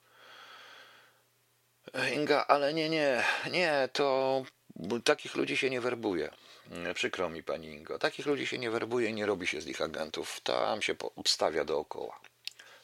Inga, 2.15 2.45
ale 2.49 2.75
nie, 2.75 2.89
nie, 2.89 3.25
nie, 3.51 3.89
to 3.93 4.43
takich 5.05 5.35
ludzi 5.35 5.57
się 5.57 5.71
nie 5.71 5.81
werbuje. 5.81 6.31
Przykro 6.95 7.31
mi, 7.31 7.43
pani 7.43 7.69
Ingo. 7.69 7.99
Takich 7.99 8.27
ludzi 8.27 8.47
się 8.47 8.59
nie 8.59 8.71
werbuje 8.71 9.13
nie 9.13 9.27
robi 9.27 9.47
się 9.47 9.61
z 9.61 9.67
nich 9.67 9.81
agentów. 9.81 10.41
Tam 10.41 10.83
się 10.83 10.95
obstawia 11.17 11.65
dookoła. 11.65 12.21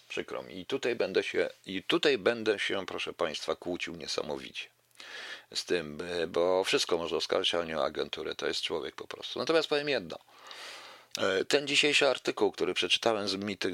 Przykro 0.09 0.43
mi. 0.43 0.59
I 0.61 0.67
tutaj 0.67 0.97
będę 0.97 1.23
się, 1.23 1.49
i 1.67 1.83
tutaj 1.83 2.19
będę 2.19 2.59
się, 2.59 2.87
proszę 2.87 3.13
państwa, 3.13 3.57
kłócił 3.57 3.97
niesamowicie 3.97 4.69
z 5.55 5.65
tym, 5.65 5.99
bo 6.29 6.65
wszystko 6.65 6.99
można 6.99 7.17
oskarżyć, 7.17 7.55
ale 7.55 7.67
nie 7.67 7.79
o 7.79 7.85
agenturę, 7.85 8.35
to 8.35 8.47
jest 8.47 8.63
człowiek 8.63 8.95
po 8.95 9.07
prostu. 9.07 9.39
Natomiast 9.39 9.69
powiem 9.69 9.89
jedno. 9.89 10.19
E, 11.19 11.45
ten 11.45 11.67
dzisiejszy 11.67 12.09
artykuł, 12.09 12.53
który 12.53 12.75
przeczytałem, 12.75 13.29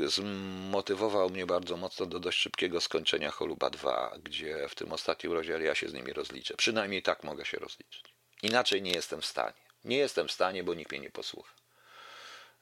zmotywował 0.06 1.30
mnie 1.30 1.46
bardzo 1.46 1.76
mocno 1.76 2.06
do 2.06 2.20
dość 2.20 2.38
szybkiego 2.38 2.80
skończenia 2.80 3.30
Choluba 3.30 3.70
2, 3.70 4.18
gdzie 4.22 4.68
w 4.68 4.74
tym 4.74 4.92
ostatnim 4.92 5.32
rozdziale 5.32 5.64
ja 5.64 5.74
się 5.74 5.88
z 5.88 5.94
nimi 5.94 6.12
rozliczę. 6.12 6.54
Przynajmniej 6.56 7.02
tak 7.02 7.24
mogę 7.24 7.44
się 7.44 7.58
rozliczyć. 7.58 8.04
Inaczej 8.42 8.82
nie 8.82 8.92
jestem 8.92 9.20
w 9.20 9.26
stanie. 9.26 9.62
Nie 9.84 9.96
jestem 9.96 10.28
w 10.28 10.32
stanie, 10.32 10.64
bo 10.64 10.74
nikt 10.74 10.90
mnie 10.92 11.00
nie 11.00 11.10
posłucha. 11.10 11.54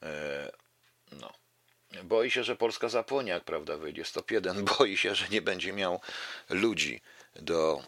E, 0.03 0.51
no. 1.11 1.33
Boi 2.03 2.31
się, 2.31 2.43
że 2.43 2.55
Polska 2.55 2.89
zapłonie, 2.89 3.31
jak 3.31 3.43
prawda 3.43 3.77
wyjdzie 3.77 4.05
101. 4.05 4.65
Boi 4.77 4.97
się, 4.97 5.15
że 5.15 5.29
nie 5.29 5.41
będzie 5.41 5.73
miał 5.73 5.99
ludzi 6.49 7.01
do 7.35 7.81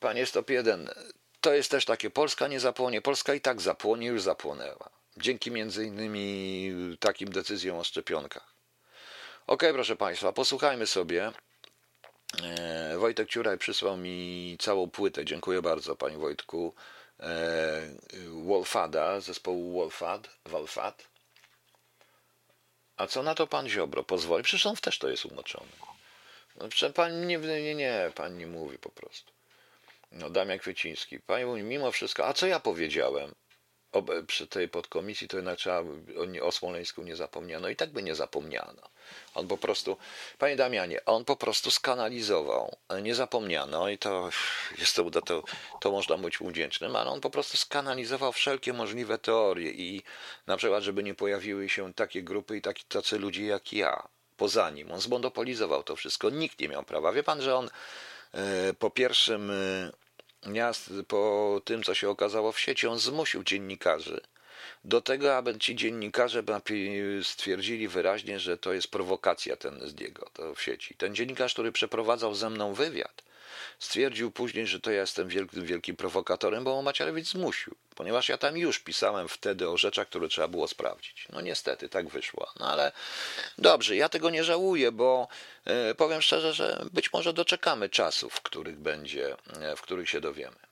Panie 0.00 0.26
Stop 0.26 0.50
1, 0.50 0.90
to 1.40 1.54
jest 1.54 1.70
też 1.70 1.84
takie, 1.84 2.10
Polska 2.10 2.48
nie 2.48 2.60
zapłonie, 2.60 3.02
Polska 3.02 3.34
i 3.34 3.40
tak 3.40 3.60
zapłonie, 3.60 4.06
już 4.06 4.22
zapłonęła. 4.22 4.90
Dzięki 5.16 5.50
między 5.50 5.84
innymi 5.84 6.72
takim 7.00 7.28
decyzjom 7.28 7.78
o 7.78 7.84
szczepionkach. 7.84 8.54
Ok, 9.46 9.62
proszę 9.72 9.96
Państwa, 9.96 10.32
posłuchajmy 10.32 10.86
sobie. 10.86 11.32
E, 12.42 12.98
Wojtek 12.98 13.28
Ciuraj 13.28 13.58
przysłał 13.58 13.96
mi 13.96 14.56
całą 14.60 14.90
płytę. 14.90 15.24
Dziękuję 15.24 15.62
bardzo, 15.62 15.96
Panie 15.96 16.18
Wojtku. 16.18 16.74
Wolfada, 18.42 19.20
zespołu 19.20 19.72
Wolfad, 19.72 20.30
Wolfad. 20.46 21.08
A 22.98 23.06
co 23.06 23.22
na 23.22 23.34
to 23.34 23.46
pan 23.46 23.68
Ziobro 23.68 24.04
pozwoli? 24.04 24.44
Przecież 24.44 24.66
on 24.66 24.76
też 24.76 24.98
to 24.98 25.08
jest 25.08 25.24
umoczony. 25.24 25.70
No, 26.56 26.92
pan 26.94 27.26
nie, 27.26 27.38
nie, 27.38 27.74
nie, 27.74 28.12
pan 28.14 28.38
nie 28.38 28.46
mówi 28.46 28.78
po 28.78 28.90
prostu. 28.90 29.32
No, 30.12 30.30
Damian 30.30 30.58
Kwieciński. 30.58 31.20
Panie 31.20 31.46
mówi, 31.46 31.62
mimo 31.62 31.92
wszystko, 31.92 32.26
a 32.26 32.32
co 32.32 32.46
ja 32.46 32.60
powiedziałem? 32.60 33.34
O, 33.92 34.02
przy 34.26 34.46
tej 34.46 34.68
podkomisji 34.68 35.28
to 35.28 35.36
jednak 35.36 35.58
trzeba 35.58 35.80
o, 35.80 36.46
o 36.46 36.52
Smoleńsku 36.52 37.02
nie 37.02 37.16
zapomniano 37.16 37.68
i 37.68 37.76
tak 37.76 37.90
by 37.90 38.02
nie 38.02 38.14
zapomniano. 38.14 38.82
On 39.34 39.48
po 39.48 39.56
prostu, 39.56 39.96
panie 40.38 40.56
Damianie, 40.56 41.04
on 41.04 41.24
po 41.24 41.36
prostu 41.36 41.70
skanalizował, 41.70 42.76
nie 43.02 43.14
zapomniano 43.14 43.88
i 43.88 43.98
to 43.98 44.30
jest 44.78 44.96
to, 44.96 45.10
to, 45.10 45.42
to 45.80 45.90
można 45.90 46.18
być 46.18 46.38
wdzięcznym, 46.38 46.96
ale 46.96 47.10
on 47.10 47.20
po 47.20 47.30
prostu 47.30 47.56
skanalizował 47.56 48.32
wszelkie 48.32 48.72
możliwe 48.72 49.18
teorie 49.18 49.70
i 49.70 50.02
na 50.46 50.56
przykład, 50.56 50.82
żeby 50.82 51.02
nie 51.02 51.14
pojawiły 51.14 51.68
się 51.68 51.94
takie 51.94 52.22
grupy 52.22 52.56
i 52.56 52.62
taki, 52.62 52.84
tacy 52.84 53.18
ludzie 53.18 53.46
jak 53.46 53.72
ja 53.72 54.08
poza 54.36 54.70
nim. 54.70 54.92
On 54.92 55.00
zmonopolizował 55.00 55.82
to 55.82 55.96
wszystko, 55.96 56.30
nikt 56.30 56.60
nie 56.60 56.68
miał 56.68 56.82
prawa. 56.82 57.12
Wie 57.12 57.22
pan, 57.22 57.42
że 57.42 57.56
on 57.56 57.70
e, 58.34 58.74
po 58.74 58.90
pierwszym 58.90 59.50
e, 59.50 60.50
miast, 60.50 60.90
po 61.08 61.60
tym, 61.64 61.82
co 61.82 61.94
się 61.94 62.08
okazało 62.08 62.52
w 62.52 62.60
sieci, 62.60 62.86
on 62.86 62.98
zmusił 62.98 63.44
dziennikarzy 63.44 64.20
do 64.84 65.00
tego, 65.00 65.36
aby 65.36 65.58
ci 65.58 65.76
dziennikarze 65.76 66.42
stwierdzili 67.22 67.88
wyraźnie, 67.88 68.40
że 68.40 68.58
to 68.58 68.72
jest 68.72 68.88
prowokacja 68.88 69.56
ten 69.56 69.88
z 69.88 70.00
niego 70.00 70.30
to 70.32 70.54
w 70.54 70.62
sieci. 70.62 70.94
Ten 70.94 71.14
dziennikarz, 71.14 71.52
który 71.52 71.72
przeprowadzał 71.72 72.34
ze 72.34 72.50
mną 72.50 72.74
wywiad, 72.74 73.22
stwierdził 73.78 74.30
później, 74.30 74.66
że 74.66 74.80
to 74.80 74.90
ja 74.90 75.00
jestem 75.00 75.28
wielkim, 75.28 75.64
wielkim 75.64 75.96
prowokatorem, 75.96 76.64
bo 76.64 76.82
Macierewicz 76.82 77.28
zmusił, 77.28 77.74
ponieważ 77.94 78.28
ja 78.28 78.38
tam 78.38 78.56
już 78.56 78.78
pisałem 78.78 79.28
wtedy 79.28 79.68
o 79.68 79.76
rzeczach, 79.76 80.08
które 80.08 80.28
trzeba 80.28 80.48
było 80.48 80.68
sprawdzić. 80.68 81.26
No 81.32 81.40
niestety, 81.40 81.88
tak 81.88 82.08
wyszło. 82.08 82.52
No 82.60 82.70
ale 82.70 82.92
dobrze, 83.58 83.96
ja 83.96 84.08
tego 84.08 84.30
nie 84.30 84.44
żałuję, 84.44 84.92
bo 84.92 85.28
e, 85.64 85.94
powiem 85.94 86.22
szczerze, 86.22 86.52
że 86.52 86.86
być 86.92 87.12
może 87.12 87.32
doczekamy 87.32 87.88
czasów, 87.88 88.34
w 88.34 88.40
których 88.40 88.78
będzie, 88.78 89.36
e, 89.60 89.76
w 89.76 89.82
których 89.82 90.10
się 90.10 90.20
dowiemy. 90.20 90.67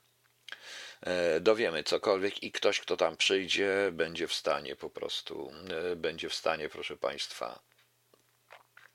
E, 1.01 1.41
dowiemy 1.41 1.85
cokolwiek 1.85 2.43
i 2.43 2.53
ktoś, 2.53 2.81
kto 2.81 2.97
tam 2.97 3.17
przyjdzie, 3.17 3.91
będzie 3.93 4.29
w 4.29 4.35
stanie 4.35 4.77
po 4.77 4.91
prostu, 4.91 5.53
e, 5.93 5.97
będzie 5.97 6.29
w 6.29 6.35
stanie, 6.35 6.69
proszę 6.69 6.97
Państwa, 6.97 7.61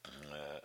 e, 0.05 0.61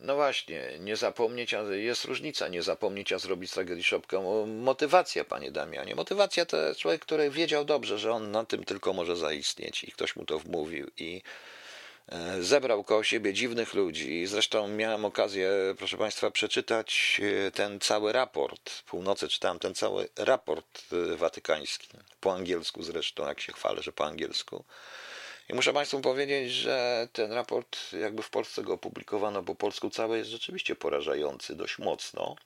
no 0.00 0.14
właśnie, 0.14 0.78
nie 0.78 0.96
zapomnieć, 0.96 1.54
a 1.54 1.62
jest 1.62 2.04
różnica, 2.04 2.48
nie 2.48 2.62
zapomnieć, 2.62 3.12
a 3.12 3.18
zrobić 3.18 3.50
tragedii 3.52 3.84
szopkę. 3.84 4.46
Motywacja, 4.46 5.24
panie 5.24 5.50
Damianie. 5.50 5.94
Motywacja 5.94 6.46
to 6.46 6.74
człowiek, 6.74 7.02
który 7.02 7.30
wiedział 7.30 7.64
dobrze, 7.64 7.98
że 7.98 8.12
on 8.12 8.30
na 8.30 8.44
tym 8.44 8.64
tylko 8.64 8.92
może 8.92 9.16
zaistnieć 9.16 9.84
i 9.84 9.92
ktoś 9.92 10.16
mu 10.16 10.24
to 10.24 10.38
wmówił 10.38 10.90
i 10.96 11.22
zebrał 12.40 12.84
koło 12.84 13.04
siebie 13.04 13.32
dziwnych 13.32 13.74
ludzi. 13.74 14.26
Zresztą 14.26 14.68
miałem 14.68 15.04
okazję, 15.04 15.50
proszę 15.78 15.96
Państwa, 15.96 16.30
przeczytać 16.30 17.20
e, 17.46 17.50
ten 17.50 17.80
cały 17.80 18.12
raport. 18.12 18.82
Północy 18.82 19.28
czytałem 19.28 19.58
ten 19.58 19.74
cały 19.74 20.08
raport 20.16 20.82
e, 20.92 21.16
watykański. 21.16 21.88
Po 22.20 22.34
angielsku 22.34 22.82
zresztą, 22.82 23.26
jak 23.26 23.40
się 23.40 23.52
chwalę, 23.52 23.82
że 23.82 23.92
po 23.92 24.06
angielsku. 24.06 24.64
I 25.48 25.54
muszę 25.54 25.72
Państwu 25.72 26.00
powiedzieć, 26.00 26.52
że 26.52 27.08
ten 27.12 27.32
raport, 27.32 27.78
jakby 27.92 28.22
w 28.22 28.30
Polsce 28.30 28.62
go 28.62 28.72
opublikowano 28.72 29.42
po 29.42 29.54
polsku, 29.54 29.90
cały 29.90 30.18
jest 30.18 30.30
rzeczywiście 30.30 30.76
porażający 30.76 31.56
dość 31.56 31.78
mocno. 31.78 32.36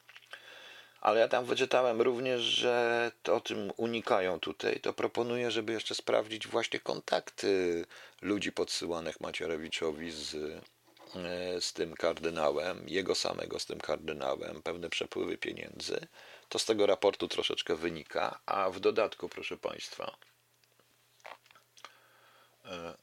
Ale 1.04 1.20
ja 1.20 1.28
tam 1.28 1.44
wyczytałem 1.44 2.02
również, 2.02 2.42
że 2.42 3.12
to 3.22 3.36
o 3.36 3.40
tym 3.40 3.72
unikają 3.76 4.40
tutaj, 4.40 4.80
to 4.80 4.92
proponuję, 4.92 5.50
żeby 5.50 5.72
jeszcze 5.72 5.94
sprawdzić 5.94 6.48
właśnie 6.48 6.80
kontakty 6.80 7.84
ludzi 8.22 8.52
podsyłanych 8.52 9.20
Macierewiczowi 9.20 10.10
z, 10.10 10.34
e, 10.34 11.60
z 11.60 11.72
tym 11.72 11.94
kardynałem, 11.94 12.88
jego 12.88 13.14
samego 13.14 13.58
z 13.58 13.66
tym 13.66 13.80
kardynałem, 13.80 14.62
pewne 14.62 14.90
przepływy 14.90 15.38
pieniędzy. 15.38 16.06
To 16.48 16.58
z 16.58 16.64
tego 16.64 16.86
raportu 16.86 17.28
troszeczkę 17.28 17.76
wynika, 17.76 18.40
a 18.46 18.70
w 18.70 18.80
dodatku, 18.80 19.28
proszę 19.28 19.56
Państwa, 19.56 20.16
e, 22.64 22.94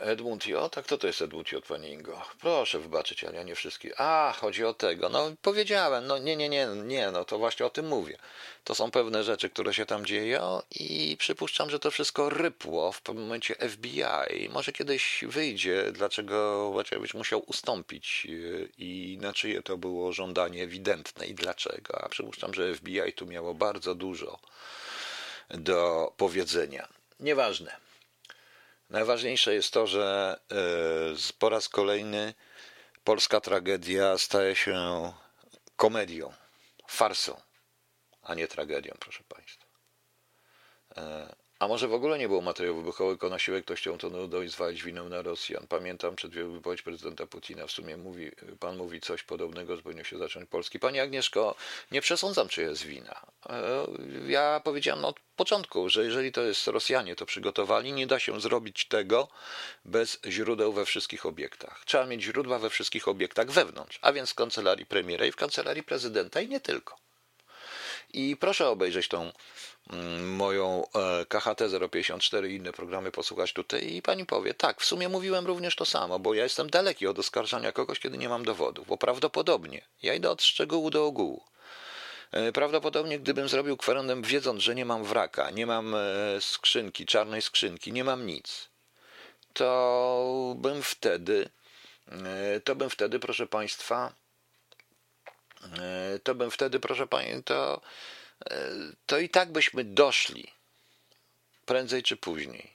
Edmund 0.00 0.46
J. 0.46 0.72
Tak, 0.72 0.84
kto 0.84 0.98
to 0.98 1.06
jest 1.06 1.22
Edmund 1.22 1.52
J. 1.52 1.66
Pani 1.66 1.88
Ingo? 1.88 2.22
Proszę 2.40 2.78
wybaczyć, 2.78 3.24
ale 3.24 3.36
ja 3.36 3.42
nie 3.42 3.54
wszystkich. 3.54 4.00
A, 4.00 4.34
chodzi 4.36 4.64
o 4.64 4.74
tego. 4.74 5.08
No, 5.08 5.32
powiedziałem, 5.42 6.06
no 6.06 6.18
nie, 6.18 6.36
nie, 6.36 6.48
nie, 6.48 6.66
nie, 6.66 7.10
no 7.10 7.24
to 7.24 7.38
właśnie 7.38 7.66
o 7.66 7.70
tym 7.70 7.88
mówię. 7.88 8.18
To 8.64 8.74
są 8.74 8.90
pewne 8.90 9.24
rzeczy, 9.24 9.50
które 9.50 9.74
się 9.74 9.86
tam 9.86 10.06
dzieją 10.06 10.62
i 10.70 11.16
przypuszczam, 11.18 11.70
że 11.70 11.78
to 11.78 11.90
wszystko 11.90 12.30
rypło 12.30 12.92
w 12.92 13.02
pewnym 13.02 13.24
momencie 13.24 13.54
FBI. 13.54 14.48
Może 14.50 14.72
kiedyś 14.72 15.24
wyjdzie, 15.28 15.92
dlaczego 15.92 16.70
Waczewicz 16.72 17.14
musiał 17.14 17.42
ustąpić 17.46 18.26
e, 18.26 18.66
i 18.78 19.18
na 19.20 19.32
czyje 19.32 19.62
to 19.62 19.76
było 19.76 20.12
żądanie 20.12 20.62
ewidentne 20.62 21.26
i 21.26 21.34
dlaczego. 21.34 22.04
A 22.04 22.08
przypuszczam, 22.08 22.54
że 22.54 22.74
FBI 22.74 23.12
tu 23.12 23.26
miało 23.26 23.54
bardzo 23.54 23.94
dużo 23.94 24.38
do 25.50 26.12
powiedzenia. 26.16 26.88
Nieważne. 27.20 27.91
Najważniejsze 28.92 29.54
jest 29.54 29.72
to, 29.72 29.86
że 29.86 30.36
e, 30.50 31.34
po 31.38 31.48
raz 31.48 31.68
kolejny 31.68 32.34
polska 33.04 33.40
tragedia 33.40 34.18
staje 34.18 34.56
się 34.56 35.12
komedią, 35.76 36.32
farsą, 36.88 37.40
a 38.22 38.34
nie 38.34 38.48
tragedią, 38.48 38.94
proszę 39.00 39.24
Państwa. 39.28 39.66
E, 40.96 41.34
a 41.58 41.68
może 41.68 41.88
w 41.88 41.94
ogóle 41.94 42.18
nie 42.18 42.28
było 42.28 42.40
materiału 42.40 42.78
wybuchowego, 42.78 43.14
tylko 43.14 43.28
na 43.28 43.38
siłę 43.38 43.62
ktoś 43.62 43.80
chciał 43.80 43.98
to 43.98 44.10
nudą 44.10 44.42
i 44.42 44.48
zwalić 44.48 44.82
winę 44.82 45.02
na 45.02 45.22
Rosjan. 45.22 45.66
Pamiętam 45.66 46.16
przed 46.16 46.32
wypowiedź 46.32 46.82
prezydenta 46.82 47.26
Putina. 47.26 47.66
W 47.66 47.70
sumie 47.70 47.96
mówi, 47.96 48.30
pan 48.60 48.76
mówi 48.76 49.00
coś 49.00 49.22
podobnego, 49.22 49.76
powinno 49.76 50.04
się 50.04 50.18
zacząć 50.18 50.50
Polski. 50.50 50.78
Pani 50.78 51.00
Agnieszko, 51.00 51.54
nie 51.90 52.00
przesądzam, 52.00 52.48
czy 52.48 52.62
jest 52.62 52.82
wina. 52.82 53.31
E, 53.50 53.86
ja 54.26 54.60
powiedziałem 54.64 55.04
od 55.04 55.20
początku, 55.36 55.88
że 55.88 56.04
jeżeli 56.04 56.32
to 56.32 56.42
jest 56.42 56.66
Rosjanie 56.66 57.16
to 57.16 57.26
przygotowali, 57.26 57.92
nie 57.92 58.06
da 58.06 58.18
się 58.18 58.40
zrobić 58.40 58.84
tego 58.84 59.28
bez 59.84 60.18
źródeł 60.26 60.72
we 60.72 60.84
wszystkich 60.84 61.26
obiektach. 61.26 61.82
Trzeba 61.84 62.06
mieć 62.06 62.22
źródła 62.22 62.58
we 62.58 62.70
wszystkich 62.70 63.08
obiektach 63.08 63.50
wewnątrz, 63.50 63.98
a 64.02 64.12
więc 64.12 64.30
w 64.30 64.34
kancelarii 64.34 64.86
premiera 64.86 65.26
i 65.26 65.32
w 65.32 65.36
kancelarii 65.36 65.82
prezydenta 65.82 66.40
i 66.40 66.48
nie 66.48 66.60
tylko. 66.60 66.96
I 68.12 68.36
proszę 68.36 68.68
obejrzeć 68.68 69.08
tą 69.08 69.32
mm, 69.90 70.36
moją 70.36 70.84
e, 70.94 71.26
KHT 71.26 71.62
054 71.90 72.52
i 72.52 72.56
inne 72.56 72.72
programy 72.72 73.10
posłuchać 73.10 73.52
tutaj 73.52 73.94
i 73.94 74.02
pani 74.02 74.26
powie, 74.26 74.54
tak, 74.54 74.80
w 74.80 74.84
sumie 74.84 75.08
mówiłem 75.08 75.46
również 75.46 75.76
to 75.76 75.84
samo, 75.84 76.18
bo 76.18 76.34
ja 76.34 76.42
jestem 76.42 76.70
daleki 76.70 77.06
od 77.06 77.18
oskarżania 77.18 77.72
kogoś, 77.72 77.98
kiedy 77.98 78.18
nie 78.18 78.28
mam 78.28 78.44
dowodów, 78.44 78.86
bo 78.86 78.98
prawdopodobnie 78.98 79.84
ja 80.02 80.14
idę 80.14 80.30
od 80.30 80.42
szczegółu 80.42 80.90
do 80.90 81.06
ogółu. 81.06 81.44
E, 82.32 82.52
prawdopodobnie 82.52 83.18
gdybym 83.18 83.48
zrobił 83.48 83.76
kwerendem 83.76 84.22
wiedząc, 84.22 84.62
że 84.62 84.74
nie 84.74 84.84
mam 84.84 85.04
wraka, 85.04 85.50
nie 85.50 85.66
mam 85.66 85.94
e, 85.94 85.98
skrzynki, 86.40 87.06
czarnej 87.06 87.42
skrzynki, 87.42 87.92
nie 87.92 88.04
mam 88.04 88.26
nic, 88.26 88.68
to 89.52 90.54
bym 90.58 90.82
wtedy, 90.82 91.48
to 92.64 92.76
bym 92.76 92.90
wtedy, 92.90 93.18
proszę 93.18 93.46
Państwa, 93.46 94.12
E, 95.62 96.18
to 96.18 96.34
bym 96.34 96.50
wtedy, 96.50 96.80
proszę 96.80 97.06
Pani, 97.06 97.42
to, 97.42 97.80
e, 98.50 98.68
to 99.06 99.18
i 99.18 99.28
tak 99.28 99.52
byśmy 99.52 99.84
doszli 99.84 100.52
prędzej 101.66 102.02
czy 102.02 102.16
później. 102.16 102.72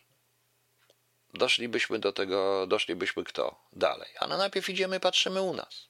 Doszlibyśmy 1.33 1.99
do 1.99 2.13
tego, 2.13 2.67
doszlibyśmy 2.67 3.23
kto 3.23 3.55
dalej. 3.73 4.09
Ale 4.19 4.37
najpierw 4.37 4.69
idziemy, 4.69 4.99
patrzymy 4.99 5.41
u 5.41 5.53
nas. 5.53 5.86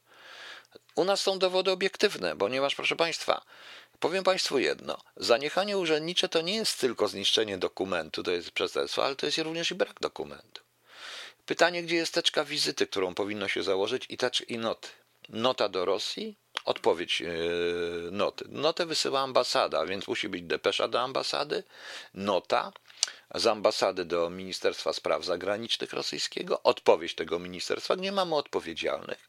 U 0.98 1.04
nas 1.04 1.22
są 1.22 1.40
dowody 1.40 1.72
obiektywne, 1.72 2.38
ponieważ, 2.38 2.76
proszę 2.76 2.96
Państwa, 2.96 3.42
powiem 4.00 4.24
Państwu 4.24 4.60
jedno. 4.60 4.98
Zaniechanie 5.18 5.78
urzędnicze 5.78 6.30
to 6.30 6.42
nie 6.42 6.56
jest 6.56 6.80
tylko 6.80 7.08
zniszczenie 7.08 7.58
dokumentu, 7.58 8.24
to 8.24 8.32
jest 8.32 8.52
przestępstwo, 8.52 9.06
ale 9.06 9.16
to 9.16 9.26
jest 9.26 9.38
również 9.38 9.72
i 9.72 9.76
brak 9.76 10.00
dokumentu. 10.00 10.62
Pytanie, 11.46 11.84
gdzie 11.84 11.96
jest 11.96 12.14
teczka 12.14 12.46
wizyty, 12.46 12.88
którą 12.88 13.14
powinno 13.14 13.48
się 13.48 13.64
założyć 13.64 14.06
i, 14.10 14.18
tecz, 14.18 14.42
i 14.50 14.58
noty. 14.58 14.88
Nota 15.30 15.70
do 15.70 15.86
Rosji, 15.86 16.38
odpowiedź 16.66 17.22
e, 17.22 17.28
noty. 18.12 18.46
Notę 18.50 18.86
wysyła 18.86 19.20
ambasada, 19.20 19.86
więc 19.86 20.08
musi 20.08 20.30
być 20.30 20.44
depesza 20.44 20.88
do 20.88 21.02
ambasady, 21.02 21.64
nota 22.14 22.72
z 23.36 23.48
ambasady 23.48 24.06
do 24.06 24.30
Ministerstwa 24.30 24.94
Spraw 24.94 25.26
Zagranicznych 25.26 25.94
rosyjskiego, 25.94 26.64
odpowiedź 26.64 27.16
tego 27.16 27.40
ministerstwa, 27.40 27.96
nie 27.96 28.12
mamy 28.12 28.36
odpowiedzialnych, 28.36 29.28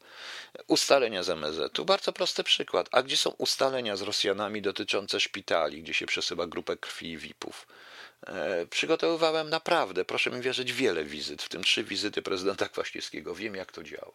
ustalenia 0.67 1.23
z 1.23 1.29
MSZ-u. 1.29 1.85
Bardzo 1.85 2.13
prosty 2.13 2.43
przykład. 2.43 2.89
A 2.91 3.03
gdzie 3.03 3.17
są 3.17 3.29
ustalenia 3.29 3.95
z 3.95 4.01
Rosjanami 4.01 4.61
dotyczące 4.61 5.19
szpitali, 5.19 5.83
gdzie 5.83 5.93
się 5.93 6.05
przesyła 6.05 6.47
grupę 6.47 6.77
krwi 6.77 7.11
i 7.11 7.17
VIP-ów? 7.17 7.67
E, 8.27 8.65
przygotowywałem 8.65 9.49
naprawdę, 9.49 10.05
proszę 10.05 10.29
mi 10.29 10.41
wierzyć, 10.41 10.73
wiele 10.73 11.03
wizyt, 11.03 11.43
w 11.43 11.49
tym 11.49 11.63
trzy 11.63 11.83
wizyty 11.83 12.21
prezydenta 12.21 12.69
Kwaśniewskiego. 12.69 13.35
Wiem, 13.35 13.55
jak 13.55 13.71
to 13.71 13.83
działa. 13.83 14.11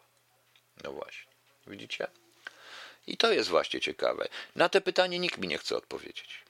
No 0.83 0.91
właśnie. 0.91 1.31
Widzicie? 1.67 2.07
I 3.07 3.17
to 3.17 3.31
jest 3.31 3.49
właśnie 3.49 3.81
ciekawe. 3.81 4.27
Na 4.55 4.69
te 4.69 4.81
pytanie 4.81 5.19
nikt 5.19 5.37
mi 5.37 5.47
nie 5.47 5.57
chce 5.57 5.77
odpowiedzieć. 5.77 6.44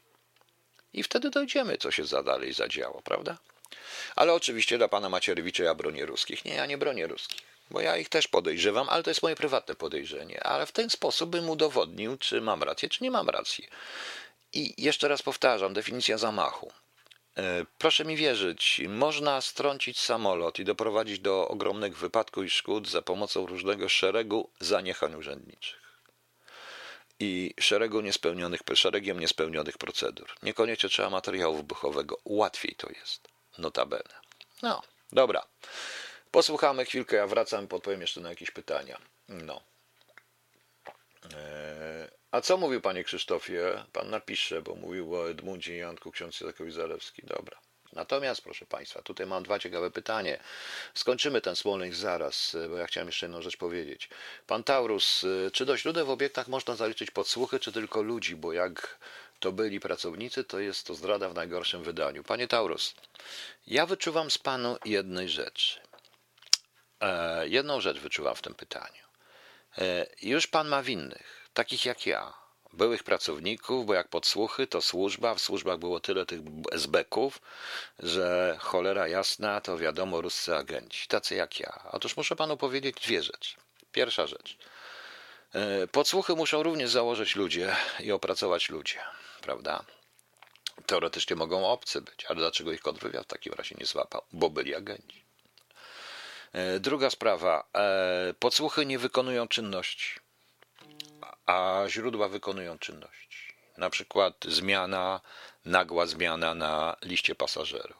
I 0.95 1.03
wtedy 1.03 1.29
dojdziemy, 1.29 1.77
co 1.77 1.91
się 1.91 2.05
za 2.05 2.23
dalej 2.23 2.53
zadziało, 2.53 3.01
prawda? 3.01 3.37
Ale 4.15 4.33
oczywiście 4.33 4.77
dla 4.77 4.87
pana 4.87 5.09
Macierewicza 5.09 5.63
ja 5.63 5.75
bronię 5.75 6.05
ruskich. 6.05 6.45
Nie, 6.45 6.53
ja 6.53 6.65
nie 6.65 6.77
bronię 6.77 7.07
ruskich, 7.07 7.41
bo 7.71 7.81
ja 7.81 7.97
ich 7.97 8.09
też 8.09 8.27
podejrzewam, 8.27 8.89
ale 8.89 9.03
to 9.03 9.09
jest 9.09 9.23
moje 9.23 9.35
prywatne 9.35 9.75
podejrzenie. 9.75 10.43
Ale 10.43 10.65
w 10.65 10.71
ten 10.71 10.89
sposób 10.89 11.29
bym 11.29 11.49
udowodnił, 11.49 12.17
czy 12.17 12.41
mam 12.41 12.63
rację, 12.63 12.89
czy 12.89 13.03
nie 13.03 13.11
mam 13.11 13.29
racji. 13.29 13.67
I 14.53 14.83
jeszcze 14.83 15.07
raz 15.07 15.21
powtarzam, 15.21 15.73
definicja 15.73 16.17
zamachu. 16.17 16.71
E, 17.37 17.65
proszę 17.77 18.05
mi 18.05 18.15
wierzyć, 18.15 18.81
można 18.87 19.41
strącić 19.41 19.99
samolot 19.99 20.59
i 20.59 20.65
doprowadzić 20.65 21.19
do 21.19 21.47
ogromnych 21.47 21.97
wypadków 21.97 22.45
i 22.45 22.49
szkód 22.49 22.89
za 22.89 23.01
pomocą 23.01 23.45
różnego 23.45 23.89
szeregu 23.89 24.49
zaniechań 24.59 25.15
urzędniczych 25.15 25.84
i 27.19 27.53
szeregu 27.59 28.01
niespełnionych, 28.01 28.61
szeregiem 28.73 29.19
niespełnionych 29.19 29.77
procedur. 29.77 30.29
Niekoniecznie 30.43 30.89
trzeba 30.89 31.09
materiału 31.09 31.55
wybuchowego, 31.57 32.17
łatwiej 32.25 32.75
to 32.75 32.89
jest, 32.99 33.27
notabene. 33.57 34.15
No, 34.61 34.81
dobra. 35.11 35.45
Posłuchamy 36.31 36.85
chwilkę, 36.85 37.15
ja 37.15 37.27
wracam, 37.27 37.67
podpowiem 37.67 38.01
jeszcze 38.01 38.21
na 38.21 38.29
jakieś 38.29 38.51
pytania. 38.51 38.97
No. 39.29 39.61
Eee, 41.23 42.09
a 42.31 42.41
co 42.41 42.57
mówił 42.57 42.81
panie 42.81 43.03
Krzysztofie? 43.03 43.83
Pan 43.93 44.09
napisze, 44.09 44.61
bo 44.61 44.75
mówił 44.75 45.15
o 45.15 45.29
Edmundzie 45.29 45.77
Janku, 45.77 46.11
ksiądz 46.11 46.41
Jakowi 46.41 46.71
Zalewski. 46.71 47.21
Dobra. 47.25 47.59
Natomiast, 47.95 48.41
proszę 48.41 48.65
Państwa, 48.65 49.01
tutaj 49.01 49.27
mam 49.27 49.43
dwa 49.43 49.59
ciekawe 49.59 49.91
pytania. 49.91 50.37
Skończymy 50.93 51.41
ten 51.41 51.55
Smoleńsk 51.55 51.97
zaraz, 51.97 52.57
bo 52.69 52.77
ja 52.77 52.87
chciałem 52.87 53.07
jeszcze 53.07 53.25
jedną 53.25 53.41
rzecz 53.41 53.57
powiedzieć. 53.57 54.09
Pan 54.47 54.63
Taurus, 54.63 55.25
czy 55.53 55.65
do 55.65 55.77
źródeł 55.77 56.05
w 56.05 56.09
obiektach 56.09 56.47
można 56.47 56.75
zaliczyć 56.75 57.11
podsłuchy, 57.11 57.59
czy 57.59 57.71
tylko 57.71 58.01
ludzi? 58.01 58.35
Bo 58.35 58.53
jak 58.53 58.97
to 59.39 59.51
byli 59.51 59.79
pracownicy, 59.79 60.43
to 60.43 60.59
jest 60.59 60.87
to 60.87 60.95
zdrada 60.95 61.29
w 61.29 61.33
najgorszym 61.33 61.83
wydaniu. 61.83 62.23
Panie 62.23 62.47
Taurus, 62.47 62.95
ja 63.67 63.85
wyczuwam 63.85 64.31
z 64.31 64.37
Panu 64.37 64.77
jednej 64.85 65.29
rzeczy. 65.29 65.79
E, 67.01 67.47
jedną 67.47 67.81
rzecz 67.81 67.99
wyczuwam 67.99 68.35
w 68.35 68.41
tym 68.41 68.55
pytaniu. 68.55 69.03
E, 69.77 70.07
już 70.21 70.47
Pan 70.47 70.67
ma 70.67 70.83
winnych, 70.83 71.49
takich 71.53 71.85
jak 71.85 72.05
ja, 72.05 72.33
byłych 72.75 73.03
pracowników, 73.03 73.85
bo 73.85 73.93
jak 73.93 74.07
podsłuchy, 74.07 74.67
to 74.67 74.81
służba, 74.81 75.35
w 75.35 75.41
służbach 75.41 75.77
było 75.77 75.99
tyle 75.99 76.25
tych 76.25 76.39
esbeków, 76.71 77.41
że 77.99 78.57
cholera 78.59 79.07
jasna, 79.07 79.61
to 79.61 79.77
wiadomo, 79.77 80.21
ruscy 80.21 80.55
agenci, 80.55 81.07
tacy 81.07 81.35
jak 81.35 81.59
ja. 81.59 81.83
Otóż 81.91 82.17
muszę 82.17 82.35
panu 82.35 82.57
powiedzieć 82.57 82.95
dwie 82.95 83.23
rzeczy. 83.23 83.55
Pierwsza 83.91 84.27
rzecz. 84.27 84.57
E, 85.53 85.87
podsłuchy 85.87 86.35
muszą 86.35 86.63
również 86.63 86.89
założyć 86.89 87.35
ludzie 87.35 87.75
i 87.99 88.11
opracować 88.11 88.69
ludzie, 88.69 88.99
prawda? 89.41 89.83
Teoretycznie 90.85 91.35
mogą 91.35 91.67
obcy 91.67 92.01
być, 92.01 92.25
ale 92.25 92.39
dlaczego 92.39 92.71
ich 92.71 92.81
kontrwywiad 92.81 93.23
w 93.23 93.27
takim 93.27 93.53
razie 93.53 93.75
nie 93.79 93.85
złapał? 93.85 94.21
Bo 94.33 94.49
byli 94.49 94.75
agenci. 94.75 95.25
E, 96.53 96.79
druga 96.79 97.09
sprawa. 97.09 97.67
E, 97.75 98.33
podsłuchy 98.39 98.85
nie 98.85 98.99
wykonują 98.99 99.47
czynności 99.47 100.24
a 101.45 101.83
źródła 101.87 102.27
wykonują 102.27 102.79
czynności. 102.79 103.55
Na 103.77 103.89
przykład 103.89 104.45
zmiana, 104.47 105.21
nagła 105.65 106.05
zmiana 106.05 106.55
na 106.55 106.95
liście 107.01 107.35
pasażerów, 107.35 107.97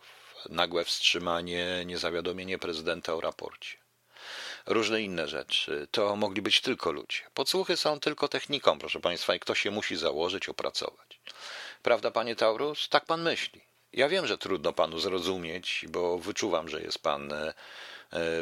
nagłe 0.50 0.86
wstrzymanie, 0.86 1.84
niezawiadomienie 1.86 2.58
prezydenta 2.58 3.14
o 3.14 3.22
raporcie. 3.22 3.78
Różne 4.66 5.02
inne 5.02 5.28
rzeczy. 5.28 5.88
To 5.92 6.16
mogli 6.16 6.42
być 6.42 6.62
tylko 6.62 6.92
ludzie. 6.92 7.20
Podsłuchy 7.34 7.78
są 7.78 8.00
tylko 8.00 8.28
techniką, 8.28 8.80
proszę 8.80 9.00
Państwa, 9.00 9.36
i 9.36 9.40
ktoś 9.40 9.62
się 9.62 9.72
musi 9.72 9.96
założyć, 9.96 10.50
opracować. 10.50 11.20
Prawda, 11.84 12.12
panie 12.12 12.36
Taurus? 12.36 12.90
Tak 12.90 13.06
pan 13.06 13.22
myśli. 13.22 13.62
Ja 13.94 14.10
wiem, 14.10 14.28
że 14.28 14.38
trudno 14.38 14.74
panu 14.74 15.00
zrozumieć, 15.00 15.86
bo 15.90 16.18
wyczuwam, 16.18 16.70
że 16.70 16.82
jest 16.82 17.00
pan, 17.00 17.34
e, 17.34 17.54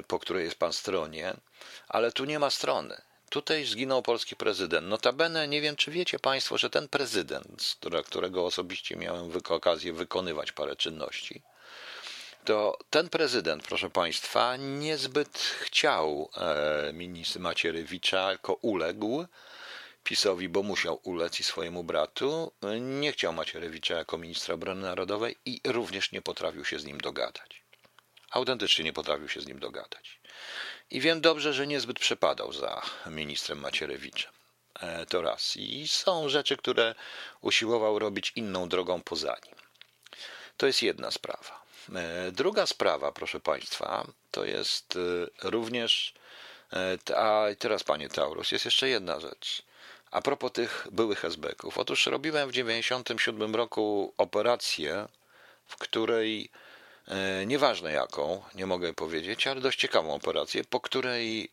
po 0.08 0.20
której 0.20 0.46
jest 0.46 0.60
pan 0.60 0.74
stronie, 0.74 1.34
ale 1.88 2.12
tu 2.12 2.26
nie 2.26 2.40
ma 2.40 2.50
strony. 2.50 3.02
Tutaj 3.34 3.66
zginął 3.66 4.02
polski 4.02 4.36
prezydent. 4.36 4.88
Notabene 4.88 5.48
nie 5.48 5.62
wiem, 5.62 5.76
czy 5.76 5.92
wiecie 5.92 6.20
Państwo, 6.20 6.58
że 6.58 6.70
ten 6.70 6.88
prezydent, 6.88 7.78
którego 8.06 8.46
osobiście 8.46 8.96
miałem 8.96 9.32
okazję 9.50 9.94
wykonywać 9.94 10.52
parę 10.52 10.76
czynności, 10.76 11.42
to 12.46 12.78
ten 12.90 13.10
prezydent, 13.10 13.64
proszę 13.64 13.90
Państwa, 13.90 14.58
niezbyt 14.58 15.38
chciał 15.38 16.30
e, 16.38 16.94
ministra 16.94 17.42
Macierewicza, 17.42 18.30
tylko 18.30 18.54
uległ 18.54 19.26
PiSowi, 20.04 20.50
bo 20.50 20.64
musiał 20.64 21.00
ulec 21.04 21.40
i 21.40 21.44
swojemu 21.44 21.84
bratu. 21.84 22.52
Nie 22.80 23.12
chciał 23.12 23.34
Macierewicza 23.34 23.96
jako 23.96 24.18
ministra 24.18 24.56
obrony 24.56 24.82
narodowej 24.82 25.36
i 25.46 25.62
również 25.66 26.12
nie 26.12 26.22
potrafił 26.22 26.66
się 26.66 26.80
z 26.80 26.86
nim 26.86 27.02
dogadać. 27.02 27.64
Autentycznie 28.32 28.86
nie 28.86 28.94
potrafił 28.94 29.30
się 29.30 29.42
z 29.42 29.48
nim 29.48 29.60
dogadać. 29.60 30.20
I 30.92 31.02
wiem 31.02 31.22
dobrze, 31.22 31.54
że 31.54 31.68
niezbyt 31.68 32.00
przepadał 32.00 32.54
za 32.54 32.82
ministrem 33.06 33.60
Macierewiczem. 33.60 34.32
E, 34.80 35.06
to 35.06 35.22
raz. 35.22 35.58
I 35.58 35.88
są 35.88 36.30
rzeczy, 36.30 36.58
które 36.58 36.96
usiłował 37.42 38.00
robić 38.00 38.32
inną 38.36 38.70
drogą 38.70 39.02
poza 39.02 39.36
nim. 39.46 39.56
To 40.58 40.68
jest 40.68 40.82
jedna 40.82 41.12
sprawa. 41.12 41.64
E, 41.96 42.32
druga 42.32 42.66
sprawa, 42.66 43.12
proszę 43.12 43.40
Państwa, 43.40 44.08
to 44.32 44.46
jest 44.46 44.96
e, 45.44 45.50
również. 45.50 46.14
A 47.16 47.46
teraz, 47.60 47.84
panie 47.84 48.10
Taurus, 48.10 48.52
jest 48.52 48.66
jeszcze 48.66 48.90
jedna 48.90 49.20
rzecz. 49.20 49.64
A 50.12 50.22
propos 50.22 50.52
tych 50.52 50.88
byłych 50.92 51.26
SB-ków. 51.26 51.78
Otóż 51.78 52.06
robiłem 52.06 52.50
w 52.50 52.52
1997 52.52 53.56
roku 53.56 54.14
operację, 54.18 55.08
w 55.68 55.78
której 55.78 56.50
nieważne 57.46 57.92
jaką, 57.92 58.42
nie 58.56 58.66
mogę 58.66 58.94
powiedzieć, 58.94 59.48
ale 59.48 59.62
dość 59.62 59.80
ciekawą 59.80 60.14
operację, 60.14 60.64
po 60.64 60.80
której 60.80 61.52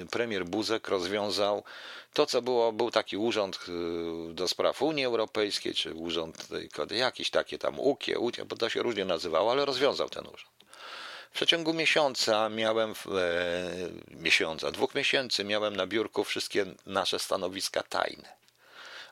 e, 0.00 0.06
premier 0.10 0.44
Buzek 0.44 0.88
rozwiązał 0.88 1.64
to, 2.12 2.26
co 2.26 2.42
było, 2.42 2.72
był 2.72 2.90
taki 2.90 3.16
urząd 3.16 3.56
e, 3.56 4.34
do 4.34 4.48
spraw 4.48 4.82
Unii 4.82 5.04
Europejskiej, 5.04 5.74
czy 5.74 5.94
urząd 5.94 6.48
jakiś 6.90 7.30
takie 7.30 7.58
tam 7.58 7.80
UKIE, 7.80 8.18
UKIE, 8.18 8.44
bo 8.44 8.56
to 8.56 8.68
się 8.68 8.82
różnie 8.82 9.04
nazywało, 9.04 9.52
ale 9.52 9.64
rozwiązał 9.64 10.08
ten 10.08 10.24
urząd. 10.26 10.52
W 11.30 11.34
przeciągu 11.34 11.74
miesiąca 11.74 12.48
miałem, 12.48 12.90
e, 12.90 12.94
miesiąca, 14.10 14.70
dwóch 14.70 14.94
miesięcy 14.94 15.44
miałem 15.44 15.76
na 15.76 15.86
biurku 15.86 16.24
wszystkie 16.24 16.66
nasze 16.86 17.18
stanowiska 17.18 17.82
tajne, 17.82 18.28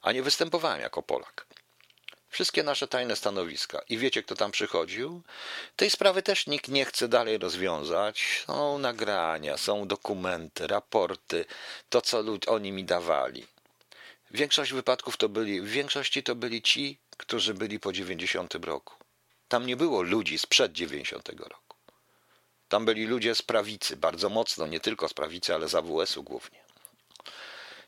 a 0.02 0.12
nie 0.12 0.22
występowałem 0.22 0.80
jako 0.80 1.02
Polak 1.02 1.49
wszystkie 2.30 2.62
nasze 2.62 2.88
tajne 2.88 3.16
stanowiska 3.16 3.82
i 3.88 3.98
wiecie, 3.98 4.22
kto 4.22 4.34
tam 4.34 4.50
przychodził? 4.50 5.22
Tej 5.76 5.90
sprawy 5.90 6.22
też 6.22 6.46
nikt 6.46 6.68
nie 6.68 6.84
chce 6.84 7.08
dalej 7.08 7.38
rozwiązać. 7.38 8.44
Są 8.46 8.78
nagrania, 8.78 9.56
są 9.56 9.88
dokumenty, 9.88 10.66
raporty, 10.66 11.44
to 11.88 12.00
co 12.00 12.24
oni 12.46 12.72
mi 12.72 12.84
dawali. 12.84 13.46
Większość 14.30 14.72
wypadków 14.72 15.16
to 15.16 15.28
byli, 15.28 15.60
w 15.60 15.68
większości 15.68 16.22
to 16.22 16.34
byli 16.34 16.62
ci, 16.62 16.98
którzy 17.16 17.54
byli 17.54 17.80
po 17.80 17.92
90 17.92 18.54
roku. 18.54 18.94
Tam 19.48 19.66
nie 19.66 19.76
było 19.76 20.02
ludzi 20.02 20.38
sprzed 20.38 20.72
90 20.72 21.28
roku. 21.28 21.76
Tam 22.68 22.84
byli 22.84 23.06
ludzie 23.06 23.34
z 23.34 23.42
prawicy, 23.42 23.96
bardzo 23.96 24.28
mocno, 24.28 24.66
nie 24.66 24.80
tylko 24.80 25.08
z 25.08 25.14
prawicy, 25.14 25.54
ale 25.54 25.68
z 25.68 25.74
AWS-u 25.74 26.22
głównie. 26.22 26.69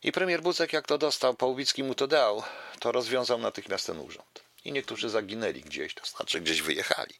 I 0.02 0.12
premier 0.12 0.42
Buzek, 0.42 0.72
jak 0.72 0.86
to 0.86 0.98
dostał, 0.98 1.34
Pałwicki 1.34 1.82
mu 1.82 1.94
to 1.94 2.06
dał, 2.06 2.42
to 2.80 2.92
rozwiązał 2.92 3.38
natychmiast 3.38 3.86
ten 3.86 3.98
urząd. 3.98 4.42
I 4.64 4.72
niektórzy 4.72 5.08
zaginęli 5.08 5.60
gdzieś, 5.60 5.94
to 5.94 6.06
znaczy 6.06 6.40
gdzieś 6.40 6.62
wyjechali. 6.62 7.14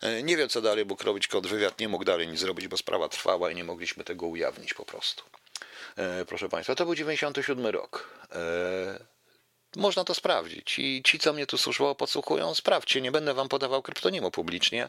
E, 0.00 0.22
nie 0.22 0.36
wiem, 0.36 0.48
co 0.48 0.60
dalej 0.60 0.86
mógł 0.86 1.04
robić 1.04 1.26
kontrwywiad, 1.26 1.80
nie 1.80 1.88
mógł 1.88 2.04
dalej 2.04 2.28
nic 2.28 2.40
zrobić, 2.40 2.68
bo 2.68 2.76
sprawa 2.76 3.08
trwała 3.08 3.50
i 3.50 3.54
nie 3.54 3.64
mogliśmy 3.64 4.04
tego 4.04 4.26
ujawnić 4.26 4.74
po 4.74 4.84
prostu. 4.84 5.24
E, 5.96 6.24
proszę 6.24 6.48
Państwa, 6.48 6.74
to 6.74 6.84
był 6.84 6.94
97 6.94 7.66
rok. 7.66 8.10
E, 8.32 9.04
można 9.76 10.04
to 10.04 10.14
sprawdzić. 10.14 10.78
I 10.78 11.02
ci, 11.02 11.18
co 11.18 11.32
mnie 11.32 11.46
tu 11.46 11.58
służbowo 11.58 11.94
podsłuchują, 11.94 12.54
sprawdźcie. 12.54 13.00
Nie 13.00 13.12
będę 13.12 13.34
wam 13.34 13.48
podawał 13.48 13.82
kryptonimu 13.82 14.30
publicznie, 14.30 14.88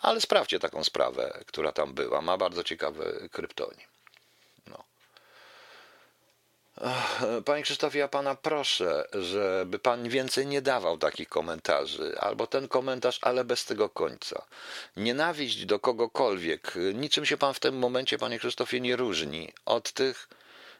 ale 0.00 0.20
sprawdźcie 0.20 0.58
taką 0.58 0.84
sprawę, 0.84 1.40
która 1.46 1.72
tam 1.72 1.94
była. 1.94 2.22
Ma 2.22 2.36
bardzo 2.36 2.64
ciekawy 2.64 3.28
kryptonim. 3.32 3.86
Panie 7.44 7.62
Krzysztofie, 7.62 7.98
ja 7.98 8.08
pana 8.08 8.34
proszę, 8.34 9.04
żeby 9.12 9.78
pan 9.78 10.08
więcej 10.08 10.46
nie 10.46 10.62
dawał 10.62 10.98
takich 10.98 11.28
komentarzy, 11.28 12.18
albo 12.20 12.46
ten 12.46 12.68
komentarz, 12.68 13.18
ale 13.22 13.44
bez 13.44 13.64
tego 13.64 13.88
końca. 13.88 14.46
Nienawiść 14.96 15.66
do 15.66 15.80
kogokolwiek, 15.80 16.74
niczym 16.94 17.26
się 17.26 17.36
pan 17.36 17.54
w 17.54 17.60
tym 17.60 17.78
momencie, 17.78 18.18
panie 18.18 18.38
Krzysztofie, 18.38 18.80
nie 18.80 18.96
różni 18.96 19.52
od 19.64 19.92
tych, 19.92 20.28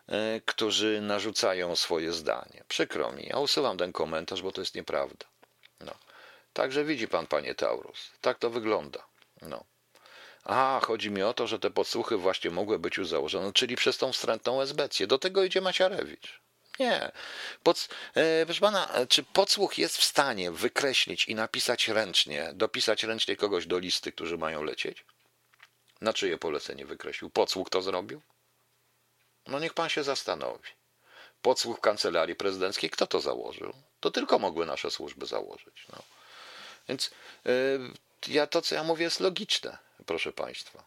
e, 0.09 0.41
którzy 0.41 1.01
narzucają 1.01 1.77
swoje 1.77 2.13
zdanie. 2.13 2.65
Przykro 2.69 3.13
mi, 3.13 3.27
ja 3.27 3.39
usuwam 3.39 3.79
ten 3.79 3.93
komentarz, 3.93 4.43
bo 4.43 4.53
to 4.53 4.61
jest 4.61 4.75
nieprawda. 4.75 5.27
No. 5.81 5.93
Także 6.53 6.85
widzi 6.85 7.09
pan, 7.09 7.27
panie 7.27 7.55
Taurus, 7.55 8.11
tak 8.21 8.39
to 8.39 8.51
wygląda. 8.51 9.07
No. 9.43 9.65
A, 10.45 10.81
chodzi 10.85 11.11
mi 11.11 11.23
o 11.23 11.35
to, 11.35 11.47
że 11.47 11.59
te 11.59 11.71
podsłuchy 11.71 12.17
właśnie 12.17 12.51
mogły 12.51 12.79
być 12.79 12.97
już 12.97 13.09
założone, 13.09 13.53
czyli 13.53 13.77
przez 13.77 13.99
tą 13.99 14.13
wstrętną 14.13 14.61
esbecję. 14.61 15.07
Do 15.07 15.19
tego 15.19 15.45
idzie 15.45 15.61
Maciarewicz. 15.61 16.41
Nie. 16.79 17.13
Pod, 17.63 17.89
e, 18.15 18.45
proszę 18.47 18.61
pana, 18.61 18.89
czy 19.09 19.23
podsłuch 19.23 19.79
jest 19.79 19.99
w 19.99 20.05
stanie 20.05 20.51
wykreślić 20.51 21.29
i 21.29 21.35
napisać 21.35 21.89
ręcznie, 21.89 22.51
dopisać 22.55 23.05
ręcznie 23.05 23.37
kogoś 23.37 23.67
do 23.67 23.79
listy, 23.79 24.13
którzy 24.13 24.39
mają 24.39 24.63
lecieć? 24.63 25.05
Na 26.01 26.13
czyje 26.13 26.39
polecenie 26.39 26.87
wykreślił? 26.87 27.31
Podsłuch 27.31 27.71
to 27.71 27.83
zrobił? 27.83 28.21
No 29.47 29.59
niech 29.59 29.75
pan 29.75 29.89
się 29.89 30.03
zastanowi. 30.03 30.69
Podsłuch 31.43 31.81
kancelarii 31.81 32.35
prezydenckiej, 32.35 32.91
kto 32.91 33.07
to 33.07 33.21
założył? 33.21 33.73
To 34.01 34.11
tylko 34.11 34.39
mogły 34.39 34.67
nasze 34.67 34.91
służby 34.91 35.27
założyć. 35.27 35.87
No. 35.93 36.03
Więc 36.89 37.11
e, 37.47 37.51
ja, 38.29 38.47
to, 38.47 38.63
co 38.63 38.75
ja 38.75 38.85
mówię, 38.85 39.05
jest 39.05 39.21
logiczne, 39.21 39.79
proszę 40.07 40.33
państwa. 40.33 40.85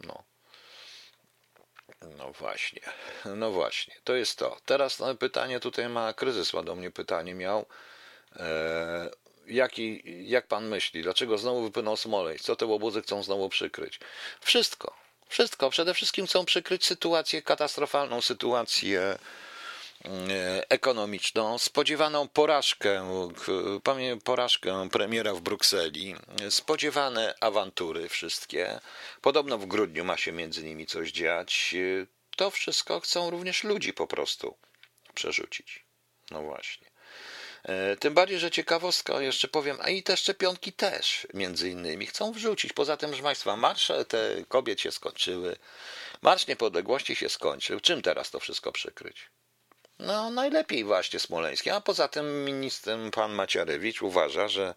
No. 0.00 0.22
No 2.18 2.32
właśnie, 2.32 2.80
no 3.24 3.50
właśnie, 3.50 3.94
to 4.04 4.14
jest 4.14 4.38
to. 4.38 4.56
Teraz 4.66 4.98
no, 4.98 5.14
pytanie 5.14 5.60
tutaj 5.60 5.88
ma, 5.88 6.12
kryzys 6.12 6.52
ma 6.52 6.62
do 6.62 6.74
mnie 6.74 6.90
pytanie 6.90 7.34
miał. 7.34 7.66
E, 8.36 9.10
jaki, 9.46 10.02
jak 10.28 10.46
pan 10.46 10.68
myśli, 10.68 11.02
dlaczego 11.02 11.38
znowu 11.38 11.62
wypłynął 11.62 11.96
Smolej? 11.96 12.38
Co 12.38 12.56
te 12.56 12.66
łobuzy 12.66 13.02
chcą 13.02 13.22
znowu 13.22 13.48
przykryć? 13.48 14.00
Wszystko, 14.40 14.96
wszystko. 15.28 15.70
Przede 15.70 15.94
wszystkim 15.94 16.26
chcą 16.26 16.44
przykryć 16.44 16.86
sytuację, 16.86 17.42
katastrofalną 17.42 18.20
sytuację 18.20 19.18
ekonomiczną, 20.68 21.58
spodziewaną 21.58 22.28
porażkę, 22.28 23.10
porażkę 24.24 24.88
premiera 24.92 25.34
w 25.34 25.40
Brukseli, 25.40 26.14
spodziewane 26.50 27.34
awantury 27.40 28.08
wszystkie. 28.08 28.80
Podobno 29.20 29.58
w 29.58 29.66
grudniu 29.66 30.04
ma 30.04 30.16
się 30.16 30.32
między 30.32 30.64
nimi 30.64 30.86
coś 30.86 31.12
dziać. 31.12 31.74
To 32.36 32.50
wszystko 32.50 33.00
chcą 33.00 33.30
również 33.30 33.64
ludzi 33.64 33.92
po 33.92 34.06
prostu 34.06 34.56
przerzucić. 35.14 35.84
No 36.30 36.42
właśnie. 36.42 36.90
E, 37.62 37.96
tym 37.96 38.14
bardziej, 38.14 38.38
że 38.38 38.50
ciekawostka, 38.50 39.22
jeszcze 39.22 39.48
powiem, 39.48 39.78
a 39.80 39.88
i 39.88 40.02
te 40.02 40.16
szczepionki 40.16 40.72
też, 40.72 41.26
między 41.34 41.70
innymi, 41.70 42.06
chcą 42.06 42.32
wrzucić. 42.32 42.72
Poza 42.72 42.96
tym, 42.96 43.14
że 43.14 43.22
Państwa, 43.22 43.56
marsze 43.56 44.04
te 44.04 44.44
kobiet 44.48 44.80
się 44.80 44.92
skończyły, 44.92 45.56
Marsz 46.22 46.46
Niepodległości 46.46 47.16
się 47.16 47.28
skończył. 47.28 47.80
Czym 47.80 48.02
teraz 48.02 48.30
to 48.30 48.40
wszystko 48.40 48.72
przykryć? 48.72 49.30
No, 49.98 50.30
najlepiej 50.30 50.84
właśnie 50.84 51.20
Smoleńskim. 51.20 51.72
A 51.72 51.80
poza 51.80 52.08
tym 52.08 52.44
ministrem 52.44 53.10
pan 53.10 53.32
Maciarewicz 53.32 54.02
uważa, 54.02 54.48
że 54.48 54.74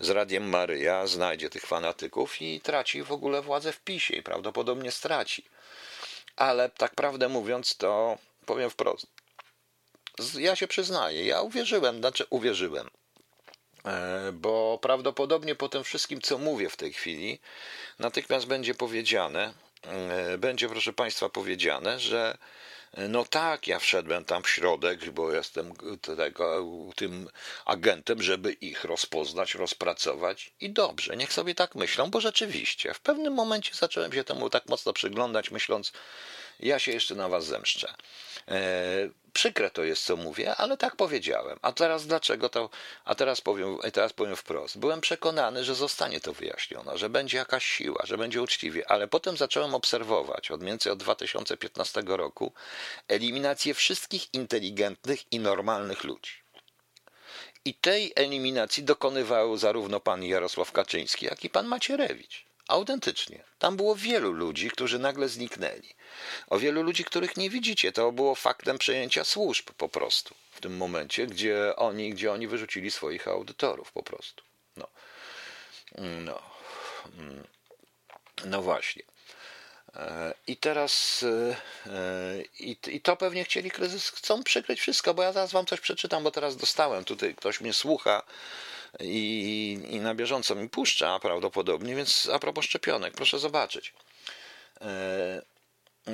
z 0.00 0.10
Radiem 0.10 0.48
Maryja 0.48 1.06
znajdzie 1.06 1.50
tych 1.50 1.66
fanatyków 1.66 2.42
i 2.42 2.60
traci 2.60 3.02
w 3.02 3.12
ogóle 3.12 3.42
władzę 3.42 3.72
w 3.72 3.80
PiSie 3.80 4.16
i 4.16 4.22
prawdopodobnie 4.22 4.90
straci. 4.90 5.44
Ale 6.36 6.70
tak 6.70 6.94
prawdę 6.94 7.28
mówiąc, 7.28 7.76
to 7.76 8.18
powiem 8.46 8.70
wprost. 8.70 9.06
Ja 10.38 10.56
się 10.56 10.66
przyznaję, 10.66 11.26
ja 11.26 11.40
uwierzyłem, 11.40 11.98
znaczy 11.98 12.26
uwierzyłem, 12.30 12.90
e, 13.84 14.32
bo 14.32 14.78
prawdopodobnie 14.82 15.54
po 15.54 15.68
tym 15.68 15.84
wszystkim, 15.84 16.20
co 16.20 16.38
mówię 16.38 16.70
w 16.70 16.76
tej 16.76 16.92
chwili, 16.92 17.40
natychmiast 17.98 18.46
będzie 18.46 18.74
powiedziane, 18.74 19.54
e, 19.82 20.38
będzie 20.38 20.68
proszę 20.68 20.92
Państwa 20.92 21.28
powiedziane, 21.28 22.00
że 22.00 22.38
no 23.08 23.24
tak, 23.24 23.66
ja 23.66 23.78
wszedłem 23.78 24.24
tam 24.24 24.42
w 24.42 24.48
środek, 24.48 25.10
bo 25.10 25.32
jestem 25.32 25.72
tego, 26.16 26.64
tym 26.96 27.28
agentem, 27.64 28.22
żeby 28.22 28.52
ich 28.52 28.84
rozpoznać, 28.84 29.54
rozpracować 29.54 30.52
i 30.60 30.70
dobrze, 30.70 31.16
niech 31.16 31.32
sobie 31.32 31.54
tak 31.54 31.74
myślą, 31.74 32.10
bo 32.10 32.20
rzeczywiście 32.20 32.94
w 32.94 33.00
pewnym 33.00 33.34
momencie 33.34 33.74
zacząłem 33.74 34.12
się 34.12 34.24
temu 34.24 34.50
tak 34.50 34.68
mocno 34.68 34.92
przyglądać, 34.92 35.50
myśląc, 35.50 35.92
ja 36.60 36.78
się 36.78 36.92
jeszcze 36.92 37.14
na 37.14 37.28
was 37.28 37.46
zemszczę. 37.46 37.94
E, 39.34 39.44
przykre 39.44 39.70
to 39.70 39.84
jest, 39.84 40.04
co 40.04 40.16
mówię, 40.16 40.56
ale 40.56 40.76
tak 40.76 40.96
powiedziałem. 40.96 41.58
A 41.62 41.72
teraz 41.72 42.06
dlaczego 42.06 42.48
to? 42.48 42.70
A 43.04 43.14
teraz 43.14 43.40
powiem, 43.40 43.78
teraz 43.92 44.12
powiem 44.12 44.36
wprost. 44.36 44.78
Byłem 44.78 45.00
przekonany, 45.00 45.64
że 45.64 45.74
zostanie 45.74 46.20
to 46.20 46.32
wyjaśnione, 46.32 46.98
że 46.98 47.08
będzie 47.08 47.38
jakaś 47.38 47.64
siła, 47.66 48.02
że 48.06 48.18
będzie 48.18 48.42
uczciwie, 48.42 48.90
ale 48.90 49.08
potem 49.08 49.36
zacząłem 49.36 49.74
obserwować 49.74 50.50
od 50.50 50.60
mniej 50.60 50.72
więcej 50.72 50.92
od 50.92 50.98
2015 50.98 52.02
roku 52.06 52.52
eliminację 53.08 53.74
wszystkich 53.74 54.34
inteligentnych 54.34 55.32
i 55.32 55.38
normalnych 55.38 56.04
ludzi. 56.04 56.32
I 57.64 57.74
tej 57.74 58.12
eliminacji 58.16 58.84
dokonywał 58.84 59.56
zarówno 59.56 60.00
pan 60.00 60.24
Jarosław 60.24 60.72
Kaczyński, 60.72 61.26
jak 61.26 61.44
i 61.44 61.50
pan 61.50 61.66
Macierewicz. 61.66 62.53
Autentycznie. 62.68 63.44
Tam 63.58 63.76
było 63.76 63.96
wielu 63.96 64.32
ludzi, 64.32 64.70
którzy 64.70 64.98
nagle 64.98 65.28
zniknęli. 65.28 65.94
O 66.46 66.58
wielu 66.58 66.82
ludzi, 66.82 67.04
których 67.04 67.36
nie 67.36 67.50
widzicie. 67.50 67.92
To 67.92 68.12
było 68.12 68.34
faktem 68.34 68.78
przejęcia 68.78 69.24
służb 69.24 69.70
po 69.70 69.88
prostu 69.88 70.34
w 70.50 70.60
tym 70.60 70.76
momencie, 70.76 71.26
gdzie 71.26 71.76
oni, 71.76 72.10
gdzie 72.10 72.32
oni 72.32 72.48
wyrzucili 72.48 72.90
swoich 72.90 73.28
audytorów 73.28 73.92
po 73.92 74.02
prostu. 74.02 74.44
No. 74.76 74.88
No. 75.98 76.42
No 78.44 78.62
właśnie. 78.62 79.02
E, 79.96 80.34
I 80.46 80.56
teraz 80.56 81.22
e, 81.22 81.56
e, 81.86 82.42
i, 82.60 82.76
i 82.86 83.00
to 83.00 83.16
pewnie 83.16 83.44
chcieli 83.44 83.70
kryzys, 83.70 84.10
chcą 84.10 84.42
przykryć 84.42 84.80
wszystko, 84.80 85.14
bo 85.14 85.22
ja 85.22 85.32
zaraz 85.32 85.52
wam 85.52 85.66
coś 85.66 85.80
przeczytam, 85.80 86.24
bo 86.24 86.30
teraz 86.30 86.56
dostałem, 86.56 87.04
tutaj 87.04 87.34
ktoś 87.34 87.60
mnie 87.60 87.72
słucha 87.72 88.22
i, 89.00 89.78
i 89.90 90.00
na 90.00 90.14
bieżąco 90.14 90.54
mi 90.54 90.68
puszcza 90.68 91.18
prawdopodobnie, 91.18 91.94
więc 91.94 92.28
a 92.32 92.38
propos 92.38 92.64
szczepionek, 92.64 93.14
proszę 93.14 93.38
zobaczyć. 93.38 93.94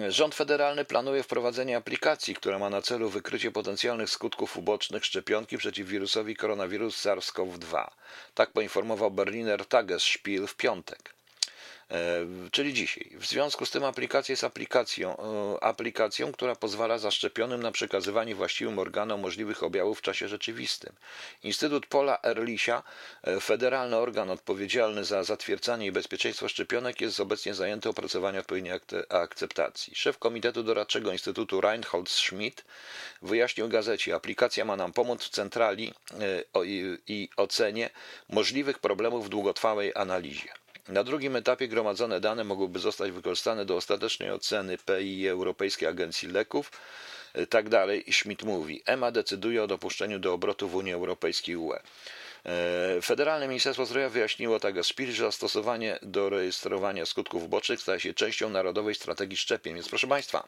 Rząd 0.09 0.35
federalny 0.35 0.85
planuje 0.85 1.22
wprowadzenie 1.22 1.76
aplikacji, 1.76 2.35
która 2.35 2.59
ma 2.59 2.70
na 2.70 2.83
celu 2.83 3.09
wykrycie 3.09 3.51
potencjalnych 3.51 4.11
skutków 4.11 4.57
ubocznych 4.57 5.05
szczepionki 5.05 5.59
przeciw 5.59 5.89
wirusowi 5.89 6.37
koronawirus 6.37 7.07
SARS-CoV-2. 7.07 7.91
Tak 8.35 8.53
poinformował 8.53 9.11
Berliner 9.11 9.66
Tagesspiel 9.66 10.47
w 10.47 10.57
piątek. 10.57 11.14
E, 11.91 12.26
czyli 12.51 12.74
dzisiaj. 12.74 13.11
W 13.18 13.26
związku 13.26 13.66
z 13.66 13.70
tym 13.70 13.84
aplikacja 13.84 14.32
jest 14.32 14.45
aplikacją, 14.45 15.16
e, 15.16 15.64
aplikacją, 15.64 16.32
która 16.32 16.57
pozwala 16.57 16.99
zaszczepionym 16.99 17.62
na 17.62 17.72
przekazywanie 17.72 18.34
właściwym 18.34 18.78
organom 18.78 19.20
możliwych 19.20 19.62
objawów 19.62 19.99
w 19.99 20.03
czasie 20.03 20.28
rzeczywistym. 20.28 20.93
Instytut 21.43 21.86
Pola 21.86 22.18
Erlisia, 22.22 22.82
e, 23.22 23.41
federalny 23.41 23.97
organ 23.97 24.30
odpowiedzialny 24.30 25.05
za 25.05 25.24
zatwierdzanie 25.24 25.86
i 25.86 25.93
bezpieczeństwo 25.93 26.49
szczepionek, 26.49 27.01
jest 27.01 27.20
obecnie 27.20 27.55
zajęty 27.55 27.88
opracowaniem 27.88 28.41
odpowiedniej 28.41 28.72
akceptacji. 29.09 29.95
Szef 29.97 30.18
Komitetu 30.18 30.62
Doradczego 30.62 31.12
Instytutu 31.12 31.61
Reinhold 31.61 32.11
Schmidt 32.11 32.64
wyjaśnił 33.22 33.68
gazecie, 33.68 34.14
aplikacja 34.14 34.64
ma 34.64 34.76
nam 34.76 34.93
pomóc 34.93 35.24
w 35.24 35.28
centrali 35.28 35.95
i 37.07 37.28
ocenie 37.36 37.91
możliwych 38.28 38.78
problemów 38.78 39.26
w 39.26 39.28
długotrwałej 39.28 39.93
analizie. 39.95 40.49
Na 40.91 41.05
drugim 41.05 41.36
etapie 41.36 41.68
gromadzone 41.68 42.20
dane 42.20 42.45
mogłyby 42.45 42.78
zostać 42.78 43.11
wykorzystane 43.11 43.64
do 43.64 43.76
ostatecznej 43.76 44.30
oceny 44.30 44.78
PI 44.78 45.28
Europejskiej 45.28 45.88
Agencji 45.88 46.28
Leków. 46.28 46.70
E, 47.32 47.47
tak 47.47 47.68
dalej, 47.68 48.05
Schmidt 48.12 48.43
mówi. 48.43 48.82
EMA 48.86 49.11
decyduje 49.11 49.62
o 49.62 49.66
dopuszczeniu 49.66 50.18
do 50.18 50.32
obrotu 50.32 50.68
w 50.68 50.74
Unii 50.74 50.93
Europejskiej 50.93 51.57
UE. 51.57 51.78
E, 52.47 53.03
Federalne 53.03 53.49
Ministerstwo 53.49 53.86
Zdrowia 53.86 54.09
wyjaśniło 54.09 54.61
tak 54.61 54.74
Spirit, 54.86 55.14
że 55.14 55.24
zastosowanie 55.24 55.99
do 56.03 56.30
rejestrowania 56.30 57.07
skutków 57.07 57.43
ubocznych 57.43 57.80
staje 57.80 58.01
się 58.01 58.14
częścią 58.14 58.51
Narodowej 58.51 58.95
Strategii 58.95 59.36
Szczepień. 59.36 59.74
Więc 59.74 59.88
proszę 59.88 60.07
Państwa, 60.07 60.45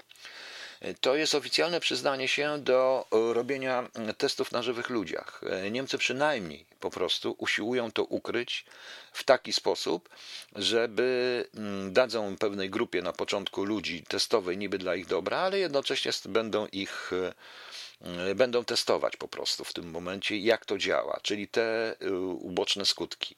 to 1.01 1.16
jest 1.16 1.35
oficjalne 1.35 1.80
przyznanie 1.80 2.28
się 2.28 2.59
do 2.59 3.07
robienia 3.11 3.89
testów 4.18 4.53
na 4.53 4.62
żywych 4.62 4.91
ludziach. 4.91 5.41
Niemcy 5.70 5.99
przynajmniej 5.99 6.64
po 6.80 6.91
prostu 6.91 7.35
usiłują 7.39 7.93
to 7.93 8.05
ukryć 8.05 8.64
w 9.12 9.24
taki 9.24 9.53
sposób, 9.53 10.09
żeby 10.57 11.45
mm, 11.55 11.93
dadzą 11.93 12.37
pewnej 12.37 12.70
grupie 12.70 13.03
na 13.03 13.12
początku 13.12 13.64
ludzi 13.64 14.03
testowej 14.09 14.59
niby 14.59 14.78
dla 14.78 14.95
ich 14.95 15.07
dobra, 15.07 15.39
ale 15.39 15.59
jednocześnie 15.59 16.12
będą 16.24 16.66
ich 16.66 17.11
e, 17.12 18.35
będą 18.35 18.64
testować 18.64 19.16
po 19.16 19.28
prostu 19.28 19.64
w 19.64 19.72
tym 19.72 19.91
momencie, 19.91 20.39
jak 20.39 20.64
to 20.64 20.78
działa, 20.78 21.20
czyli 21.22 21.49
te 21.49 21.97
e, 22.01 22.12
uboczne 22.20 22.85
skutki. 22.85 23.37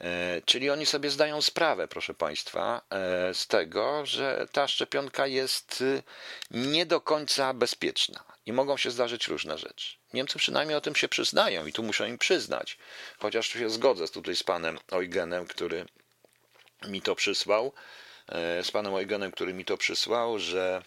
E, 0.00 0.42
czyli 0.44 0.70
oni 0.70 0.86
sobie 0.86 1.10
zdają 1.10 1.42
sprawę, 1.42 1.88
proszę 1.88 2.14
Państwa, 2.14 2.82
e, 2.90 3.34
z 3.34 3.46
tego, 3.46 4.06
że 4.06 4.46
ta 4.52 4.68
szczepionka 4.68 5.26
jest 5.26 5.80
y, 5.80 6.02
nie 6.50 6.86
do 6.86 7.00
końca 7.00 7.54
bezpieczna 7.54 8.24
i 8.46 8.52
mogą 8.52 8.76
się 8.76 8.90
zdarzyć 8.90 9.28
różne 9.28 9.58
rzeczy. 9.58 9.96
Niemcy 10.12 10.38
przynajmniej 10.38 10.76
o 10.76 10.80
tym 10.80 10.94
się 10.94 11.08
przyznają 11.08 11.66
i 11.66 11.72
tu 11.72 11.82
muszę 11.82 12.08
im 12.08 12.18
przyznać, 12.18 12.78
chociaż 13.18 13.48
się 13.48 13.70
zgodzę 13.70 14.08
tutaj 14.08 14.36
z 14.36 14.42
panem 14.42 14.78
Eugenem, 14.92 15.46
który 15.46 15.86
mi 16.86 17.02
to 17.02 17.14
przysłał, 17.14 17.72
e, 18.28 18.64
z 18.64 18.70
panem 18.70 18.94
Eugenem, 18.94 19.32
który 19.32 19.54
mi 19.54 19.64
to 19.64 19.76
przysłał, 19.76 20.38
że, 20.38 20.82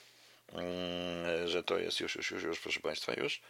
mm, 0.53 1.47
że 1.47 1.63
to 1.63 1.79
jest 1.79 1.99
już, 1.99 2.15
już, 2.15 2.31
już, 2.31 2.43
już, 2.43 2.59
proszę 2.59 2.79
Państwa, 2.79 3.13
już 3.13 3.41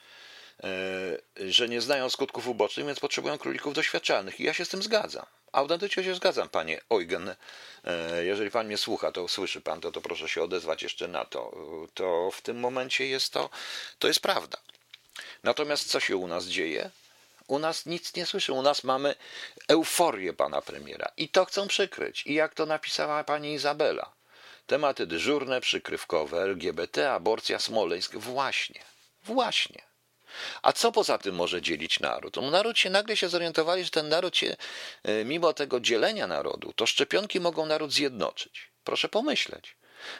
że 1.49 1.69
nie 1.69 1.81
znają 1.81 2.09
skutków 2.09 2.47
ubocznych, 2.47 2.85
więc 2.85 2.99
potrzebują 2.99 3.37
królików 3.37 3.73
doświadczalnych. 3.73 4.39
I 4.39 4.43
ja 4.43 4.53
się 4.53 4.65
z 4.65 4.69
tym 4.69 4.83
zgadzam. 4.83 5.25
Autentycznie 5.51 6.03
się 6.03 6.15
zgadzam, 6.15 6.49
panie 6.49 6.81
Eugen. 6.89 7.35
Jeżeli 8.23 8.51
pan 8.51 8.67
mnie 8.67 8.77
słucha, 8.77 9.11
to 9.11 9.27
słyszy 9.27 9.61
pan 9.61 9.81
to, 9.81 9.91
to 9.91 10.01
proszę 10.01 10.29
się 10.29 10.43
odezwać 10.43 10.83
jeszcze 10.83 11.07
na 11.07 11.25
to. 11.25 11.55
To 11.93 12.31
w 12.31 12.41
tym 12.41 12.59
momencie 12.59 13.07
jest 13.07 13.33
to, 13.33 13.49
to 13.99 14.07
jest 14.07 14.19
prawda. 14.19 14.57
Natomiast 15.43 15.89
co 15.89 15.99
się 15.99 16.17
u 16.17 16.27
nas 16.27 16.45
dzieje? 16.45 16.89
U 17.47 17.59
nas 17.59 17.85
nic 17.85 18.15
nie 18.15 18.25
słyszy. 18.25 18.53
U 18.53 18.61
nas 18.61 18.83
mamy 18.83 19.15
euforię 19.67 20.33
pana 20.33 20.61
premiera. 20.61 21.11
I 21.17 21.29
to 21.29 21.45
chcą 21.45 21.67
przykryć. 21.67 22.23
I 22.27 22.33
jak 22.33 22.53
to 22.53 22.65
napisała 22.65 23.23
pani 23.23 23.53
Izabela. 23.53 24.11
Tematy 24.67 25.07
dyżurne, 25.07 25.61
przykrywkowe, 25.61 26.41
LGBT, 26.41 27.11
aborcja, 27.11 27.59
Smoleńsk. 27.59 28.15
Właśnie. 28.15 28.81
Właśnie. 29.23 29.90
A 30.61 30.73
co 30.73 30.91
poza 30.91 31.17
tym 31.17 31.35
może 31.35 31.61
dzielić 31.61 31.99
naród? 31.99 32.35
No, 32.35 32.51
naród 32.51 32.79
się 32.79 32.89
nagle 32.89 33.17
się 33.17 33.29
zorientowali, 33.29 33.83
że 33.83 33.89
ten 33.89 34.09
naród 34.09 34.37
się, 34.37 34.55
e, 35.03 35.25
mimo 35.25 35.53
tego 35.53 35.79
dzielenia 35.79 36.27
narodu, 36.27 36.73
to 36.73 36.85
szczepionki 36.85 37.39
mogą 37.39 37.65
naród 37.65 37.93
zjednoczyć. 37.93 38.71
Proszę 38.83 39.09
pomyśleć. 39.09 39.75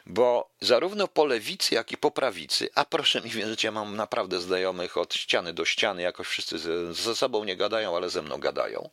Bo 0.06 0.50
zarówno 0.62 1.08
po 1.08 1.26
lewicy, 1.26 1.76
jak 1.76 1.92
i 1.92 1.98
po 1.98 2.12
prawicy, 2.12 2.70
a 2.76 2.86
proszę 2.86 3.22
mi 3.22 3.30
wierzyć, 3.30 3.64
ja 3.64 3.72
mam 3.72 3.96
naprawdę 3.96 4.40
znajomych 4.40 4.98
od 4.98 5.14
ściany 5.14 5.54
do 5.54 5.66
ściany, 5.66 6.02
jakoś 6.02 6.28
wszyscy 6.28 6.60
ze 6.94 7.16
sobą 7.16 7.44
nie 7.44 7.58
gadają, 7.58 7.96
ale 7.96 8.10
ze 8.10 8.22
mną 8.22 8.38
gadają, 8.38 8.90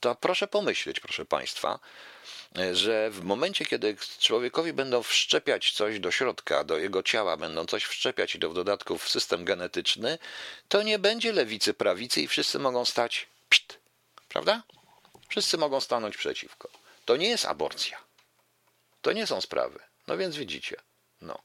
to 0.00 0.14
proszę 0.14 0.46
pomyśleć, 0.46 1.00
proszę 1.00 1.24
Państwa, 1.24 1.78
że 2.72 3.10
w 3.10 3.24
momencie, 3.24 3.64
kiedy 3.64 3.96
człowiekowi 4.18 4.72
będą 4.72 5.02
wszczepiać 5.02 5.72
coś 5.72 6.00
do 6.00 6.10
środka, 6.10 6.64
do 6.64 6.78
jego 6.78 7.02
ciała, 7.02 7.36
będą 7.36 7.66
coś 7.66 7.84
wszczepiać 7.84 8.34
i 8.34 8.38
w 8.38 8.54
dodatku 8.54 8.98
w 8.98 9.08
system 9.08 9.44
genetyczny, 9.44 10.18
to 10.68 10.82
nie 10.82 10.98
będzie 10.98 11.32
lewicy, 11.32 11.74
prawicy 11.74 12.20
i 12.20 12.28
wszyscy 12.28 12.58
mogą 12.58 12.84
stać 12.84 13.26
pst, 13.48 13.78
prawda? 14.28 14.62
Wszyscy 15.28 15.58
mogą 15.58 15.80
stanąć 15.80 16.16
przeciwko. 16.16 16.68
To 17.04 17.16
nie 17.16 17.28
jest 17.28 17.44
aborcja. 17.44 17.98
To 19.02 19.12
nie 19.12 19.26
są 19.26 19.40
sprawy. 19.40 19.78
No 20.06 20.16
więc 20.16 20.36
widzicie. 20.36 20.76
No. 21.20 21.38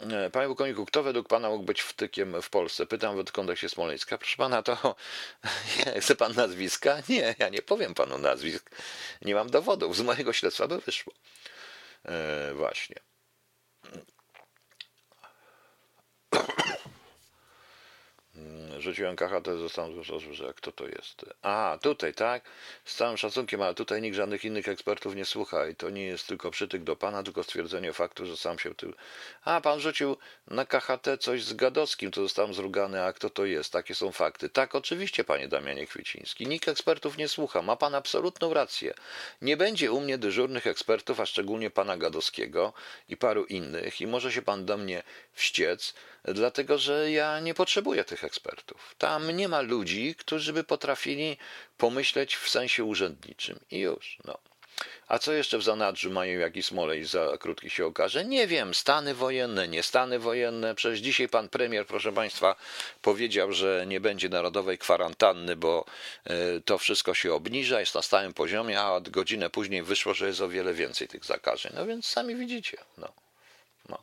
E, 0.00 0.30
panie 0.30 0.46
pułkowniku, 0.46 0.86
kto 0.86 1.02
według 1.02 1.28
pana 1.28 1.48
mógł 1.48 1.64
być 1.64 1.80
wtykiem 1.80 2.42
w 2.42 2.50
Polsce? 2.50 2.86
Pytam 2.86 3.24
w 3.24 3.32
kontekście 3.32 3.68
Smoleńska. 3.68 4.18
Proszę 4.18 4.36
pana, 4.36 4.62
to 4.62 4.96
chce 6.00 6.16
pan 6.16 6.34
nazwiska? 6.34 6.96
Nie, 7.08 7.34
ja 7.38 7.48
nie 7.48 7.62
powiem 7.62 7.94
panu 7.94 8.18
nazwisk. 8.18 8.70
Nie 9.22 9.34
mam 9.34 9.50
dowodów. 9.50 9.96
Z 9.96 10.00
mojego 10.00 10.32
śledztwa 10.32 10.68
by 10.68 10.78
wyszło. 10.80 11.12
E, 12.04 12.54
właśnie. 12.54 12.96
Rzuciłem 18.78 19.16
KHT, 19.16 19.46
zostałem 19.58 20.04
że 20.32 20.54
kto 20.54 20.72
to 20.72 20.86
jest. 20.86 21.24
A, 21.42 21.78
tutaj, 21.82 22.14
tak? 22.14 22.44
Z 22.84 22.94
całym 22.94 23.16
szacunkiem, 23.16 23.62
ale 23.62 23.74
tutaj 23.74 24.02
nikt 24.02 24.16
żadnych 24.16 24.44
innych 24.44 24.68
ekspertów 24.68 25.14
nie 25.14 25.24
słucha 25.24 25.68
i 25.68 25.74
to 25.74 25.90
nie 25.90 26.04
jest 26.04 26.26
tylko 26.26 26.50
przytyk 26.50 26.82
do 26.82 26.96
pana, 26.96 27.22
tylko 27.22 27.42
stwierdzenie 27.42 27.92
faktu, 27.92 28.26
że 28.26 28.36
sam 28.36 28.58
się 28.58 28.74
tym... 28.74 28.94
A, 29.44 29.60
pan 29.60 29.80
rzucił 29.80 30.16
na 30.46 30.66
KHT 30.66 31.18
coś 31.20 31.44
z 31.44 31.52
Gadowskim, 31.52 32.10
to 32.10 32.22
zostałem 32.22 32.54
zrugany, 32.54 33.02
a 33.02 33.12
kto 33.12 33.30
to 33.30 33.44
jest? 33.44 33.72
Takie 33.72 33.94
są 33.94 34.12
fakty. 34.12 34.48
Tak, 34.48 34.74
oczywiście, 34.74 35.24
panie 35.24 35.48
Damianie 35.48 35.86
Kwieciński. 35.86 36.46
Nikt 36.46 36.68
ekspertów 36.68 37.16
nie 37.16 37.28
słucha, 37.28 37.62
ma 37.62 37.76
pan 37.76 37.94
absolutną 37.94 38.54
rację. 38.54 38.94
Nie 39.42 39.56
będzie 39.56 39.92
u 39.92 40.00
mnie 40.00 40.18
dyżurnych 40.18 40.66
ekspertów, 40.66 41.20
a 41.20 41.26
szczególnie 41.26 41.70
pana 41.70 41.96
Gadowskiego 41.96 42.72
i 43.08 43.16
paru 43.16 43.44
innych 43.44 44.00
i 44.00 44.06
może 44.06 44.32
się 44.32 44.42
pan 44.42 44.66
do 44.66 44.76
mnie 44.76 45.02
wściec, 45.32 45.94
dlatego 46.24 46.78
że 46.78 47.10
ja 47.10 47.40
nie 47.40 47.54
potrzebuję 47.54 48.04
tych 48.04 48.24
ekspertów. 48.24 48.94
Tam 48.98 49.30
nie 49.30 49.48
ma 49.48 49.60
ludzi, 49.60 50.14
którzy 50.14 50.52
by 50.52 50.64
potrafili 50.64 51.36
pomyśleć 51.78 52.36
w 52.36 52.48
sensie 52.48 52.84
urzędniczym. 52.84 53.60
I 53.70 53.78
już, 53.78 54.18
no. 54.24 54.38
A 55.08 55.18
co 55.18 55.32
jeszcze 55.32 55.58
w 55.58 55.62
zanadrzu 55.62 56.10
mają 56.10 56.38
jakiś 56.38 56.66
smolej 56.66 57.04
za 57.04 57.38
krótki 57.38 57.70
się 57.70 57.86
okaże? 57.86 58.24
Nie 58.24 58.46
wiem, 58.46 58.74
stany 58.74 59.14
wojenne, 59.14 59.68
nie 59.68 59.82
stany 59.82 60.18
wojenne. 60.18 60.74
Przecież 60.74 61.00
dzisiaj 61.00 61.28
pan 61.28 61.48
premier, 61.48 61.86
proszę 61.86 62.12
państwa, 62.12 62.56
powiedział, 63.02 63.52
że 63.52 63.84
nie 63.86 64.00
będzie 64.00 64.28
narodowej 64.28 64.78
kwarantanny, 64.78 65.56
bo 65.56 65.84
e, 66.24 66.60
to 66.60 66.78
wszystko 66.78 67.14
się 67.14 67.34
obniża, 67.34 67.80
jest 67.80 67.94
na 67.94 68.02
stałym 68.02 68.34
poziomie, 68.34 68.80
a 68.80 69.00
godzinę 69.00 69.50
później 69.50 69.82
wyszło, 69.82 70.14
że 70.14 70.26
jest 70.26 70.40
o 70.40 70.48
wiele 70.48 70.74
więcej 70.74 71.08
tych 71.08 71.24
zakażeń. 71.24 71.72
No 71.74 71.86
więc 71.86 72.06
sami 72.06 72.36
widzicie. 72.36 72.78
No. 72.98 73.12
No. 73.88 73.98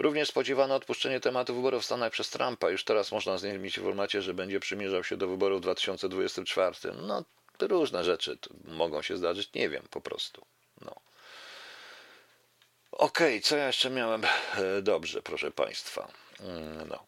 Również 0.00 0.28
spodziewano 0.28 0.74
odpuszczenie 0.74 1.20
tematu 1.20 1.54
wyborów 1.54 1.82
w 1.82 1.86
Stanach 1.86 2.12
przez 2.12 2.30
Trumpa. 2.30 2.70
Już 2.70 2.84
teraz 2.84 3.12
można 3.12 3.38
z 3.38 3.42
nim 3.42 3.62
mieć 3.62 3.76
informację, 3.76 4.22
że 4.22 4.34
będzie 4.34 4.60
przymierzał 4.60 5.04
się 5.04 5.16
do 5.16 5.28
wyborów 5.28 5.58
w 5.58 5.62
2024. 5.62 6.76
No, 7.02 7.24
różne 7.60 8.04
rzeczy 8.04 8.38
mogą 8.64 9.02
się 9.02 9.16
zdarzyć, 9.16 9.52
nie 9.54 9.68
wiem 9.68 9.82
po 9.90 10.00
prostu. 10.00 10.46
No. 10.80 10.94
Okej, 12.92 13.36
okay, 13.36 13.40
co 13.40 13.56
ja 13.56 13.66
jeszcze 13.66 13.90
miałem? 13.90 14.24
E, 14.24 14.82
dobrze, 14.82 15.22
proszę 15.22 15.50
Państwa. 15.50 16.12
Mm, 16.40 16.88
no. 16.88 17.06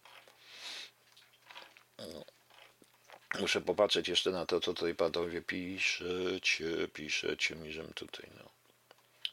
Muszę 3.41 3.61
popatrzeć 3.61 4.09
jeszcze 4.09 4.31
na 4.31 4.47
to, 4.47 4.61
co 4.61 4.75
tutaj 4.75 4.95
panowie 4.95 5.43
piszecie, 5.43 6.89
piszecie 6.93 7.57
mi, 7.57 7.73
żebym 7.73 7.93
tutaj, 7.93 8.31
no. 8.39 8.62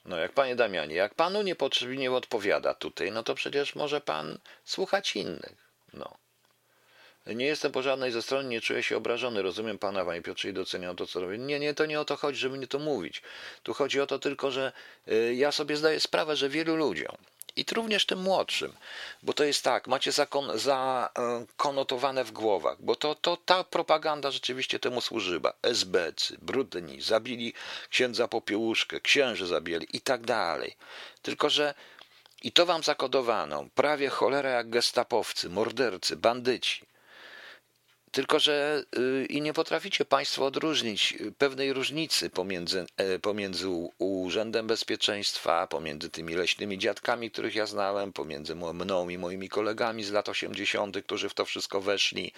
No 0.10 0.18
jak 0.18 0.32
panie 0.32 0.56
Damianie, 0.56 0.96
jak 0.96 1.16
panu 1.16 1.42
niepotrzebnie 1.42 2.12
odpowiada 2.12 2.74
tutaj, 2.74 3.12
no 3.12 3.24
to 3.24 3.36
przecież 3.36 3.76
może 3.76 4.02
pan 4.02 4.38
słuchać 4.66 5.16
innych. 5.16 5.56
No. 5.94 6.18
Nie 7.26 7.46
jestem 7.46 7.72
po 7.72 7.82
żadnej 7.82 8.12
ze 8.12 8.22
stron, 8.22 8.50
nie 8.50 8.62
czuję 8.62 8.84
się 8.84 8.98
obrażony. 8.98 9.42
Rozumiem 9.42 9.78
pana, 9.78 10.06
panie 10.06 10.22
Piotrze, 10.22 10.50
i 10.50 10.54
doceniam 10.54 10.96
to, 10.96 11.08
co 11.08 11.20
robię. 11.20 11.38
Nie, 11.38 11.60
nie, 11.60 11.74
to 11.74 11.86
nie 11.86 12.00
o 12.00 12.06
to 12.06 12.16
chodzi, 12.16 12.40
żeby 12.40 12.58
mnie 12.58 12.68
to 12.68 12.80
mówić. 12.80 13.22
Tu 13.64 13.74
chodzi 13.74 14.02
o 14.02 14.08
to 14.08 14.20
tylko, 14.20 14.52
że 14.52 14.72
y, 15.08 15.36
ja 15.36 15.52
sobie 15.52 15.78
zdaję 15.78 16.00
sprawę, 16.00 16.36
że 16.36 16.50
wielu 16.50 16.76
ludziom, 16.76 17.16
i 17.60 17.66
również 17.74 18.06
tym 18.06 18.20
młodszym, 18.20 18.74
bo 19.24 19.34
to 19.34 19.44
jest 19.44 19.64
tak, 19.64 19.88
macie 19.88 20.12
zakonotowane 20.56 22.24
w 22.24 22.32
głowach, 22.32 22.78
bo 22.80 22.96
to, 22.96 23.16
to 23.16 23.38
ta 23.38 23.64
propaganda 23.64 24.32
rzeczywiście 24.32 24.80
temu 24.80 25.02
służyła. 25.02 25.54
SBC, 25.62 26.38
brudni, 26.42 27.02
zabili 27.02 27.54
księdza 27.90 28.28
Popiełuszkę, 28.28 29.00
księży 29.00 29.48
zabili 29.48 29.88
i 29.94 30.02
tak 30.02 30.22
dalej. 30.22 30.76
Tylko, 31.22 31.50
że 31.50 31.74
i 32.44 32.52
to 32.52 32.66
wam 32.66 32.84
zakodowano, 32.84 33.66
prawie 33.76 34.10
cholera 34.10 34.50
jak 34.50 34.70
gestapowcy, 34.70 35.50
mordercy, 35.50 36.16
bandyci. 36.16 36.89
Tylko, 38.12 38.40
że 38.40 38.84
y, 38.98 39.26
i 39.26 39.42
nie 39.42 39.54
potraficie 39.54 40.06
Państwo 40.06 40.46
odróżnić 40.46 41.14
y, 41.22 41.32
pewnej 41.32 41.74
różnicy 41.74 42.30
pomiędzy, 42.30 42.86
e, 42.98 43.20
pomiędzy 43.20 43.68
Urzędem 43.98 44.68
Bezpieczeństwa, 44.68 45.68
pomiędzy 45.68 46.10
tymi 46.10 46.36
leśnymi 46.36 46.78
dziadkami, 46.78 47.32
których 47.32 47.56
ja 47.56 47.66
znałem, 47.66 48.14
pomiędzy 48.14 48.56
mną 48.56 49.10
i 49.10 49.18
moimi 49.18 49.50
kolegami 49.50 50.04
z 50.04 50.12
lat 50.12 50.30
80., 50.30 51.02
którzy 51.02 51.30
w 51.30 51.34
to 51.34 51.46
wszystko 51.46 51.82
weszli 51.82 52.32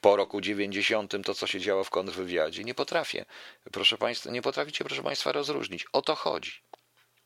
po 0.00 0.16
roku 0.16 0.40
90., 0.40 1.14
to 1.24 1.34
co 1.34 1.46
się 1.46 1.60
działo 1.60 1.84
w 1.84 1.90
kontrwywiadzie. 1.90 2.64
Nie 2.64 2.74
potrafię, 2.74 3.24
proszę 3.72 3.98
Państwa, 3.98 4.30
nie 4.30 4.42
potraficie, 4.42 4.84
proszę 4.84 5.02
Państwa, 5.02 5.32
rozróżnić. 5.32 5.86
O 5.92 6.02
to 6.02 6.14
chodzi. 6.14 6.52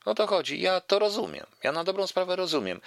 O 0.05 0.15
to 0.15 0.27
chodzi. 0.27 0.61
Ja 0.61 0.81
to 0.81 0.99
rozumiem. 0.99 1.47
Ja 1.63 1.73
na 1.73 1.85
dobrą 1.85 2.07
sprawę 2.07 2.37
rozumiem. 2.37 2.81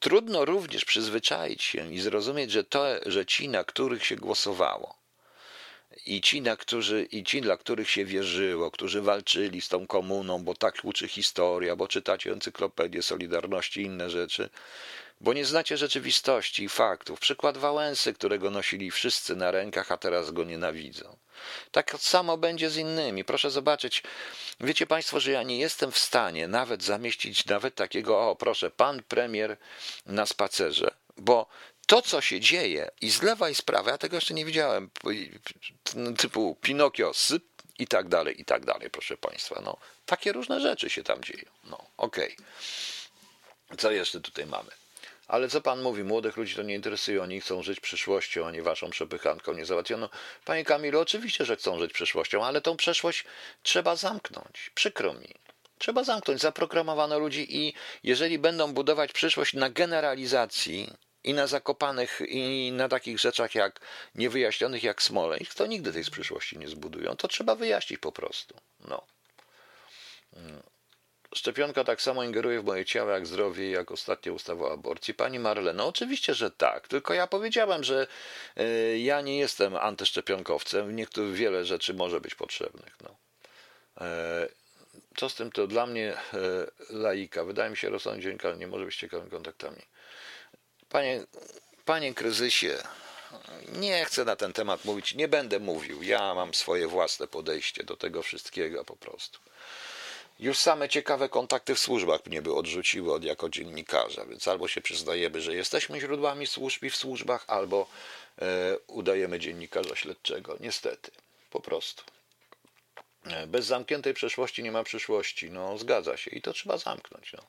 Trudno 0.00 0.44
również 0.44 0.84
przyzwyczaić 0.84 1.62
się 1.62 1.92
i 1.94 2.00
zrozumieć, 2.00 2.50
że 2.50 2.64
to, 2.64 2.84
że 3.06 3.26
ci, 3.26 3.48
na 3.48 3.64
których 3.64 4.06
się 4.06 4.16
głosowało, 4.16 5.02
i 6.06 6.20
ci, 6.20 6.42
na 6.42 6.56
którzy, 6.56 7.02
i 7.12 7.24
ci, 7.24 7.40
dla 7.40 7.56
których 7.56 7.90
się 7.90 8.04
wierzyło, 8.04 8.70
którzy 8.70 9.02
walczyli 9.02 9.60
z 9.60 9.68
tą 9.68 9.86
komuną, 9.86 10.44
bo 10.44 10.54
tak 10.54 10.74
uczy 10.82 11.08
historia, 11.08 11.76
bo 11.76 11.88
czytacie 11.88 12.32
encyklopedię 12.32 13.02
Solidarności 13.02 13.80
i 13.80 13.84
inne 13.84 14.10
rzeczy, 14.10 14.50
bo 15.20 15.32
nie 15.32 15.44
znacie 15.44 15.76
rzeczywistości 15.76 16.64
i 16.64 16.68
faktów. 16.68 17.20
Przykład 17.20 17.58
Wałęsy, 17.58 18.14
którego 18.14 18.50
nosili 18.50 18.90
wszyscy 18.90 19.36
na 19.36 19.50
rękach, 19.50 19.92
a 19.92 19.96
teraz 19.96 20.30
go 20.30 20.44
nienawidzą. 20.44 21.16
Tak 21.70 21.96
samo 21.98 22.36
będzie 22.36 22.70
z 22.70 22.76
innymi. 22.76 23.24
Proszę 23.24 23.50
zobaczyć, 23.50 24.02
wiecie 24.60 24.86
Państwo, 24.86 25.20
że 25.20 25.30
ja 25.30 25.42
nie 25.42 25.58
jestem 25.58 25.92
w 25.92 25.98
stanie 25.98 26.48
nawet 26.48 26.82
zamieścić 26.82 27.46
nawet 27.46 27.74
takiego, 27.74 28.30
o 28.30 28.36
proszę, 28.36 28.70
pan 28.70 29.02
premier 29.02 29.56
na 30.06 30.26
spacerze, 30.26 30.94
bo 31.16 31.46
to, 31.86 32.02
co 32.02 32.20
się 32.20 32.40
dzieje 32.40 32.90
i 33.00 33.10
z 33.10 33.22
lewa 33.22 33.50
i 33.50 33.54
z 33.54 33.62
prawa, 33.62 33.90
ja 33.90 33.98
tego 33.98 34.16
jeszcze 34.16 34.34
nie 34.34 34.44
widziałem, 34.44 34.90
typu 36.18 36.56
Pinokio, 36.60 37.14
syp 37.14 37.44
i 37.78 37.86
tak 37.86 38.08
dalej, 38.08 38.40
i 38.40 38.44
tak 38.44 38.64
dalej, 38.64 38.90
proszę 38.90 39.16
Państwa. 39.16 39.60
No, 39.64 39.76
takie 40.06 40.32
różne 40.32 40.60
rzeczy 40.60 40.90
się 40.90 41.02
tam 41.02 41.24
dzieją. 41.24 41.44
No, 41.64 41.84
okej. 41.96 42.36
Okay. 43.68 43.76
Co 43.78 43.90
jeszcze 43.90 44.20
tutaj 44.20 44.46
mamy? 44.46 44.70
Ale 45.32 45.48
co 45.48 45.60
pan 45.60 45.82
mówi, 45.82 46.04
młodych 46.04 46.36
ludzi 46.36 46.54
to 46.54 46.62
nie 46.62 46.74
interesuje, 46.74 47.22
oni 47.22 47.40
chcą 47.40 47.62
żyć 47.62 47.80
przyszłością, 47.80 48.46
a 48.46 48.50
nie 48.50 48.62
waszą 48.62 48.90
przepychanką 48.90 49.52
nie 49.52 49.66
załatwiono. 49.66 50.08
Panie 50.44 50.64
Kamilu, 50.64 51.00
oczywiście, 51.00 51.44
że 51.44 51.56
chcą 51.56 51.78
żyć 51.78 51.92
przyszłością, 51.92 52.44
ale 52.44 52.60
tą 52.60 52.76
przeszłość 52.76 53.24
trzeba 53.62 53.96
zamknąć. 53.96 54.70
Przykro 54.74 55.14
mi. 55.14 55.34
Trzeba 55.78 56.04
zamknąć. 56.04 56.40
Zaprogramowano 56.40 57.18
ludzi 57.18 57.56
i 57.56 57.74
jeżeli 58.02 58.38
będą 58.38 58.72
budować 58.72 59.12
przyszłość 59.12 59.54
na 59.54 59.70
generalizacji, 59.70 60.90
i 61.24 61.34
na 61.34 61.46
zakopanych, 61.46 62.20
i 62.28 62.72
na 62.72 62.88
takich 62.88 63.18
rzeczach 63.18 63.54
jak 63.54 63.80
niewyjaśnionych 64.14 64.82
jak 64.82 65.02
Smoleńsk, 65.02 65.54
to 65.54 65.66
nigdy 65.66 65.92
tej 65.92 66.04
z 66.04 66.10
przyszłości 66.10 66.58
nie 66.58 66.68
zbudują. 66.68 67.16
To 67.16 67.28
trzeba 67.28 67.54
wyjaśnić 67.54 68.00
po 68.00 68.12
prostu. 68.12 68.54
No. 68.88 69.06
Szczepionka 71.34 71.84
tak 71.84 72.02
samo 72.02 72.24
ingeruje 72.24 72.60
w 72.60 72.64
moje 72.64 72.84
ciało 72.84 73.10
jak 73.10 73.26
zdrowie, 73.26 73.70
jak 73.70 73.90
ostatnia 73.90 74.32
ustawa 74.32 74.66
o 74.66 74.72
aborcji. 74.72 75.14
Pani 75.14 75.38
Marle, 75.38 75.72
no 75.72 75.86
oczywiście, 75.86 76.34
że 76.34 76.50
tak. 76.50 76.88
Tylko 76.88 77.14
ja 77.14 77.26
powiedziałem, 77.26 77.84
że 77.84 78.06
y, 78.58 78.98
ja 78.98 79.20
nie 79.20 79.38
jestem 79.38 79.76
antyszczepionkowcem. 79.76 80.96
Niektórych 80.96 81.34
wiele 81.34 81.64
rzeczy 81.64 81.94
może 81.94 82.20
być 82.20 82.34
potrzebnych. 82.34 82.96
No. 83.02 83.16
E, 84.00 84.48
co 85.16 85.28
z 85.28 85.34
tym 85.34 85.52
to 85.52 85.66
dla 85.66 85.86
mnie 85.86 86.12
e, 86.12 86.66
laika? 86.90 87.44
Wydaje 87.44 87.70
mi 87.70 87.76
się, 87.76 87.90
rozsądny 87.90 88.22
dziennikarz 88.22 88.58
nie 88.58 88.66
może 88.66 88.84
być 88.84 88.96
ciekawym 88.96 89.30
kontaktami. 89.30 89.82
Panie, 90.88 91.24
panie 91.84 92.14
kryzysie, 92.14 92.78
nie 93.72 94.04
chcę 94.04 94.24
na 94.24 94.36
ten 94.36 94.52
temat 94.52 94.84
mówić, 94.84 95.14
nie 95.14 95.28
będę 95.28 95.58
mówił. 95.58 96.02
Ja 96.02 96.34
mam 96.34 96.54
swoje 96.54 96.88
własne 96.88 97.26
podejście 97.28 97.84
do 97.84 97.96
tego 97.96 98.22
wszystkiego 98.22 98.84
po 98.84 98.96
prostu. 98.96 99.38
Już 100.42 100.58
same 100.58 100.88
ciekawe 100.88 101.28
kontakty 101.28 101.74
w 101.74 101.78
służbach 101.78 102.26
mnie 102.26 102.42
by 102.42 102.54
odrzuciły 102.54 103.12
od 103.12 103.24
jako 103.24 103.48
dziennikarza, 103.48 104.24
więc 104.24 104.48
albo 104.48 104.68
się 104.68 104.80
przyznajemy, 104.80 105.40
że 105.40 105.54
jesteśmy 105.54 106.00
źródłami 106.00 106.46
służb 106.46 106.84
i 106.84 106.90
w 106.90 106.96
służbach, 106.96 107.44
albo 107.46 107.86
e, 108.38 108.78
udajemy 108.86 109.38
dziennikarza 109.38 109.96
śledczego. 109.96 110.56
Niestety, 110.60 111.10
po 111.50 111.60
prostu. 111.60 112.04
E, 113.26 113.46
bez 113.46 113.66
zamkniętej 113.66 114.14
przeszłości 114.14 114.62
nie 114.62 114.72
ma 114.72 114.84
przyszłości. 114.84 115.50
No, 115.50 115.78
zgadza 115.78 116.16
się 116.16 116.30
i 116.30 116.42
to 116.42 116.52
trzeba 116.52 116.78
zamknąć. 116.78 117.32
No. 117.32 117.42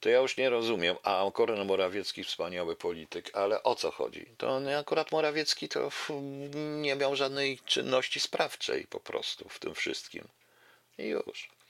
To 0.00 0.08
ja 0.08 0.18
już 0.18 0.36
nie 0.36 0.50
rozumiem. 0.50 0.96
A 1.02 1.30
Koren 1.34 1.64
Morawiecki 1.66 2.24
wspaniały 2.24 2.76
polityk, 2.76 3.30
ale 3.32 3.62
o 3.62 3.74
co 3.74 3.90
chodzi? 3.90 4.26
To 4.38 4.60
akurat 4.78 5.12
Morawiecki 5.12 5.68
to 5.68 5.90
nie 6.80 6.96
miał 6.96 7.16
żadnej 7.16 7.58
czynności 7.66 8.20
sprawczej 8.20 8.86
po 8.86 9.00
prostu 9.00 9.48
w 9.48 9.58
tym 9.58 9.74
wszystkim. 9.74 10.28
I 10.98 11.06
już. 11.06 11.61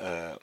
E, 0.00 0.38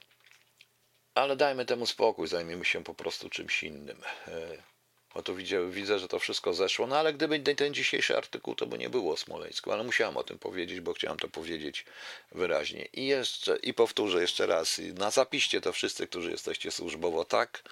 ale 1.15 1.35
dajmy 1.35 1.65
temu 1.65 1.85
spokój, 1.85 2.27
zajmiemy 2.27 2.65
się 2.65 2.83
po 2.83 2.93
prostu 2.93 3.29
czymś 3.29 3.63
innym. 3.63 4.01
E, 4.27 4.69
bo 5.13 5.23
tu 5.23 5.35
widzę, 5.35 5.69
widzę, 5.71 5.99
że 5.99 6.07
to 6.07 6.19
wszystko 6.19 6.53
zeszło. 6.53 6.87
No 6.87 6.97
ale 6.97 7.13
gdyby 7.13 7.39
ten 7.39 7.73
dzisiejszy 7.73 8.17
artykuł, 8.17 8.55
to 8.55 8.65
by 8.65 8.77
nie 8.77 8.89
było 8.89 9.13
o 9.13 9.17
Smoleńsku, 9.17 9.71
ale 9.71 9.83
musiałem 9.83 10.17
o 10.17 10.23
tym 10.23 10.39
powiedzieć, 10.39 10.79
bo 10.79 10.93
chciałem 10.93 11.19
to 11.19 11.27
powiedzieć 11.27 11.85
wyraźnie. 12.31 12.87
I 12.93 13.07
jeszcze, 13.07 13.57
i 13.57 13.73
powtórzę 13.73 14.21
jeszcze 14.21 14.47
raz, 14.47 14.81
na 14.95 15.11
zapiście 15.11 15.61
to 15.61 15.73
wszyscy, 15.73 16.07
którzy 16.07 16.31
jesteście 16.31 16.71
służbowo 16.71 17.25
tak, 17.25 17.63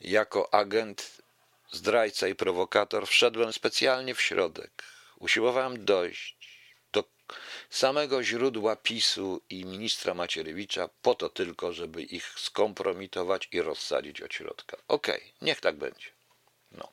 jako 0.00 0.54
agent, 0.54 1.22
zdrajca 1.72 2.28
i 2.28 2.34
prowokator 2.34 3.06
wszedłem 3.06 3.52
specjalnie 3.52 4.14
w 4.14 4.22
środek. 4.22 4.82
Usiłowałem 5.18 5.84
dojść 5.84 6.35
do 6.35 6.35
samego 7.70 8.22
źródła 8.22 8.76
PiSu 8.76 9.40
i 9.50 9.64
ministra 9.64 10.14
Macierewicza 10.14 10.88
po 11.02 11.14
to 11.14 11.28
tylko, 11.28 11.72
żeby 11.72 12.02
ich 12.02 12.34
skompromitować 12.36 13.48
i 13.52 13.62
rozsadzić 13.62 14.22
od 14.22 14.34
środka. 14.34 14.76
Okej, 14.88 15.16
okay, 15.16 15.32
niech 15.42 15.60
tak 15.60 15.76
będzie. 15.76 16.06
No. 16.72 16.92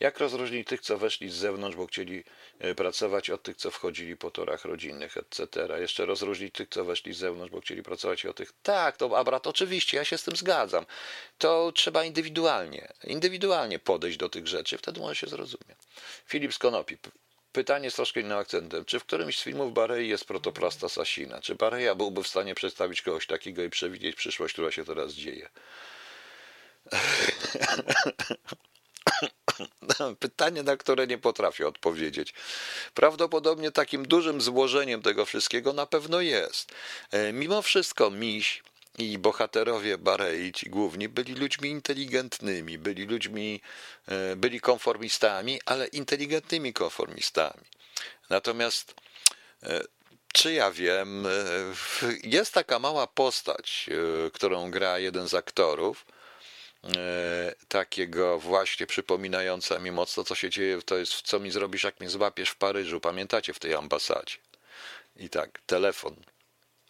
Jak 0.00 0.18
rozróżnić 0.18 0.68
tych, 0.68 0.80
co 0.80 0.98
weszli 0.98 1.30
z 1.30 1.34
zewnątrz, 1.34 1.76
bo 1.76 1.86
chcieli 1.86 2.24
e, 2.58 2.74
pracować, 2.74 3.30
od 3.30 3.42
tych, 3.42 3.56
co 3.56 3.70
wchodzili 3.70 4.16
po 4.16 4.30
torach 4.30 4.64
rodzinnych, 4.64 5.16
etc. 5.16 5.68
Jeszcze 5.80 6.06
rozróżnić 6.06 6.54
tych, 6.54 6.68
co 6.68 6.84
weszli 6.84 7.14
z 7.14 7.18
zewnątrz, 7.18 7.52
bo 7.52 7.60
chcieli 7.60 7.82
pracować, 7.82 8.24
i 8.24 8.28
od 8.28 8.36
tych. 8.36 8.52
Tak, 8.62 8.96
to 8.96 9.18
abrat, 9.18 9.46
oczywiście, 9.46 9.96
ja 9.96 10.04
się 10.04 10.18
z 10.18 10.24
tym 10.24 10.36
zgadzam. 10.36 10.86
To 11.38 11.72
trzeba 11.72 12.04
indywidualnie, 12.04 12.92
indywidualnie 13.04 13.78
podejść 13.78 14.18
do 14.18 14.28
tych 14.28 14.46
rzeczy, 14.46 14.78
wtedy 14.78 15.00
może 15.00 15.14
się 15.14 15.26
zrozumie. 15.26 15.76
Filip 16.26 16.54
Skonopi. 16.54 16.96
Pytanie 17.56 17.90
z 17.90 17.94
troszkę 17.94 18.20
innym 18.20 18.38
akcentem. 18.38 18.84
Czy 18.84 19.00
w 19.00 19.04
którymś 19.04 19.38
z 19.38 19.42
filmów 19.42 19.74
Barei 19.74 20.08
jest 20.08 20.24
protoplasta 20.24 20.88
Sasina? 20.88 21.40
Czy 21.40 21.54
Bareja 21.54 21.94
byłby 21.94 22.22
w 22.22 22.28
stanie 22.28 22.54
przedstawić 22.54 23.02
kogoś 23.02 23.26
takiego 23.26 23.62
i 23.62 23.70
przewidzieć 23.70 24.16
przyszłość, 24.16 24.52
która 24.52 24.70
się 24.70 24.84
teraz 24.84 25.12
dzieje? 25.12 25.48
Pytanie, 30.20 30.62
na 30.62 30.76
które 30.76 31.06
nie 31.06 31.18
potrafię 31.18 31.68
odpowiedzieć. 31.68 32.34
Prawdopodobnie 32.94 33.70
takim 33.70 34.08
dużym 34.08 34.40
złożeniem 34.40 35.02
tego 35.02 35.26
wszystkiego 35.26 35.72
na 35.72 35.86
pewno 35.86 36.20
jest. 36.20 36.72
E, 37.10 37.32
mimo 37.32 37.62
wszystko 37.62 38.10
miś 38.10 38.62
i 38.98 39.18
bohaterowie 39.18 39.98
Barei, 39.98 40.52
ci 40.52 40.70
główni, 40.70 41.08
byli 41.08 41.34
ludźmi 41.34 41.70
inteligentnymi, 41.70 42.78
byli 42.78 43.04
ludźmi, 43.04 43.60
e, 44.08 44.36
byli 44.36 44.60
konformistami, 44.60 45.60
ale 45.64 45.86
inteligentnymi 45.86 46.72
konformistami. 46.72 47.64
Natomiast 48.30 48.94
e, 49.62 49.80
czy 50.32 50.52
ja 50.52 50.70
wiem, 50.70 51.26
jest 52.22 52.54
taka 52.54 52.78
mała 52.78 53.06
postać, 53.06 53.90
którą 54.32 54.70
gra 54.70 54.98
jeden 54.98 55.28
z 55.28 55.34
aktorów, 55.34 56.06
E, 56.96 57.54
takiego 57.68 58.38
właśnie 58.38 58.86
przypominająca 58.86 59.78
mi 59.78 59.92
mocno, 59.92 60.24
co 60.24 60.34
się 60.34 60.50
dzieje, 60.50 60.82
to 60.82 60.96
jest 60.96 61.22
co 61.22 61.40
mi 61.40 61.50
zrobisz, 61.50 61.84
jak 61.84 62.00
mnie 62.00 62.10
złapiesz 62.10 62.50
w 62.50 62.56
Paryżu. 62.56 63.00
Pamiętacie 63.00 63.54
w 63.54 63.58
tej 63.58 63.74
ambasadzie? 63.74 64.36
I 65.16 65.28
tak, 65.28 65.60
telefon 65.66 66.16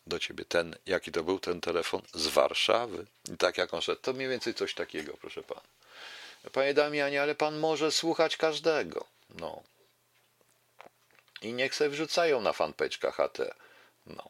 do 0.07 0.19
ciebie, 0.19 0.45
ten, 0.45 0.77
jaki 0.87 1.13
to 1.13 1.23
był 1.23 1.39
ten 1.39 1.61
telefon? 1.61 2.03
Z 2.15 2.27
Warszawy. 2.27 3.07
I 3.33 3.37
tak 3.37 3.59
jak 3.59 3.75
on 3.75 3.81
szedł, 3.81 4.03
to 4.03 4.13
mniej 4.13 4.29
więcej 4.29 4.55
coś 4.55 4.75
takiego, 4.75 5.17
proszę 5.21 5.43
pana. 5.43 5.61
Panie 6.53 6.75
Damianie, 6.75 7.23
ale 7.23 7.35
pan 7.35 7.59
może 7.59 7.93
słuchać 7.93 8.37
każdego. 8.37 9.07
No. 9.31 9.63
I 11.43 11.53
niech 11.53 11.75
sobie 11.75 11.91
wrzucają 11.91 12.41
na 12.41 12.53
fanpage 12.53 12.99
KHT. 12.99 13.39
No. 14.07 14.29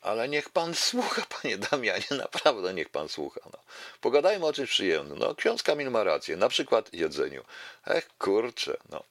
Ale 0.00 0.28
niech 0.28 0.50
pan 0.50 0.74
słucha, 0.74 1.22
panie 1.42 1.58
Damianie, 1.58 2.04
naprawdę 2.18 2.74
niech 2.74 2.88
pan 2.88 3.08
słucha. 3.08 3.40
No. 3.44 3.58
Pogadajmy 4.00 4.46
o 4.46 4.52
czymś 4.52 4.70
przyjemnym. 4.70 5.18
No, 5.18 5.34
ksiądz 5.34 5.62
Kamil 5.62 5.90
ma 5.90 6.04
rację, 6.04 6.36
na 6.36 6.48
przykład 6.48 6.94
jedzeniu. 6.94 7.44
Ech, 7.86 8.08
kurczę, 8.18 8.76
no. 8.88 9.02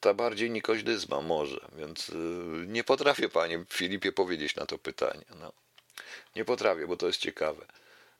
Ta 0.00 0.14
bardziej 0.14 0.50
nikoźdyzma 0.50 1.20
może, 1.20 1.60
więc 1.76 2.08
yy, 2.08 2.66
nie 2.66 2.84
potrafię, 2.84 3.28
panie 3.28 3.64
Filipie, 3.70 4.12
powiedzieć 4.12 4.56
na 4.56 4.66
to 4.66 4.78
pytanie. 4.78 5.24
No. 5.40 5.52
Nie 6.36 6.44
potrafię, 6.44 6.86
bo 6.86 6.96
to 6.96 7.06
jest 7.06 7.20
ciekawe. 7.20 7.66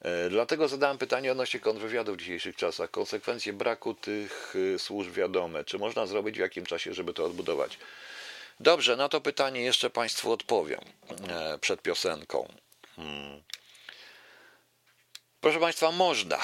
E, 0.02 0.30
dlatego 0.30 0.68
zadałem 0.68 0.98
pytanie 0.98 1.32
odnośnie 1.32 1.60
kontrwywiadu 1.60 2.14
w 2.14 2.16
dzisiejszych 2.16 2.56
czasach. 2.56 2.90
Konsekwencje 2.90 3.52
braku 3.52 3.94
tych 3.94 4.56
y, 4.56 4.78
służb 4.78 5.12
wiadome. 5.12 5.64
Czy 5.64 5.78
można 5.78 6.06
zrobić 6.06 6.36
w 6.36 6.40
jakim 6.40 6.66
czasie, 6.66 6.94
żeby 6.94 7.14
to 7.14 7.24
odbudować? 7.24 7.78
Dobrze, 8.60 8.96
na 8.96 9.08
to 9.08 9.20
pytanie 9.20 9.62
jeszcze 9.62 9.90
Państwu 9.90 10.32
odpowiem 10.32 10.80
e, 11.28 11.58
przed 11.58 11.82
piosenką. 11.82 12.48
Proszę 15.40 15.60
Państwa, 15.60 15.92
można. 15.92 16.38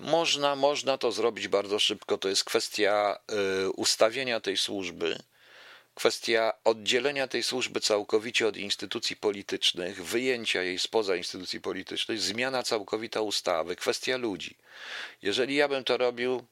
Można, 0.00 0.56
można 0.56 0.98
to 0.98 1.12
zrobić 1.12 1.48
bardzo 1.48 1.78
szybko. 1.78 2.18
To 2.18 2.28
jest 2.28 2.44
kwestia 2.44 3.18
e, 3.28 3.70
ustawienia 3.70 4.40
tej 4.40 4.56
służby, 4.56 5.18
kwestia 5.94 6.52
oddzielenia 6.64 7.28
tej 7.28 7.42
służby 7.42 7.80
całkowicie 7.80 8.46
od 8.46 8.56
instytucji 8.56 9.16
politycznych, 9.16 10.04
wyjęcia 10.04 10.62
jej 10.62 10.78
spoza 10.78 11.16
instytucji 11.16 11.60
politycznych, 11.60 12.20
zmiana 12.20 12.62
całkowita 12.62 13.20
ustawy, 13.20 13.76
kwestia 13.76 14.16
ludzi. 14.16 14.56
Jeżeli 15.22 15.54
ja 15.54 15.68
bym 15.68 15.84
to 15.84 15.96
robił, 15.96 16.46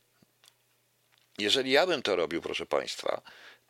jeżeli 1.39 1.71
ja 1.71 1.87
bym 1.87 2.03
to 2.03 2.17
robił, 2.17 2.43
proszę 2.43 2.67
Państwa, 2.67 3.23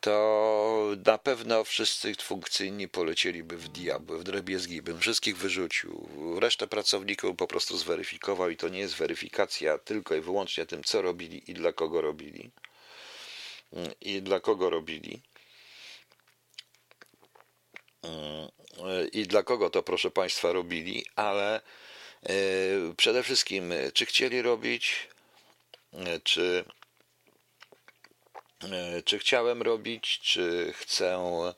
to 0.06 0.96
na 1.06 1.18
pewno 1.18 1.64
wszyscy 1.64 2.14
funkcyjni 2.14 2.88
polecieliby 2.88 3.56
w 3.56 3.68
diabły, 3.68 4.18
w 4.18 4.24
drobiezgi, 4.24 4.82
bym 4.82 5.00
wszystkich 5.00 5.36
wyrzucił. 5.36 6.08
Resztę 6.40 6.66
pracowników 6.66 7.36
po 7.36 7.46
prostu 7.46 7.78
zweryfikował 7.78 8.50
i 8.50 8.56
to 8.56 8.68
nie 8.68 8.78
jest 8.78 8.94
weryfikacja 8.94 9.78
tylko 9.78 10.14
i 10.14 10.20
wyłącznie 10.20 10.66
tym, 10.66 10.84
co 10.84 11.02
robili 11.02 11.50
i 11.50 11.54
dla 11.54 11.72
kogo 11.72 12.00
robili. 12.00 12.50
I 14.00 14.22
dla 14.22 14.40
kogo 14.40 14.70
robili. 14.70 15.20
I 19.12 19.26
dla 19.26 19.42
kogo 19.42 19.70
to, 19.70 19.82
proszę 19.82 20.10
Państwa, 20.10 20.52
robili, 20.52 21.04
ale 21.16 21.60
e, 22.22 22.30
przede 22.96 23.22
wszystkim, 23.22 23.72
czy 23.94 24.06
chcieli 24.06 24.42
robić, 24.42 25.08
czy 26.24 26.64
E, 26.66 26.85
czy 29.04 29.18
chciałem 29.18 29.62
robić, 29.62 30.20
czy 30.22 30.72
chcę, 30.76 31.14
e, 31.14 31.54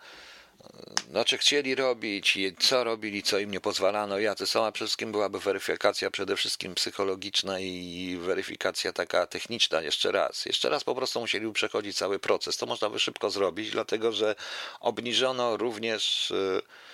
znaczy 1.10 1.38
chcieli 1.38 1.74
robić, 1.74 2.38
co 2.58 2.84
robili, 2.84 3.22
co 3.22 3.38
im 3.38 3.50
nie 3.50 3.60
pozwalano, 3.60 4.18
jacy 4.18 4.46
są, 4.46 4.64
a 4.66 4.72
przede 4.72 4.86
wszystkim 4.86 5.12
byłaby 5.12 5.40
weryfikacja 5.40 6.10
przede 6.10 6.36
wszystkim 6.36 6.74
psychologiczna 6.74 7.60
i 7.60 8.18
weryfikacja 8.20 8.92
taka 8.92 9.26
techniczna 9.26 9.82
jeszcze 9.82 10.12
raz. 10.12 10.46
Jeszcze 10.46 10.68
raz 10.68 10.84
po 10.84 10.94
prostu 10.94 11.20
musieli 11.20 11.52
przechodzić 11.52 11.96
cały 11.96 12.18
proces. 12.18 12.56
To 12.56 12.66
można 12.66 12.90
by 12.90 12.98
szybko 12.98 13.30
zrobić, 13.30 13.70
dlatego 13.70 14.12
że 14.12 14.34
obniżono 14.80 15.56
również 15.56 16.30
e, 16.30 16.88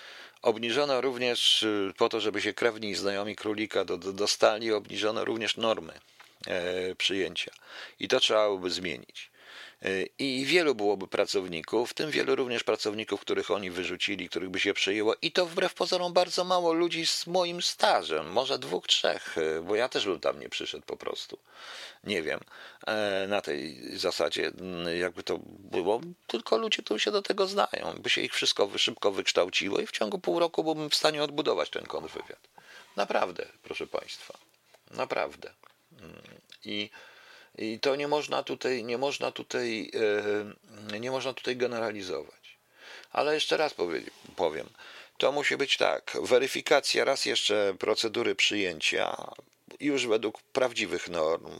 Obniżono 0.44 1.00
również 1.00 1.66
po 1.96 2.08
to, 2.08 2.20
żeby 2.20 2.42
się 2.42 2.52
krewni 2.52 2.90
i 2.90 2.94
znajomi 2.94 3.36
królika 3.36 3.84
do, 3.84 3.98
do, 3.98 4.12
dostali, 4.12 4.72
obniżono 4.72 5.24
również 5.24 5.56
normy 5.56 5.92
e, 6.46 6.94
przyjęcia. 6.94 7.52
I 8.00 8.08
to 8.08 8.20
trzeba 8.20 8.46
byłoby 8.46 8.70
zmienić. 8.70 9.30
I 10.18 10.44
wielu 10.46 10.74
byłoby 10.74 11.08
pracowników, 11.08 11.90
w 11.90 11.94
tym 11.94 12.10
wielu 12.10 12.36
również 12.36 12.64
pracowników, 12.64 13.20
których 13.20 13.50
oni 13.50 13.70
wyrzucili, 13.70 14.28
których 14.28 14.50
by 14.50 14.60
się 14.60 14.74
przyjęło, 14.74 15.14
i 15.22 15.32
to 15.32 15.46
wbrew 15.46 15.74
pozorom 15.74 16.12
bardzo 16.12 16.44
mało 16.44 16.72
ludzi 16.72 17.06
z 17.06 17.26
moim 17.26 17.62
stażem, 17.62 18.32
może 18.32 18.58
dwóch, 18.58 18.86
trzech, 18.86 19.38
e, 19.38 19.60
bo 19.62 19.74
ja 19.74 19.88
też 19.88 20.06
bym 20.06 20.20
tam 20.20 20.40
nie 20.40 20.48
przyszedł 20.48 20.84
po 20.86 20.96
prostu. 20.96 21.38
Nie 22.04 22.22
wiem, 22.22 22.40
e, 22.86 23.26
na 23.28 23.40
tej 23.40 23.80
zasadzie, 23.98 24.52
jakby 25.00 25.22
to 25.22 25.38
było, 25.58 26.00
tylko 26.26 26.58
ludzie, 26.58 26.82
którzy 26.82 27.04
się 27.04 27.10
do 27.10 27.22
tego 27.22 27.46
znają, 27.46 27.94
by 27.98 28.10
się 28.10 28.20
ich 28.20 28.34
wszystko 28.34 28.70
szybko 28.76 29.12
wykształciło 29.12 29.78
i 29.78 29.86
w 29.86 29.92
ciągu 29.92 30.18
pół 30.18 30.38
roku 30.38 30.64
byłbym 30.64 30.90
w 30.90 30.94
stanie 30.94 31.22
odbudować 31.22 31.70
ten 31.70 31.86
kontrwywiad. 31.86 32.40
Naprawdę, 32.96 33.46
proszę 33.62 33.86
Państwa, 33.86 34.38
naprawdę. 34.90 35.50
Mm, 36.00 36.22
I 36.64 36.90
i 37.58 37.80
to 37.80 37.96
nie 37.96 38.08
można 38.08 38.42
tutaj, 38.42 38.84
nie 38.84 38.98
można 38.98 39.30
tutaj, 39.32 39.90
e, 40.92 41.00
nie 41.00 41.10
można 41.10 41.32
tutaj 41.32 41.56
generalizować. 41.56 42.58
Ale 43.12 43.34
jeszcze 43.34 43.56
raz 43.56 43.74
powiem, 44.36 44.68
to 45.18 45.32
musi 45.32 45.56
być 45.56 45.76
tak, 45.76 46.16
weryfikacja 46.22 47.04
raz 47.04 47.24
jeszcze 47.24 47.74
procedury 47.78 48.34
przyjęcia 48.34 49.32
już 49.80 50.06
według 50.06 50.42
prawdziwych 50.42 51.08
norm. 51.08 51.50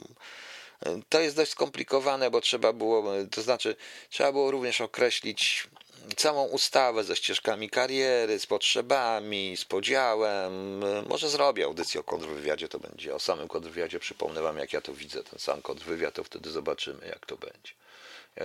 To 1.08 1.20
jest 1.20 1.36
dość 1.36 1.50
skomplikowane, 1.50 2.30
bo 2.30 2.40
trzeba 2.40 2.72
było, 2.72 3.12
to 3.30 3.42
znaczy, 3.42 3.76
trzeba 4.10 4.32
było 4.32 4.50
również 4.50 4.80
określić 4.80 5.68
całą 6.16 6.44
ustawę 6.44 7.04
ze 7.04 7.16
ścieżkami 7.16 7.70
kariery, 7.70 8.38
z 8.38 8.46
potrzebami, 8.46 9.56
z 9.56 9.64
podziałem. 9.64 10.78
Może 11.08 11.28
zrobię 11.28 11.64
audycję 11.64 12.00
o 12.00 12.04
kontrwywiadzie, 12.04 12.68
to 12.68 12.78
będzie 12.78 13.14
o 13.14 13.18
samym 13.18 13.48
kontrwywiadzie. 13.48 13.98
Przypomnę 13.98 14.42
wam, 14.42 14.58
jak 14.58 14.72
ja 14.72 14.80
to 14.80 14.92
widzę, 14.92 15.24
ten 15.24 15.38
sam 15.38 15.62
kontrwywiad, 15.62 16.14
to 16.14 16.24
wtedy 16.24 16.50
zobaczymy, 16.50 17.06
jak 17.06 17.26
to 17.26 17.36
będzie. 17.36 17.72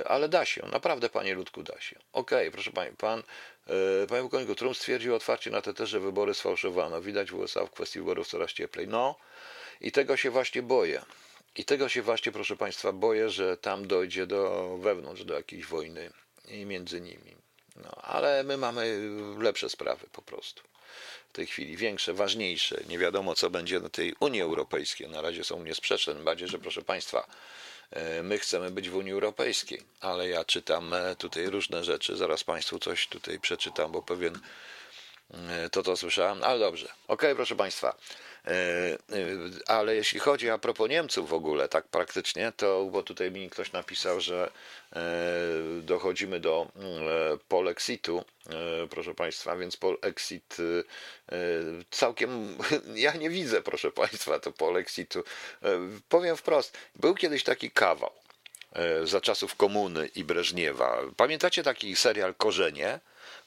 Ale 0.06 0.30
da 0.30 0.46
się, 0.46 0.66
naprawdę, 0.72 1.10
panie 1.10 1.34
Ludku, 1.34 1.64
da 1.64 1.82
się. 1.82 1.96
Okej, 2.14 2.40
okay, 2.40 2.52
proszę 2.52 2.72
pani, 2.72 2.96
pan, 2.96 3.24
yy, 3.68 4.08
panie 4.10 4.22
pułkowniku, 4.22 4.56
Trump 4.56 4.78
stwierdził 4.78 5.16
otwarcie 5.16 5.52
na 5.52 5.62
TT, 5.62 5.88
że 5.88 6.00
wybory 6.00 6.34
sfałszowano. 6.34 7.02
Widać 7.02 7.32
w 7.32 7.36
USA 7.36 7.66
w 7.66 7.72
kwestii 7.72 8.00
wyborów 8.00 8.28
coraz 8.28 8.52
cieplej. 8.52 8.88
No, 8.88 9.16
i 9.82 9.92
tego 9.92 10.18
się 10.18 10.30
właśnie 10.30 10.62
boję. 10.62 11.02
I 11.56 11.66
tego 11.66 11.90
się 11.90 12.02
właśnie, 12.02 12.32
proszę 12.32 12.56
państwa, 12.56 12.92
boję, 12.92 13.30
że 13.30 13.58
tam 13.58 13.88
dojdzie 13.88 14.28
do 14.28 14.78
wewnątrz, 14.82 15.24
do 15.24 15.34
jakiejś 15.34 15.66
wojny 15.66 16.12
i 16.48 16.66
między 16.66 17.02
nimi. 17.02 17.39
No, 17.80 17.90
ale 18.02 18.44
my 18.44 18.58
mamy 18.58 19.00
lepsze 19.40 19.70
sprawy 19.70 20.08
po 20.12 20.22
prostu. 20.22 20.64
W 21.30 21.34
tej 21.34 21.48
chwili 21.48 21.78
większe, 21.78 22.14
ważniejsze. 22.14 22.82
Nie 22.88 22.98
wiadomo, 22.98 23.36
co 23.36 23.50
będzie 23.50 23.80
na 23.80 23.90
tej 23.90 24.16
Unii 24.20 24.42
Europejskiej. 24.42 25.10
Na 25.10 25.22
razie 25.22 25.44
są 25.44 25.64
niesprzeczne. 25.64 26.14
Bardziej, 26.16 26.48
że 26.48 26.60
proszę 26.60 26.82
Państwa, 26.82 27.28
e, 27.92 28.24
my 28.24 28.40
chcemy 28.40 28.72
być 28.72 28.90
w 28.90 28.96
Unii 28.96 29.12
Europejskiej, 29.12 29.82
ale 30.02 30.30
ja 30.30 30.46
czytam 30.46 30.94
e, 30.94 31.16
tutaj 31.16 31.50
różne 31.50 31.84
rzeczy. 31.84 32.16
Zaraz 32.16 32.44
Państwu 32.44 32.80
coś 32.80 33.08
tutaj 33.08 33.40
przeczytam, 33.40 33.92
bo 33.92 34.02
pewien 34.02 34.40
e, 35.34 35.70
to 35.70 35.84
to 35.84 35.98
słyszałem, 35.98 36.44
ale 36.44 36.60
dobrze. 36.60 36.86
Okej, 36.86 36.96
okay, 37.08 37.36
proszę 37.36 37.56
Państwa. 37.56 37.98
E, 38.46 38.52
e, 38.52 38.98
ale 39.68 39.96
jeśli 39.96 40.20
chodzi 40.20 40.50
a 40.50 40.58
propos 40.58 40.90
Niemców 40.90 41.30
w 41.30 41.34
ogóle, 41.34 41.70
tak 41.70 41.88
praktycznie, 41.88 42.52
to 42.58 42.86
bo 42.92 43.04
tutaj 43.04 43.32
mi 43.32 43.50
ktoś 43.50 43.72
napisał, 43.72 44.22
że 44.22 44.52
e, 44.96 45.02
dochodzimy 45.82 46.40
do 46.40 46.68
polexitu, 47.48 48.24
proszę 48.90 49.14
Państwa, 49.14 49.56
więc 49.56 49.78
polexit 49.78 50.58
całkiem, 51.92 52.58
ja 52.96 53.14
nie 53.14 53.30
widzę, 53.30 53.62
proszę 53.62 53.92
Państwa, 53.92 54.40
to 54.40 54.52
polexitu. 54.52 55.24
Powiem 56.10 56.38
wprost, 56.38 56.78
był 56.96 57.16
kiedyś 57.16 57.44
taki 57.44 57.72
kawał 57.72 58.12
za 59.04 59.22
czasów 59.22 59.56
komuny 59.56 60.08
i 60.16 60.24
Breżniewa. 60.24 60.98
Pamiętacie 61.18 61.64
taki 61.64 61.96
serial 61.96 62.36
Korzenie? 62.36 63.00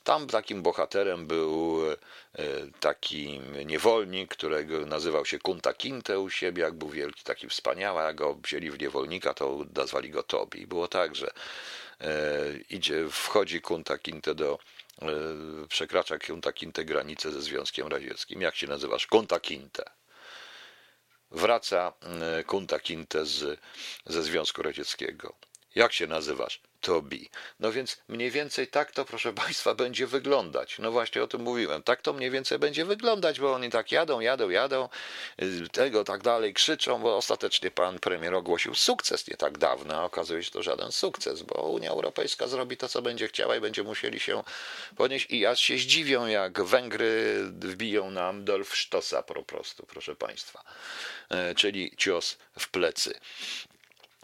Tam 0.04 0.26
takim 0.26 0.62
bohaterem 0.62 1.26
był 1.26 1.80
e, 1.90 1.96
taki 2.80 3.40
niewolnik, 3.66 4.30
którego 4.30 4.86
nazywał 4.86 5.26
się 5.26 5.38
Kunta 5.38 5.74
Kinte 5.74 6.20
u 6.20 6.30
siebie, 6.30 6.62
jak 6.62 6.74
był 6.74 6.88
wielki, 6.88 7.24
taki 7.24 7.48
wspaniały, 7.48 8.02
jak 8.02 8.16
go 8.16 8.34
wzięli 8.34 8.70
w 8.70 8.80
niewolnika, 8.80 9.34
to 9.34 9.64
nazwali 9.76 10.10
go 10.10 10.22
Tobi. 10.22 10.66
Było 10.66 10.88
tak, 10.88 11.16
że 11.16 11.30
e, 12.00 12.10
idzie, 12.70 13.08
wchodzi 13.10 13.60
Kunta 13.60 13.98
Kinte 13.98 14.34
do, 14.34 14.58
e, 15.02 15.06
przekracza 15.68 16.18
Kunta 16.18 16.52
Kinte 16.52 16.84
granicę 16.84 17.32
ze 17.32 17.42
Związkiem 17.42 17.86
Radzieckim. 17.86 18.42
Jak 18.42 18.56
się 18.56 18.66
nazywasz? 18.66 19.06
Kunta 19.06 19.40
Kinte. 19.40 19.84
Wraca 21.32 21.92
Kunta 22.46 22.78
Kinte 22.78 23.26
z, 23.26 23.60
ze 24.06 24.22
Związku 24.22 24.62
Radzieckiego. 24.62 25.34
Jak 25.74 25.92
się 25.92 26.06
nazywasz? 26.06 26.60
Tobi. 26.80 27.30
No 27.60 27.72
więc 27.72 27.96
mniej 28.08 28.30
więcej 28.30 28.68
tak 28.68 28.92
to, 28.92 29.04
proszę 29.04 29.32
Państwa, 29.32 29.74
będzie 29.74 30.06
wyglądać. 30.06 30.78
No 30.78 30.92
właśnie 30.92 31.22
o 31.22 31.26
tym 31.26 31.42
mówiłem. 31.42 31.82
Tak 31.82 32.02
to 32.02 32.12
mniej 32.12 32.30
więcej 32.30 32.58
będzie 32.58 32.84
wyglądać, 32.84 33.40
bo 33.40 33.52
oni 33.52 33.70
tak 33.70 33.92
jadą, 33.92 34.20
jadą, 34.20 34.50
jadą, 34.50 34.88
y, 35.42 35.68
tego 35.72 36.04
tak 36.04 36.22
dalej, 36.22 36.54
krzyczą, 36.54 36.98
bo 36.98 37.16
ostatecznie 37.16 37.70
pan 37.70 37.98
premier 37.98 38.34
ogłosił 38.34 38.74
sukces 38.74 39.28
nie 39.28 39.36
tak 39.36 39.58
dawno, 39.58 39.94
a 39.94 40.04
okazuje 40.04 40.42
się 40.42 40.50
to 40.50 40.62
żaden 40.62 40.92
sukces, 40.92 41.42
bo 41.42 41.54
Unia 41.54 41.90
Europejska 41.90 42.46
zrobi 42.46 42.76
to, 42.76 42.88
co 42.88 43.02
będzie 43.02 43.28
chciała 43.28 43.56
i 43.56 43.60
będzie 43.60 43.82
musieli 43.82 44.20
się 44.20 44.42
podnieść. 44.96 45.26
I 45.30 45.46
aż 45.46 45.60
się 45.60 45.78
zdziwią, 45.78 46.26
jak 46.26 46.62
Węgry 46.62 47.44
wbiją 47.44 48.10
nam 48.10 48.44
Dolfsztosa 48.44 49.22
po 49.22 49.42
prostu, 49.42 49.86
proszę 49.86 50.16
Państwa. 50.16 50.64
E, 51.30 51.54
czyli 51.54 51.92
cios 51.96 52.38
w 52.58 52.68
plecy. 52.68 53.14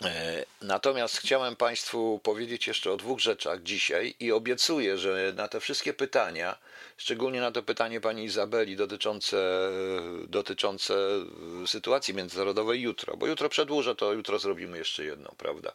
E, 0.04 0.44
natomiast 0.62 1.16
chciałem 1.16 1.56
Państwu 1.56 2.20
powiedzieć 2.22 2.66
jeszcze 2.66 2.92
o 2.92 2.96
dwóch 2.96 3.20
rzeczach 3.20 3.62
dzisiaj 3.62 4.14
i 4.20 4.32
obiecuję, 4.32 4.98
że 4.98 5.32
na 5.36 5.48
te 5.48 5.60
wszystkie 5.60 5.94
pytania, 5.94 6.58
szczególnie 6.96 7.40
na 7.40 7.52
to 7.52 7.62
pytanie 7.62 8.00
pani 8.00 8.24
Izabeli 8.24 8.76
dotyczące, 8.76 9.70
dotyczące 10.28 10.94
sytuacji 11.66 12.14
międzynarodowej 12.14 12.80
jutro, 12.80 13.16
bo 13.16 13.26
jutro 13.26 13.48
przedłużę, 13.48 13.94
to 13.94 14.12
jutro 14.12 14.38
zrobimy 14.38 14.78
jeszcze 14.78 15.04
jedną, 15.04 15.34
prawda? 15.38 15.72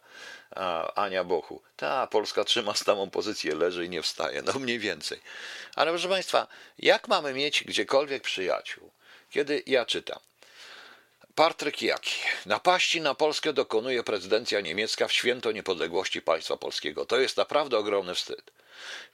A 0.55 0.93
Ania 0.93 1.23
Bochu. 1.23 1.61
Ta, 1.75 2.07
Polska 2.07 2.43
trzyma 2.43 2.73
stałą 2.73 3.09
pozycję, 3.09 3.55
leży 3.55 3.85
i 3.85 3.89
nie 3.89 4.01
wstaje, 4.01 4.41
no 4.41 4.59
mniej 4.59 4.79
więcej. 4.79 5.19
Ale 5.75 5.91
proszę 5.91 6.09
Państwa, 6.09 6.47
jak 6.79 7.07
mamy 7.07 7.33
mieć 7.33 7.63
gdziekolwiek 7.63 8.23
przyjaciół? 8.23 8.91
Kiedy 9.29 9.63
ja 9.67 9.85
czytam, 9.85 10.19
Partryk 11.35 11.81
Jaki. 11.81 12.15
Napaści 12.45 13.01
na 13.01 13.15
Polskę 13.15 13.53
dokonuje 13.53 14.03
prezydencja 14.03 14.61
niemiecka 14.61 15.07
w 15.07 15.13
święto 15.13 15.51
niepodległości 15.51 16.21
państwa 16.21 16.57
polskiego. 16.57 17.05
To 17.05 17.19
jest 17.19 17.37
naprawdę 17.37 17.77
ogromny 17.77 18.15
wstyd. 18.15 18.51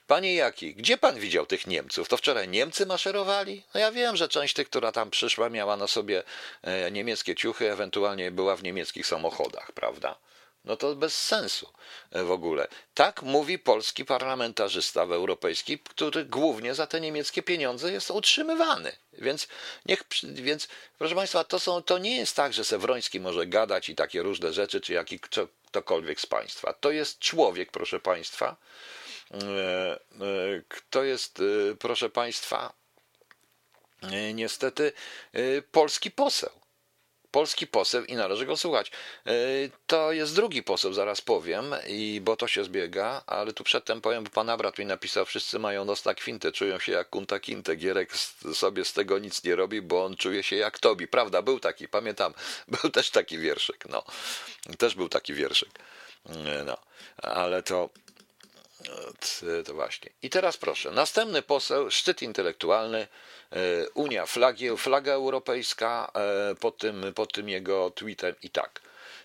Panie 0.06 0.34
Jaki, 0.34 0.74
gdzie 0.74 0.98
pan 0.98 1.20
widział 1.20 1.46
tych 1.46 1.66
Niemców? 1.66 2.08
To 2.08 2.16
wczoraj 2.16 2.48
Niemcy 2.48 2.86
maszerowali? 2.86 3.62
No 3.74 3.80
ja 3.80 3.92
wiem, 3.92 4.16
że 4.16 4.28
część 4.28 4.54
tych, 4.54 4.70
która 4.70 4.92
tam 4.92 5.10
przyszła, 5.10 5.48
miała 5.48 5.76
na 5.76 5.86
sobie 5.86 6.22
e, 6.62 6.90
niemieckie 6.90 7.34
ciuchy, 7.34 7.72
ewentualnie 7.72 8.30
była 8.30 8.56
w 8.56 8.62
niemieckich 8.62 9.06
samochodach, 9.06 9.72
prawda? 9.72 10.16
No 10.64 10.76
to 10.76 10.96
bez 10.96 11.14
sensu 11.14 11.72
e, 12.10 12.22
w 12.22 12.30
ogóle. 12.30 12.68
Tak 12.94 13.22
mówi 13.22 13.58
polski 13.58 14.04
parlamentarzysta 14.04 15.02
europejski, 15.02 15.78
który 15.78 16.24
głównie 16.24 16.74
za 16.74 16.86
te 16.86 17.00
niemieckie 17.00 17.42
pieniądze 17.42 17.92
jest 17.92 18.10
utrzymywany. 18.10 18.92
Więc, 19.12 19.48
niech, 19.86 20.02
więc 20.22 20.68
proszę 20.98 21.14
Państwa, 21.14 21.44
to, 21.44 21.60
są, 21.60 21.82
to 21.82 21.98
nie 21.98 22.16
jest 22.16 22.36
tak, 22.36 22.52
że 22.52 22.64
Sewroński 22.64 23.20
może 23.20 23.46
gadać 23.46 23.88
i 23.88 23.94
takie 23.94 24.22
różne 24.22 24.52
rzeczy, 24.52 24.80
czy 24.80 24.92
jaki 24.92 25.20
ktokolwiek 25.66 26.20
z 26.20 26.26
Państwa. 26.26 26.72
To 26.72 26.90
jest 26.90 27.18
człowiek, 27.18 27.70
proszę 27.70 28.00
Państwa, 28.00 28.56
e, 29.34 29.98
e, 31.00 31.06
jest, 31.06 31.42
proszę 31.78 32.10
Państwa, 32.10 32.72
niestety 34.34 34.92
polski 35.72 36.10
poseł 36.10 36.59
polski 37.30 37.66
poseł 37.66 38.04
i 38.04 38.14
należy 38.14 38.46
go 38.46 38.56
słuchać. 38.56 38.90
E, 39.26 39.32
to 39.86 40.12
jest 40.12 40.34
drugi 40.34 40.62
poseł, 40.62 40.92
zaraz 40.92 41.20
powiem, 41.20 41.74
i 41.86 42.20
bo 42.24 42.36
to 42.36 42.48
się 42.48 42.64
zbiega, 42.64 43.22
ale 43.26 43.52
tu 43.52 43.64
przedtem 43.64 44.00
powiem, 44.00 44.24
bo 44.24 44.30
pan 44.30 44.50
Abrat 44.50 44.78
mi 44.78 44.86
napisał, 44.86 45.26
wszyscy 45.26 45.58
mają 45.58 45.84
nos 45.84 46.04
na 46.04 46.14
kwintę, 46.14 46.52
czują 46.52 46.78
się 46.78 46.92
jak 46.92 47.10
kunta 47.10 47.40
kinte. 47.40 47.76
Gierek 47.76 48.16
sobie 48.54 48.84
z 48.84 48.92
tego 48.92 49.18
nic 49.18 49.44
nie 49.44 49.56
robi, 49.56 49.82
bo 49.82 50.04
on 50.04 50.16
czuje 50.16 50.42
się 50.42 50.56
jak 50.56 50.78
Tobi. 50.78 51.08
Prawda, 51.08 51.42
był 51.42 51.60
taki, 51.60 51.88
pamiętam, 51.88 52.34
był 52.82 52.90
też 52.90 53.10
taki 53.10 53.38
wierszyk, 53.38 53.84
no. 53.88 54.04
Też 54.78 54.94
był 54.94 55.08
taki 55.08 55.34
wierszyk. 55.34 55.70
E, 56.28 56.64
no, 56.64 56.76
ale 57.22 57.62
to 57.62 57.90
to 59.66 59.74
właśnie. 59.74 60.10
I 60.22 60.30
teraz 60.30 60.56
proszę, 60.56 60.90
następny 60.90 61.42
poseł, 61.42 61.90
szczyt 61.90 62.22
intelektualny, 62.22 63.06
E, 63.52 63.88
Unia 63.94 64.26
flagi, 64.26 64.76
flaga 64.76 65.12
europejska 65.12 66.12
e, 66.14 66.54
pod 66.54 66.78
tym, 66.78 67.12
pod 67.14 67.32
tym 67.32 67.48
jego 67.48 67.90
tweetem 67.90 68.34
i 68.42 68.50
tak. 68.50 68.80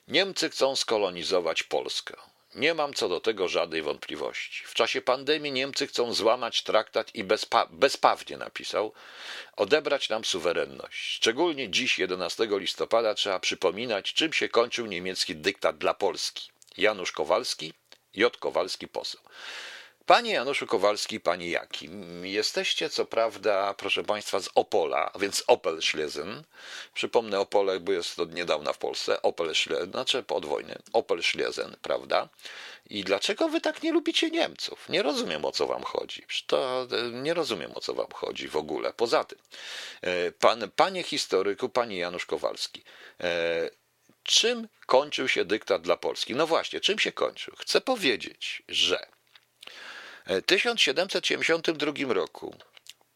Niemcy 0.08 0.50
chcą 0.50 0.76
skolonizować 0.76 1.64
Polskę. 1.64 2.16
Nie 2.56 2.74
mam 2.74 2.94
co 2.94 3.10
do 3.10 3.20
tego 3.20 3.48
żadnej 3.48 3.82
wątpliwości. 3.82 4.64
W 4.66 4.74
czasie 4.74 5.02
pandemii 5.02 5.52
Niemcy 5.52 5.88
chcą 5.88 6.14
złamać 6.14 6.64
traktat 6.64 7.16
i 7.16 7.24
bezpa 7.24 7.68
bezpawnie 7.72 8.38
napisał 8.38 8.94
odebrać 9.56 10.10
nam 10.10 10.26
suwerenność. 10.26 11.16
Szczególnie 11.16 11.70
dziś, 11.70 12.00
11 12.00 12.48
listopada, 12.52 13.14
trzeba 13.14 13.40
przypominać, 13.40 14.14
czym 14.14 14.34
się 14.34 14.50
kończył 14.50 14.86
niemiecki 14.86 15.36
dyktat 15.36 15.78
dla 15.78 15.94
Polski. 15.94 16.50
Janusz 16.78 17.12
Kowalski, 17.12 17.74
J. 18.16 18.38
Kowalski, 18.38 18.88
poseł. 18.88 19.22
Panie 20.06 20.34
Januszu 20.34 20.68
Kowalski, 20.68 21.20
Pani 21.20 21.50
Jakim, 21.50 22.26
jesteście 22.26 22.90
co 22.90 23.06
prawda, 23.06 23.74
proszę 23.74 24.04
Państwa, 24.04 24.40
z 24.40 24.50
Opola, 24.56 25.12
więc 25.20 25.44
Opel 25.48 25.82
Schlesien. 25.82 26.44
Przypomnę 26.94 27.40
Opole, 27.40 27.80
bo 27.80 27.92
jest 27.92 28.20
od 28.20 28.34
niedawna 28.34 28.74
w 28.74 28.78
Polsce. 28.78 29.22
Opel 29.22 29.56
Schlesien, 29.56 29.92
znaczy 29.92 30.24
od 30.28 30.46
wojny. 30.46 30.76
Opel 30.94 31.24
Schlesien, 31.24 31.76
prawda? 31.82 32.30
I 32.90 33.04
dlaczego 33.04 33.50
wy 33.50 33.62
tak 33.62 33.84
nie 33.84 33.92
lubicie 33.92 34.30
Niemców? 34.30 34.90
Nie 34.90 35.04
rozumiem, 35.04 35.46
o 35.46 35.52
co 35.52 35.68
wam 35.68 35.84
chodzi. 35.84 36.24
To 36.48 36.88
nie 37.12 37.34
rozumiem, 37.34 37.72
o 37.76 37.80
co 37.80 37.94
wam 37.94 38.12
chodzi 38.14 38.48
w 38.48 38.56
ogóle. 38.56 38.94
Poza 38.94 39.24
tym, 39.24 39.40
e, 40.02 40.32
pan, 40.32 40.72
panie 40.76 41.04
historyku, 41.04 41.70
panie 41.70 41.98
Janusz 41.98 42.26
Kowalski, 42.26 42.84
e, 43.20 43.70
czym 44.26 44.68
kończył 44.86 45.28
się 45.28 45.46
dyktat 45.46 45.82
dla 45.82 45.98
Polski? 45.98 46.36
No 46.36 46.48
właśnie, 46.48 46.80
czym 46.80 47.00
się 47.00 47.12
kończył? 47.12 47.54
Chcę 47.58 47.82
powiedzieć, 47.82 48.64
że 48.68 49.08
w 50.28 50.42
1772 50.46 52.14
roku 52.14 52.56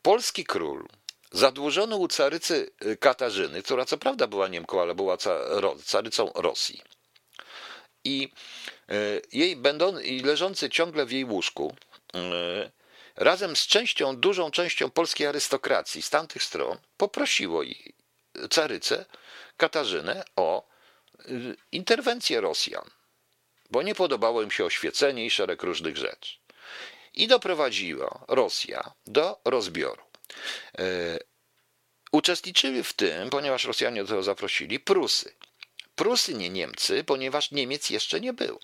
polski 0.01 0.45
król 0.45 0.87
zadłużony 1.31 1.95
u 1.95 2.07
carycy 2.07 2.71
Katarzyny, 2.99 3.63
która 3.63 3.85
co 3.85 3.97
prawda 3.97 4.27
była 4.27 4.47
Niemką, 4.47 4.81
ale 4.81 4.95
była 4.95 5.17
carycą 5.85 6.31
Rosji. 6.35 6.81
I 8.03 8.31
e, 8.89 8.95
jej 9.31 9.55
będą, 9.55 9.99
i 9.99 10.19
leżący 10.19 10.69
ciągle 10.69 11.05
w 11.05 11.11
jej 11.11 11.25
łóżku, 11.25 11.75
e, 12.15 12.19
razem 13.15 13.55
z 13.55 13.67
częścią, 13.67 14.15
dużą 14.15 14.51
częścią 14.51 14.89
polskiej 14.89 15.27
arystokracji 15.27 16.01
z 16.01 16.09
tamtych 16.09 16.43
stron, 16.43 16.77
poprosiło 16.97 17.63
jej 17.63 17.93
carycę 18.49 19.05
Katarzynę 19.57 20.23
o 20.35 20.63
e, 20.63 20.78
interwencję 21.71 22.41
Rosjan, 22.41 22.89
bo 23.69 23.81
nie 23.81 23.95
podobało 23.95 24.41
im 24.41 24.51
się 24.51 24.65
oświecenie 24.65 25.25
i 25.25 25.29
szereg 25.29 25.63
różnych 25.63 25.97
rzeczy 25.97 26.39
i 27.13 27.27
doprowadziła 27.27 28.25
Rosja 28.27 28.93
do 29.07 29.41
rozbioru. 29.45 30.03
E, 30.77 30.83
uczestniczyły 32.11 32.83
w 32.83 32.93
tym, 32.93 33.29
ponieważ 33.29 33.65
Rosjanie 33.65 34.05
tego 34.05 34.23
zaprosili, 34.23 34.79
Prusy. 34.79 35.35
Prusy, 35.95 36.33
nie 36.33 36.49
Niemcy, 36.49 37.03
ponieważ 37.03 37.51
Niemiec 37.51 37.89
jeszcze 37.89 38.21
nie 38.21 38.33
było. 38.33 38.59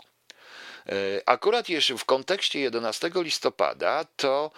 E, 0.89 1.21
akurat 1.25 1.69
jeszcze 1.69 1.97
w 1.97 2.05
kontekście 2.05 2.59
11 2.59 3.11
listopada 3.15 4.05
to 4.15 4.51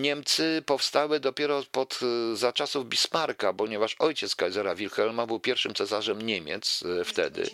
Niemcy 0.00 0.62
powstały 0.66 1.20
dopiero 1.20 1.62
pod, 1.72 1.98
e, 2.32 2.36
za 2.36 2.52
czasów 2.52 2.86
Bismarcka, 2.86 3.52
ponieważ 3.52 3.96
ojciec 3.98 4.34
Kaisera 4.34 4.74
Wilhelma 4.74 5.26
był 5.26 5.40
pierwszym 5.40 5.74
cesarzem 5.74 6.22
Niemiec 6.22 6.84
e, 7.00 7.04
wtedy, 7.04 7.50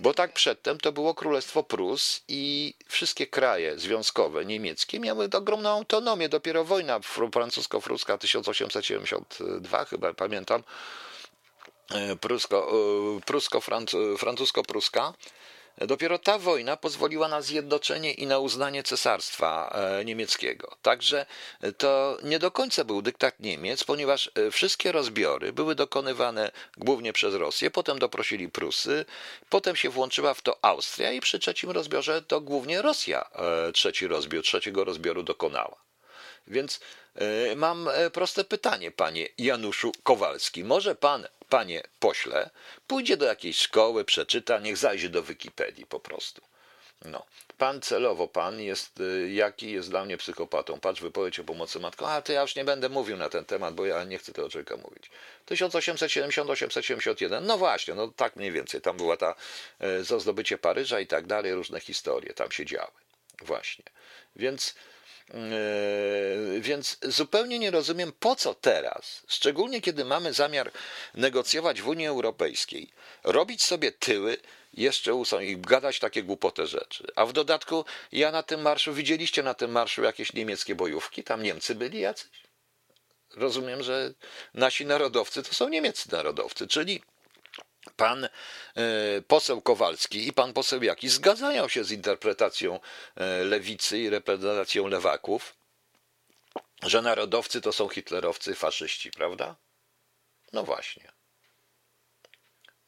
bo 0.00 0.14
tak 0.14 0.32
przedtem 0.32 0.78
to 0.78 0.92
było 0.92 1.14
Królestwo 1.14 1.62
Prus 1.62 2.22
i 2.28 2.74
wszystkie 2.86 3.26
kraje 3.26 3.78
związkowe 3.78 4.44
niemieckie 4.44 5.00
miały 5.00 5.28
ogromną 5.32 5.70
autonomię. 5.70 6.28
Dopiero 6.28 6.64
wojna 6.64 7.00
francusko-pruska 7.32 8.18
1872 8.18 9.84
chyba 9.84 10.14
pamiętam, 10.14 10.62
prusko, 12.20 12.72
prusko-francusko-pruska 13.26 15.12
Dopiero 15.78 16.18
ta 16.18 16.38
wojna 16.38 16.76
pozwoliła 16.76 17.28
na 17.28 17.42
zjednoczenie 17.42 18.12
i 18.12 18.26
na 18.26 18.38
uznanie 18.38 18.82
cesarstwa 18.82 19.74
e, 19.74 20.04
niemieckiego. 20.04 20.76
Także 20.82 21.26
to 21.78 22.18
nie 22.22 22.38
do 22.38 22.50
końca 22.50 22.84
był 22.84 23.02
dyktat 23.02 23.40
Niemiec, 23.40 23.84
ponieważ 23.84 24.30
e, 24.34 24.50
wszystkie 24.50 24.92
rozbiory 24.92 25.52
były 25.52 25.74
dokonywane 25.74 26.50
głównie 26.76 27.12
przez 27.12 27.34
Rosję, 27.34 27.70
potem 27.70 27.98
doprosili 27.98 28.48
Prusy, 28.48 29.04
potem 29.48 29.76
się 29.76 29.90
włączyła 29.90 30.34
w 30.34 30.42
to 30.42 30.64
Austria 30.64 31.12
i 31.12 31.20
przy 31.20 31.38
trzecim 31.38 31.70
rozbiorze 31.70 32.22
to 32.22 32.40
głównie 32.40 32.82
Rosja 32.82 33.30
e, 33.68 33.72
trzeci 33.72 34.06
rozbiór, 34.06 34.44
trzeciego 34.44 34.84
rozbioru 34.84 35.22
dokonała. 35.22 35.76
Więc 36.48 36.80
mam 37.56 37.88
proste 38.12 38.44
pytanie, 38.44 38.90
panie 38.90 39.28
Januszu 39.38 39.92
Kowalski. 40.02 40.64
Może 40.64 40.94
pan 40.94 41.26
panie 41.48 41.82
pośle, 42.00 42.50
pójdzie 42.86 43.16
do 43.16 43.26
jakiejś 43.26 43.58
szkoły, 43.58 44.04
przeczyta, 44.04 44.58
niech 44.58 44.76
zajdzie 44.76 45.08
do 45.08 45.22
Wikipedii 45.22 45.86
po 45.86 46.00
prostu. 46.00 46.42
No. 47.04 47.26
Pan 47.58 47.80
celowo, 47.80 48.28
pan 48.28 48.60
jest, 48.60 49.00
y, 49.00 49.30
jaki 49.32 49.72
jest 49.72 49.90
dla 49.90 50.04
mnie 50.04 50.16
psychopatą. 50.16 50.80
Patrz 50.80 51.00
wypowiedź 51.00 51.40
o 51.40 51.44
pomocy 51.44 51.80
matką, 51.80 52.08
a 52.08 52.22
to 52.22 52.32
ja 52.32 52.42
już 52.42 52.56
nie 52.56 52.64
będę 52.64 52.88
mówił 52.88 53.16
na 53.16 53.28
ten 53.28 53.44
temat, 53.44 53.74
bo 53.74 53.86
ja 53.86 54.04
nie 54.04 54.18
chcę 54.18 54.32
tego 54.32 54.48
człowieka 54.48 54.76
mówić. 54.76 55.10
1870-871, 55.46 57.42
no 57.42 57.58
właśnie, 57.58 57.94
no 57.94 58.08
tak 58.08 58.36
mniej 58.36 58.52
więcej. 58.52 58.80
Tam 58.80 58.96
była 58.96 59.16
ta, 59.16 59.34
za 60.00 60.18
zdobycie 60.18 60.58
Paryża 60.58 61.00
i 61.00 61.06
tak 61.06 61.26
dalej, 61.26 61.54
różne 61.54 61.80
historie 61.80 62.34
tam 62.34 62.50
się 62.50 62.66
działy. 62.66 62.92
Właśnie. 63.42 63.84
Więc 64.36 64.74
więc 66.60 66.98
zupełnie 67.02 67.58
nie 67.58 67.70
rozumiem, 67.70 68.12
po 68.20 68.36
co 68.36 68.54
teraz, 68.54 69.22
szczególnie 69.28 69.80
kiedy 69.80 70.04
mamy 70.04 70.32
zamiar 70.32 70.72
negocjować 71.14 71.82
w 71.82 71.88
Unii 71.88 72.06
Europejskiej, 72.06 72.90
robić 73.24 73.62
sobie 73.62 73.92
tyły, 73.92 74.36
jeszcze 74.72 75.14
usą 75.14 75.40
i 75.40 75.56
gadać 75.56 75.98
takie 75.98 76.22
głupote 76.22 76.66
rzeczy. 76.66 77.06
A 77.16 77.26
w 77.26 77.32
dodatku, 77.32 77.84
ja 78.12 78.32
na 78.32 78.42
tym 78.42 78.62
marszu, 78.62 78.94
widzieliście 78.94 79.42
na 79.42 79.54
tym 79.54 79.70
marszu 79.70 80.02
jakieś 80.02 80.32
niemieckie 80.32 80.74
bojówki? 80.74 81.24
Tam 81.24 81.42
Niemcy 81.42 81.74
byli 81.74 82.00
jacyś? 82.00 82.30
Rozumiem, 83.34 83.82
że 83.82 84.12
nasi 84.54 84.86
narodowcy 84.86 85.42
to 85.42 85.54
są 85.54 85.68
niemieccy 85.68 86.12
narodowcy, 86.12 86.68
czyli 86.68 87.02
pan 87.96 88.24
e, 88.24 88.28
poseł 89.28 89.62
Kowalski 89.62 90.28
i 90.28 90.32
pan 90.32 90.52
poseł 90.52 90.82
Jaki 90.82 91.08
zgadzają 91.08 91.68
się 91.68 91.84
z 91.84 91.92
interpretacją 91.92 92.80
e, 93.16 93.44
lewicy 93.44 93.98
i 93.98 94.10
reprezentacją 94.10 94.86
lewaków, 94.86 95.56
że 96.82 97.02
narodowcy 97.02 97.60
to 97.60 97.72
są 97.72 97.88
hitlerowcy, 97.88 98.54
faszyści, 98.54 99.10
prawda? 99.10 99.56
No 100.52 100.62
właśnie. 100.62 101.12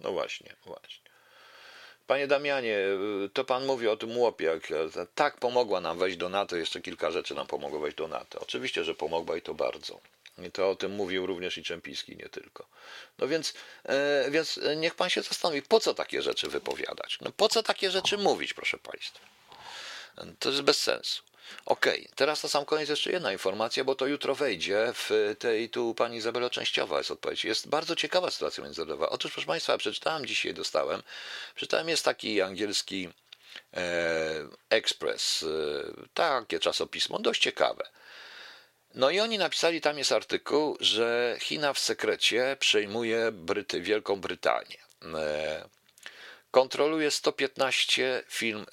No 0.00 0.12
właśnie, 0.12 0.56
właśnie. 0.64 1.08
Panie 2.06 2.26
Damianie, 2.26 2.78
to 3.32 3.44
pan 3.44 3.66
mówi 3.66 3.88
o 3.88 3.96
tym 3.96 4.18
łopie. 4.18 4.60
Tak 5.14 5.38
pomogła 5.38 5.80
nam 5.80 5.98
wejść 5.98 6.16
do 6.16 6.28
NATO, 6.28 6.56
jeszcze 6.56 6.80
kilka 6.80 7.10
rzeczy 7.10 7.34
nam 7.34 7.46
pomogło 7.46 7.80
wejść 7.80 7.96
do 7.96 8.08
NATO. 8.08 8.40
Oczywiście, 8.40 8.84
że 8.84 8.94
pomogła 8.94 9.36
i 9.36 9.42
to 9.42 9.54
bardzo. 9.54 10.00
I 10.46 10.50
to 10.50 10.70
o 10.70 10.76
tym 10.76 10.92
mówił 10.92 11.26
również 11.26 11.58
i 11.58 11.62
Czempiński, 11.62 12.16
nie 12.16 12.28
tylko. 12.28 12.66
No 13.18 13.28
więc, 13.28 13.54
e, 13.84 14.30
więc 14.30 14.60
niech 14.76 14.94
pan 14.94 15.10
się 15.10 15.22
zastanowi, 15.22 15.62
po 15.62 15.80
co 15.80 15.94
takie 15.94 16.22
rzeczy 16.22 16.48
wypowiadać? 16.48 17.18
No 17.20 17.32
po 17.32 17.48
co 17.48 17.62
takie 17.62 17.90
rzeczy 17.90 18.18
mówić, 18.18 18.54
proszę 18.54 18.78
państwa? 18.78 19.20
To 20.38 20.50
jest 20.50 20.62
bez 20.62 20.82
sensu. 20.82 21.22
Okej, 21.66 22.00
okay. 22.00 22.14
teraz 22.14 22.42
na 22.42 22.48
sam 22.48 22.64
koniec 22.64 22.88
jeszcze 22.88 23.12
jedna 23.12 23.32
informacja, 23.32 23.84
bo 23.84 23.94
to 23.94 24.06
jutro 24.06 24.34
wejdzie 24.34 24.92
w 24.94 25.34
tej, 25.38 25.70
tu 25.70 25.94
pani 25.94 26.16
Izabela 26.16 26.50
Częściowa 26.50 26.98
jest 26.98 27.10
odpowiedź. 27.10 27.44
Jest 27.44 27.68
bardzo 27.68 27.96
ciekawa 27.96 28.30
sytuacja 28.30 28.64
międzynarodowa. 28.64 29.08
Otóż, 29.08 29.32
proszę 29.32 29.46
Państwa, 29.46 29.78
przeczytałem 29.78 30.26
dzisiaj, 30.26 30.54
dostałem, 30.54 31.02
przeczytałem, 31.54 31.88
jest 31.88 32.04
taki 32.04 32.42
angielski 32.42 33.08
e, 33.74 34.48
Express, 34.70 35.42
e, 35.42 36.06
takie 36.14 36.60
czasopismo, 36.60 37.18
dość 37.18 37.42
ciekawe. 37.42 37.88
No 38.94 39.10
i 39.10 39.20
oni 39.20 39.38
napisali, 39.38 39.80
tam 39.80 39.98
jest 39.98 40.12
artykuł, 40.12 40.76
że 40.80 41.36
China 41.40 41.72
w 41.72 41.78
sekrecie 41.78 42.56
przejmuje 42.60 43.32
Bryty, 43.32 43.80
Wielką 43.80 44.20
Brytanię. 44.20 44.78
E, 45.14 45.68
kontroluje 46.50 47.10
115 47.10 48.22
firm. 48.28 48.60
E, 48.60 48.64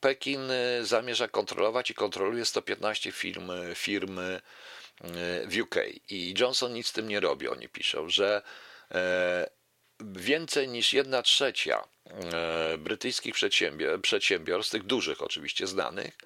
Pekin 0.00 0.40
zamierza 0.82 1.28
kontrolować 1.28 1.90
i 1.90 1.94
kontroluje 1.94 2.44
115 2.44 3.12
firm, 3.12 3.50
firm 3.74 4.18
e, 4.18 4.40
w 5.46 5.60
UK. 5.62 5.74
I 6.08 6.34
Johnson 6.38 6.72
nic 6.72 6.86
z 6.86 6.92
tym 6.92 7.08
nie 7.08 7.20
robi. 7.20 7.48
Oni 7.48 7.68
piszą, 7.68 8.08
że 8.08 8.42
więcej 10.00 10.68
niż 10.68 10.92
jedna 10.92 11.22
trzecia 11.22 11.88
e, 12.04 12.78
brytyjskich 12.78 13.34
przedsiębiorstw, 14.02 14.72
tych 14.72 14.82
dużych 14.82 15.22
oczywiście 15.22 15.66
znanych, 15.66 16.18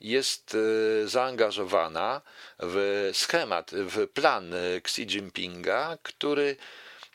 jest 0.00 0.54
e, 0.54 1.08
zaangażowana 1.08 2.20
w 2.58 3.10
schemat, 3.12 3.70
w 3.74 4.08
plan 4.08 4.54
Xi 4.76 5.02
Jinpinga, 5.02 5.98
który, 6.02 6.56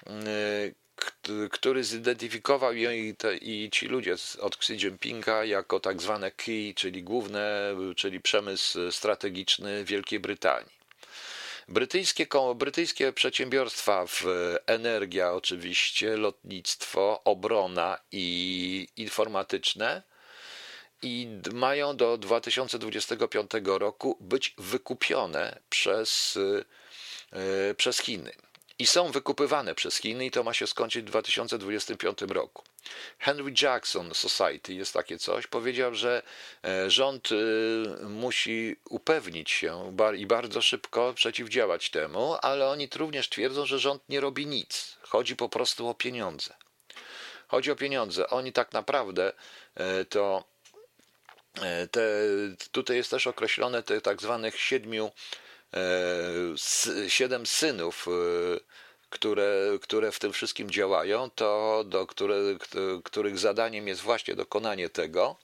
e, 0.07 1.49
który 1.49 1.83
zidentyfikował 1.83 2.73
i, 2.73 3.15
i 3.41 3.69
ci 3.71 3.87
ludzie 3.87 4.15
od 4.39 4.55
Xi 4.55 4.73
Jinpinga 4.73 5.45
jako 5.45 5.79
tak 5.79 6.01
zwane 6.01 6.31
key, 6.31 6.73
czyli 6.75 7.03
główne, 7.03 7.75
czyli 7.95 8.21
przemysł 8.21 8.91
strategiczny 8.91 9.85
Wielkiej 9.85 10.19
Brytanii. 10.19 10.80
Brytyjskie, 11.67 12.27
brytyjskie 12.55 13.13
przedsiębiorstwa 13.13 14.05
w 14.07 14.25
energia 14.65 15.33
oczywiście, 15.33 16.17
lotnictwo, 16.17 17.21
obrona 17.23 17.99
i 18.11 18.87
informatyczne 18.97 20.03
i 21.01 21.27
mają 21.53 21.97
do 21.97 22.17
2025 22.17 23.51
roku 23.63 24.17
być 24.19 24.53
wykupione 24.57 25.59
przez, 25.69 26.39
przez 27.77 27.99
Chiny 27.99 28.31
i 28.79 28.87
są 28.87 29.11
wykupywane 29.11 29.75
przez 29.75 29.97
Chiny 29.97 30.25
i 30.25 30.31
to 30.31 30.43
ma 30.43 30.53
się 30.53 30.67
skończyć 30.67 31.05
w 31.05 31.07
2025 31.07 32.21
roku. 32.21 32.63
Henry 33.19 33.53
Jackson 33.61 34.13
Society 34.13 34.73
jest 34.73 34.93
takie 34.93 35.17
coś, 35.17 35.47
powiedział, 35.47 35.95
że 35.95 36.23
e, 36.63 36.89
rząd 36.89 37.29
e, 37.31 37.35
musi 38.07 38.75
upewnić 38.89 39.51
się 39.51 39.95
i 40.17 40.25
bardzo 40.25 40.61
szybko 40.61 41.13
przeciwdziałać 41.13 41.89
temu, 41.89 42.35
ale 42.41 42.67
oni 42.67 42.89
również 42.95 43.29
twierdzą, 43.29 43.65
że 43.65 43.79
rząd 43.79 44.09
nie 44.09 44.21
robi 44.21 44.45
nic. 44.45 44.97
Chodzi 45.01 45.35
po 45.35 45.49
prostu 45.49 45.87
o 45.87 45.93
pieniądze. 45.93 46.53
Chodzi 47.47 47.71
o 47.71 47.75
pieniądze. 47.75 48.29
Oni 48.29 48.53
tak 48.53 48.73
naprawdę 48.73 49.33
e, 49.75 50.05
to 50.05 50.43
te, 51.91 52.01
tutaj 52.71 52.97
jest 52.97 53.11
też 53.11 53.27
określone 53.27 53.83
te 53.83 54.01
tak 54.01 54.21
zwanych 54.21 54.59
siedmiu 54.59 55.11
siedem 57.07 57.45
synów, 57.45 58.07
które, 59.11 59.77
które 59.81 60.11
w 60.11 60.19
tym 60.19 60.33
wszystkim 60.33 60.71
działają, 60.71 61.29
to 61.29 61.83
do 61.87 62.07
które, 62.07 62.35
których 63.03 63.39
zadaniem 63.39 63.87
jest 63.87 64.01
właśnie 64.01 64.35
dokonanie 64.35 64.89
tego. 64.89 65.35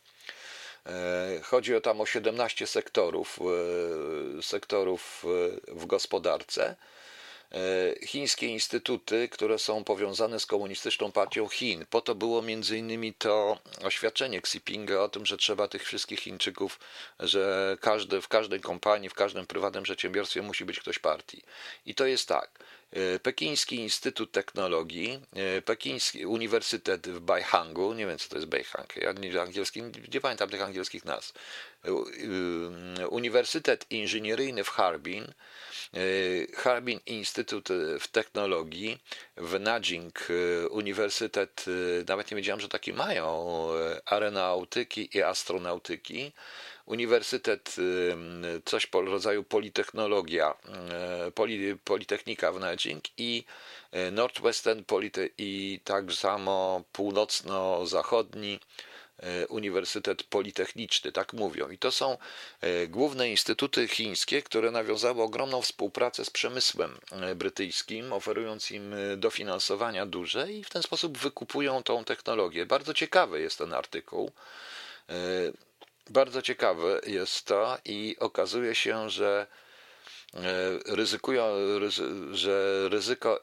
E, 0.86 1.40
chodzi 1.44 1.76
o 1.76 1.82
tam 1.82 2.02
o 2.02 2.06
17 2.06 2.68
sektorów, 2.68 3.40
e, 4.40 4.42
sektorów 4.42 5.26
w 5.68 5.86
gospodarce. 5.86 6.76
Chińskie 8.06 8.48
instytuty, 8.48 9.30
które 9.30 9.60
są 9.60 9.84
powiązane 9.84 10.40
z 10.40 10.46
komunistyczną 10.46 11.12
partią 11.12 11.48
Chin. 11.48 11.86
Po 11.90 12.02
to 12.02 12.16
było 12.16 12.42
między 12.42 12.78
innymi 12.78 13.14
to 13.14 13.60
oświadczenie 13.84 14.38
Xi 14.38 14.58
Jinpinga 14.58 15.00
o 15.00 15.10
tym, 15.10 15.26
że 15.26 15.38
trzeba 15.38 15.68
tych 15.68 15.84
wszystkich 15.84 16.20
Chińczyków, 16.20 16.80
że 17.20 17.78
każdy, 17.82 18.22
w 18.22 18.28
każdej 18.28 18.60
kompanii, 18.62 19.10
w 19.10 19.14
każdym 19.14 19.46
prywatnym 19.46 19.84
przedsiębiorstwie 19.84 20.42
musi 20.42 20.66
być 20.66 20.80
ktoś 20.80 21.00
partii. 21.00 21.44
I 21.86 21.96
to 21.96 22.06
jest 22.06 22.28
tak. 22.28 22.50
E, 22.92 23.20
Pekiński 23.20 23.76
Instytut 23.76 24.32
Technologii, 24.32 25.20
e, 25.36 25.62
Pekiński 25.62 26.26
Uniwersytet 26.26 27.08
w 27.08 27.20
Baihangu, 27.20 27.94
nie 27.94 28.06
wiem 28.06 28.18
co 28.18 28.30
to 28.30 28.36
jest 28.36 28.48
Beihang, 28.48 28.96
ja 28.96 29.12
nie, 29.12 29.32
nie 30.14 30.22
pamiętam 30.22 30.50
tych 30.50 30.62
angielskich 30.62 31.06
nazw, 31.06 31.34
e, 31.84 33.08
Uniwersytet 33.08 33.86
Inżynieryjny 33.90 34.64
w 34.64 34.70
Harbin, 34.70 35.34
Harbin 36.56 37.00
Instytut 37.06 37.70
w 38.00 38.08
Technologii, 38.08 39.04
w 39.38 39.60
Nanjing 39.60 40.28
Uniwersytet, 40.70 41.66
nawet 42.08 42.32
nie 42.32 42.38
wiedziałem, 42.38 42.62
że 42.62 42.70
taki 42.70 42.94
mają, 42.94 43.48
aeronautyki 44.06 45.18
i 45.18 45.24
astronautyki, 45.24 46.32
Uniwersytet, 46.88 47.76
coś 48.66 48.88
po 48.88 49.02
rodzaju 49.02 49.44
Politechnologia, 49.44 50.54
Poli, 51.36 51.76
Politechnika 51.84 52.52
w 52.52 52.60
Nanjing 52.60 53.04
i 53.18 53.44
e, 53.92 54.12
Northwestern 54.12 54.84
Polite 54.84 55.30
i 55.38 55.80
tak 55.84 56.14
samo 56.14 56.84
północno-zachodni 56.92 58.60
e, 59.20 59.48
Uniwersytet 59.48 60.24
Politechniczny, 60.24 61.12
tak 61.12 61.34
mówią. 61.34 61.70
I 61.70 61.78
to 61.78 61.92
są 61.92 62.18
główne 62.88 63.30
instytuty 63.30 63.88
chińskie, 63.88 64.42
które 64.42 64.72
nawiązały 64.72 65.24
ogromną 65.24 65.62
współpracę 65.62 66.26
z 66.26 66.30
przemysłem 66.30 66.98
brytyjskim, 67.36 68.14
oferując 68.14 68.72
im 68.72 68.96
dofinansowania 69.18 70.06
duże 70.06 70.52
i 70.52 70.64
w 70.64 70.70
ten 70.70 70.84
sposób 70.84 71.18
wykupują 71.18 71.84
tą 71.84 72.04
technologię. 72.04 72.66
Bardzo 72.66 72.94
ciekawy 72.94 73.42
jest 73.42 73.58
ten 73.58 73.74
artykuł. 73.74 74.32
Bardzo 76.10 76.42
ciekawe 76.42 77.02
jest 77.08 77.46
to 77.46 77.78
i 77.86 78.16
okazuje 78.20 78.76
się, 78.76 79.10
że 79.10 79.48
e, 80.34 80.40
ryzykują, 80.86 81.56
że 82.32 82.90
ryzyko, 82.90 83.42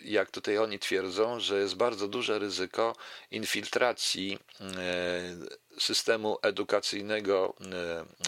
jak 0.00 0.30
tutaj 0.30 0.58
oni 0.58 0.78
twierdzą, 0.78 1.40
że 1.40 1.58
jest 1.58 1.76
bardzo 1.76 2.08
duże 2.08 2.38
ryzyko 2.38 2.96
infiltracji 3.30 4.38
e, 4.60 4.66
systemu 5.78 6.38
edukacyjnego 6.42 7.54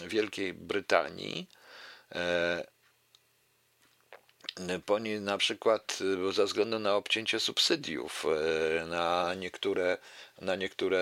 e, 0.03 0.07
Wielkiej 0.07 0.53
Brytanii. 0.53 1.49
Na 5.21 5.37
przykład 5.37 5.99
ze 6.31 6.45
względu 6.45 6.79
na 6.79 6.95
obcięcie 6.95 7.39
subsydiów 7.39 8.25
na 8.87 9.33
niektóre 9.37 9.97
na 10.41 10.55
niektóre 10.55 10.97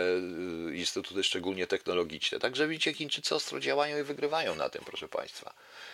y, 0.70 0.76
instytuty, 0.76 1.24
szczególnie 1.24 1.68
technologiczne. 1.68 2.40
Także 2.40 2.68
widzicie, 2.68 2.94
Chińczycy 2.94 3.36
ostro 3.36 3.60
działają 3.60 4.00
i 4.00 4.04
wygrywają 4.04 4.56
na 4.56 4.70
tym, 4.70 4.84
proszę 4.86 5.08
Państwa. 5.08 5.54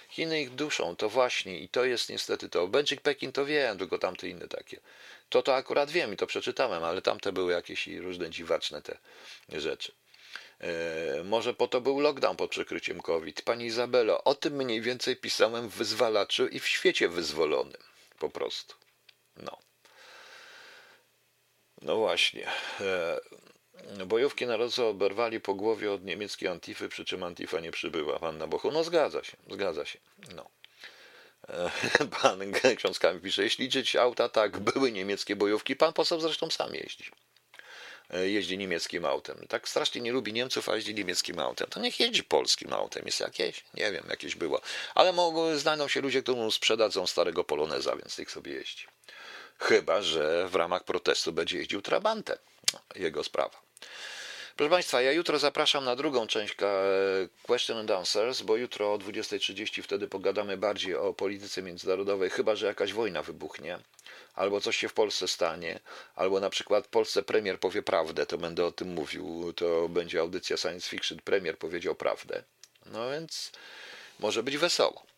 Chiny 0.10 0.42
ich 0.42 0.50
duszą, 0.50 0.96
to 0.96 1.10
właśnie 1.10 1.60
i 1.60 1.70
to 1.70 1.86
jest 1.86 2.10
niestety 2.10 2.50
to. 2.50 2.68
Benchik 2.68 3.02
Pekin 3.02 3.32
to 3.32 3.46
wiem, 3.46 3.78
tylko 3.78 4.00
tamte 4.00 4.28
inne 4.28 4.48
takie. 4.48 4.80
To 5.30 5.42
to 5.42 5.56
akurat 5.56 5.92
wiem 5.92 6.14
i 6.14 6.18
to 6.18 6.28
przeczytałem, 6.28 6.84
ale 6.84 7.02
tamte 7.02 7.32
były 7.32 7.52
jakieś 7.54 7.88
różne 7.88 8.30
dziwaczne 8.30 8.82
te 8.82 8.98
rzeczy. 9.50 9.92
E, 10.60 11.24
może 11.24 11.54
po 11.54 11.68
to 11.68 11.82
był 11.82 12.00
lockdown 12.00 12.36
pod 12.36 12.50
przykryciem 12.50 13.02
COVID. 13.02 13.42
Pani 13.42 13.66
Izabelo, 13.66 14.24
o 14.24 14.36
tym 14.36 14.54
mniej 14.54 14.82
więcej 14.82 15.16
pisałem 15.16 15.70
w 15.70 15.76
Wyzwalaczu 15.76 16.48
i 16.48 16.60
w 16.60 16.68
świecie 16.68 17.10
wyzwolonym. 17.10 17.82
Po 18.20 18.30
prostu. 18.30 18.76
No. 19.38 19.69
No 21.82 21.96
właśnie. 21.96 22.48
E, 22.82 23.20
bojówki 24.06 24.46
narodowe 24.48 24.86
oberwali 24.86 25.40
po 25.40 25.54
głowie 25.54 25.92
od 25.92 26.04
niemieckiej 26.04 26.50
Antify, 26.50 26.90
przy 26.90 27.06
czym 27.06 27.24
Antifa 27.24 27.60
nie 27.60 27.72
przybyła. 27.72 28.20
Pan 28.20 28.38
na 28.38 28.48
bochu. 28.48 28.72
No 28.72 28.84
zgadza 28.84 29.24
się, 29.24 29.38
zgadza 29.50 29.86
się. 29.86 30.00
No. 30.36 30.50
E, 31.50 31.72
pan 32.22 32.40
książkami 32.78 33.20
pisze, 33.20 33.44
jeśli 33.44 33.66
liczyć 33.66 33.96
auta, 33.96 34.30
tak, 34.30 34.60
były 34.60 34.92
niemieckie 34.92 35.36
bojówki. 35.36 35.76
Pan 35.76 35.94
poseł 35.94 36.20
zresztą 36.20 36.50
sam 36.50 36.76
jeździ. 36.76 37.12
E, 38.10 38.30
jeździ 38.30 38.58
niemieckim 38.58 39.06
autem. 39.06 39.46
Tak 39.50 39.70
strasznie 39.70 40.02
nie 40.02 40.12
lubi 40.12 40.34
Niemców, 40.34 40.70
a 40.70 40.76
jeździ 40.76 40.96
niemieckim 40.96 41.40
autem. 41.40 41.70
To 41.70 41.80
niech 41.80 42.00
jeździ 42.00 42.24
polskim 42.24 42.74
autem. 42.74 43.06
Jest 43.06 43.20
jakieś? 43.20 43.64
Nie 43.74 43.92
wiem, 43.92 44.04
jakieś 44.10 44.36
było. 44.36 44.62
Ale 44.96 45.14
mogą, 45.14 45.58
znajdą 45.58 45.88
się 45.88 46.02
ludzie, 46.02 46.24
którym 46.24 46.52
sprzedadzą 46.52 47.08
starego 47.08 47.44
Poloneza, 47.44 47.96
więc 47.96 48.18
niech 48.18 48.32
sobie 48.32 48.54
jeździ. 48.54 48.88
Chyba, 49.60 50.02
że 50.02 50.48
w 50.48 50.56
ramach 50.56 50.84
protestu 50.84 51.34
będzie 51.34 51.58
jeździł 51.58 51.82
Trabantem. 51.82 52.38
Jego 52.96 53.24
sprawa. 53.24 53.62
Proszę 54.56 54.70
Państwa, 54.70 55.02
ja 55.02 55.12
jutro 55.12 55.40
zapraszam 55.40 55.86
na 55.86 55.96
drugą 55.96 56.28
część 56.28 56.56
Question 57.44 57.78
and 57.78 57.92
Answers, 57.92 58.42
bo 58.42 58.58
jutro 58.58 58.94
o 58.94 58.98
20.30 58.98 59.82
wtedy 59.82 60.08
pogadamy 60.08 60.58
bardziej 60.58 60.96
o 60.96 61.14
polityce 61.14 61.62
międzynarodowej, 61.62 62.30
chyba 62.30 62.56
że 62.56 62.66
jakaś 62.66 62.94
wojna 62.94 63.24
wybuchnie, 63.24 63.80
albo 64.36 64.62
coś 64.62 64.78
się 64.78 64.90
w 64.90 64.94
Polsce 64.94 65.28
stanie, 65.28 65.80
albo 66.16 66.40
na 66.40 66.50
przykład 66.50 66.88
Polsce 66.88 67.24
premier 67.24 67.60
powie 67.60 67.82
prawdę, 67.84 68.26
to 68.26 68.38
będę 68.38 68.66
o 68.66 68.72
tym 68.72 68.94
mówił, 68.94 69.54
to 69.56 69.90
będzie 69.90 70.20
audycja 70.20 70.58
science 70.58 70.90
fiction, 70.90 71.20
premier 71.24 71.58
powiedział 71.58 71.96
prawdę. 71.96 72.44
No 72.86 73.12
więc 73.12 73.52
może 74.20 74.44
być 74.44 74.58
wesoło. 74.58 75.09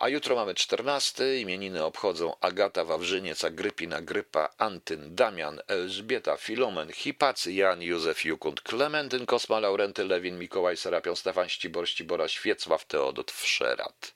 A 0.00 0.08
jutro 0.08 0.36
mamy 0.36 0.54
14. 0.54 1.40
Imieniny 1.40 1.84
obchodzą 1.84 2.34
Agata 2.40 2.84
Wawrzyniec, 2.84 3.44
Agrypina 3.44 4.02
Grypa, 4.02 4.48
Antyn, 4.58 5.14
Damian, 5.14 5.60
Elżbieta, 5.68 6.36
Filomen, 6.36 6.92
Hipacy, 6.92 7.52
Jan, 7.52 7.82
Józef, 7.82 8.24
Jukund, 8.24 8.60
Klementyn, 8.60 9.26
Kosma, 9.26 9.60
Laurenty, 9.60 10.04
Lewin, 10.04 10.38
Mikołaj, 10.38 10.76
Serapion, 10.76 11.16
Stefan, 11.16 11.48
Ścibor, 11.48 11.88
Ścibora, 11.88 12.28
Świecław, 12.28 12.84
Teodot, 12.84 13.32
Wszerat. 13.32 14.12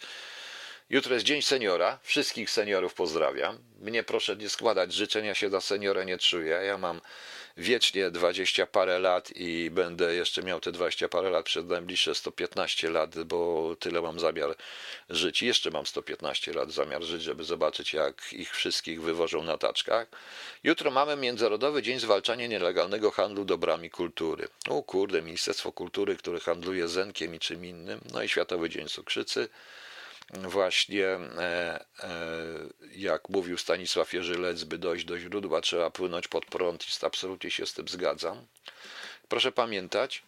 Jutro 0.95 1.15
jest 1.15 1.27
Dzień 1.27 1.43
Seniora. 1.43 1.99
Wszystkich 2.03 2.51
seniorów 2.51 2.95
pozdrawiam. 2.95 3.59
Mnie 3.81 4.03
proszę 4.03 4.37
nie 4.37 4.49
składać 4.49 4.93
życzenia 4.93 5.35
się 5.35 5.51
za 5.51 5.61
seniora 5.61 6.05
nie 6.05 6.19
czuję. 6.19 6.61
Ja 6.67 6.79
mam 6.79 7.01
wiecznie 7.57 8.11
dwadzieścia 8.11 8.67
parę 8.67 8.99
lat 8.99 9.31
i 9.37 9.71
będę 9.71 10.15
jeszcze 10.15 10.43
miał 10.43 10.61
te 10.61 10.73
dwadzieścia 10.73 11.09
parę 11.09 11.31
lat 11.31 11.45
przez 11.45 11.65
najbliższe 11.65 12.15
115 12.15 12.91
lat, 12.91 13.23
bo 13.23 13.71
tyle 13.81 14.03
mam 14.03 14.21
zamiar 14.21 14.55
żyć. 15.11 15.43
Jeszcze 15.43 15.71
mam 15.71 15.87
115 15.87 16.53
lat 16.53 16.73
zamiar 16.73 17.03
żyć, 17.03 17.23
żeby 17.23 17.45
zobaczyć, 17.45 17.93
jak 17.93 18.33
ich 18.33 18.55
wszystkich 18.55 19.03
wywożą 19.03 19.43
na 19.43 19.59
taczkach. 19.59 20.09
Jutro 20.65 20.91
mamy 20.91 21.17
Międzynarodowy 21.17 21.83
Dzień 21.83 22.01
Zwalczania 22.01 22.47
Nielegalnego 22.47 23.11
Handlu 23.11 23.45
Dobrami 23.45 23.91
Kultury. 23.91 24.49
O 24.69 24.83
kurde, 24.83 25.23
Ministerstwo 25.23 25.73
Kultury, 25.73 26.17
które 26.17 26.41
handluje 26.41 26.89
zenkiem 26.89 27.35
i 27.35 27.39
czym 27.39 27.65
innym. 27.65 28.01
No 28.13 28.23
i 28.23 28.29
Światowy 28.29 28.71
Dzień 28.71 28.89
Cukrzycy 28.89 29.49
właśnie, 30.31 31.07
e, 31.07 31.85
e, 32.03 32.17
jak 32.97 33.29
mówił 33.29 33.59
Stanisław 33.59 34.13
Jerzylec, 34.13 34.65
by 34.65 34.79
dojść 34.79 35.05
do 35.05 35.19
źródła, 35.19 35.61
trzeba 35.61 35.91
płynąć 35.91 36.29
pod 36.29 36.47
prąd 36.47 36.87
i 36.89 37.07
absolutnie 37.07 37.51
się 37.51 37.67
z 37.67 37.75
tym 37.75 37.89
zgadzam. 37.89 38.47
Proszę 39.29 39.53
pamiętać, 39.53 40.23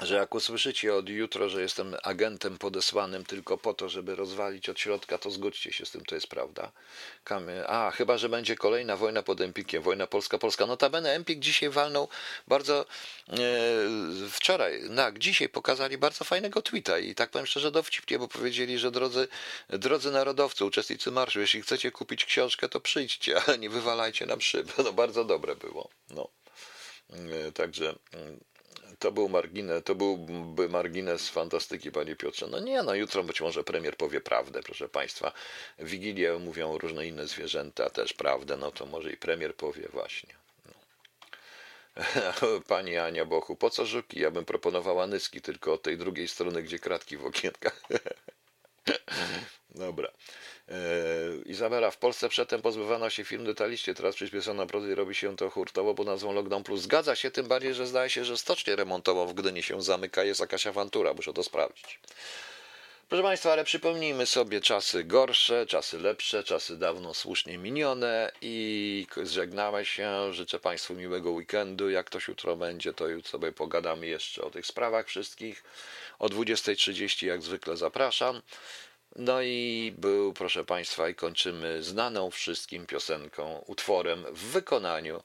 że 0.00 0.14
jak 0.14 0.34
usłyszycie 0.34 0.94
od 0.94 1.08
jutro, 1.08 1.48
że 1.48 1.62
jestem 1.62 1.96
agentem 2.02 2.58
podesłanym 2.58 3.24
tylko 3.24 3.58
po 3.58 3.74
to, 3.74 3.88
żeby 3.88 4.16
rozwalić 4.16 4.68
od 4.68 4.80
środka, 4.80 5.18
to 5.18 5.30
zgodźcie 5.30 5.72
się 5.72 5.86
z 5.86 5.90
tym, 5.90 6.04
to 6.04 6.14
jest 6.14 6.26
prawda. 6.26 6.72
A, 7.66 7.90
chyba, 7.90 8.18
że 8.18 8.28
będzie 8.28 8.56
kolejna 8.56 8.96
wojna 8.96 9.22
pod 9.22 9.40
Empikiem, 9.40 9.82
wojna 9.82 10.06
polska-polska. 10.06 10.66
Notabene 10.66 11.12
Empik 11.12 11.38
dzisiaj 11.38 11.70
walnął 11.70 12.08
bardzo, 12.48 12.86
e, 13.28 13.34
wczoraj, 14.30 14.82
tak, 14.96 15.18
dzisiaj 15.18 15.48
pokazali 15.48 15.98
bardzo 15.98 16.24
fajnego 16.24 16.62
tweeta 16.62 16.98
i 16.98 17.14
tak 17.14 17.30
powiem 17.30 17.46
szczerze 17.46 17.70
dowcipnie, 17.70 18.18
bo 18.18 18.28
powiedzieli, 18.28 18.78
że 18.78 18.90
drodzy, 18.90 19.28
drodzy 19.68 20.10
narodowcy, 20.10 20.64
uczestnicy 20.64 21.10
marszu, 21.10 21.40
jeśli 21.40 21.62
chcecie 21.62 21.90
kupić 21.90 22.24
książkę, 22.24 22.68
to 22.68 22.80
przyjdźcie, 22.80 23.36
ale 23.46 23.58
nie 23.58 23.70
wywalajcie 23.70 24.26
nam 24.26 24.40
szyb. 24.40 24.72
No 24.78 24.92
bardzo 24.92 25.24
dobre 25.24 25.56
było. 25.56 25.88
No. 26.10 26.28
E, 27.10 27.52
także 27.52 27.94
mm, 28.12 28.40
to 28.98 29.12
był 29.12 29.28
margines, 29.28 29.84
to 29.84 29.94
byłby 29.94 30.68
margines 30.68 31.28
fantastyki, 31.28 31.92
panie 31.92 32.16
Piotrze. 32.16 32.46
No 32.50 32.60
nie, 32.60 32.82
no 32.82 32.94
jutro 32.94 33.24
być 33.24 33.40
może 33.40 33.64
premier 33.64 33.96
powie 33.96 34.20
prawdę, 34.20 34.62
proszę 34.62 34.88
państwa. 34.88 35.32
Wigilię 35.78 36.38
mówią 36.38 36.78
różne 36.78 37.06
inne 37.06 37.26
zwierzęta 37.26 37.90
też 37.90 38.12
prawdę, 38.12 38.56
no 38.56 38.70
to 38.70 38.86
może 38.86 39.12
i 39.12 39.16
premier 39.16 39.54
powie 39.56 39.88
właśnie. 39.92 40.34
No. 40.66 40.72
Pani 42.68 42.96
Ania 42.96 43.24
Bochu, 43.24 43.56
po 43.56 43.70
co 43.70 43.86
żuki? 43.86 44.20
Ja 44.20 44.30
bym 44.30 44.44
proponowała 44.44 45.06
nyski, 45.06 45.40
tylko 45.40 45.72
od 45.72 45.82
tej 45.82 45.98
drugiej 45.98 46.28
strony, 46.28 46.62
gdzie 46.62 46.78
kratki 46.78 47.16
w 47.16 47.26
okienkach. 47.26 47.82
Dobra. 49.74 50.08
E, 50.68 50.74
Izabela, 51.46 51.90
w 51.90 51.96
Polsce 51.96 52.28
przedtem 52.28 52.62
pozbywano 52.62 53.10
się 53.10 53.24
firm 53.24 53.44
detaliście, 53.44 53.94
teraz 53.94 54.14
przyspieszono 54.14 54.66
proces 54.66 54.90
i 54.90 54.94
robi 54.94 55.14
się 55.14 55.36
to 55.36 55.50
hurtowo 55.50 55.94
pod 55.94 56.06
nazwą 56.06 56.32
Lockdown 56.32 56.64
Plus. 56.64 56.80
Zgadza 56.80 57.16
się, 57.16 57.30
tym 57.30 57.48
bardziej, 57.48 57.74
że 57.74 57.86
zdaje 57.86 58.10
się, 58.10 58.24
że 58.24 58.36
stocznie 58.36 58.76
remontową 58.76 59.26
w 59.26 59.34
Gdyni 59.34 59.62
się 59.62 59.82
zamyka, 59.82 60.24
jest 60.24 60.40
jakaś 60.40 60.66
awantura, 60.66 61.14
muszę 61.14 61.32
to 61.32 61.42
sprawdzić. 61.42 62.00
Proszę 63.12 63.22
Państwa, 63.22 63.52
ale 63.52 63.64
przypomnijmy 63.64 64.26
sobie 64.26 64.60
czasy 64.60 65.04
gorsze, 65.04 65.66
czasy 65.66 65.98
lepsze, 65.98 66.44
czasy 66.44 66.76
dawno 66.78 67.14
słusznie 67.14 67.58
minione 67.58 68.32
i 68.40 69.06
żegnamy 69.22 69.84
się. 69.84 70.34
Życzę 70.34 70.58
Państwu 70.58 70.94
miłego 70.94 71.30
weekendu. 71.30 71.90
Jak 71.90 72.06
ktoś 72.06 72.28
jutro 72.28 72.56
będzie, 72.56 72.92
to 72.92 73.08
jutro 73.08 73.30
sobie 73.30 73.52
pogadamy 73.52 74.06
jeszcze 74.06 74.42
o 74.42 74.50
tych 74.50 74.66
sprawach 74.66 75.08
wszystkich. 75.08 75.64
O 76.18 76.26
20.30 76.26 77.26
jak 77.26 77.42
zwykle 77.42 77.76
zapraszam. 77.76 78.42
No 79.16 79.42
i 79.42 79.94
był, 79.98 80.32
proszę 80.32 80.64
Państwa, 80.64 81.08
i 81.08 81.14
kończymy 81.14 81.82
znaną 81.82 82.30
wszystkim 82.30 82.86
piosenką, 82.86 83.64
utworem 83.66 84.24
w 84.34 84.38
wykonaniu 84.38 85.22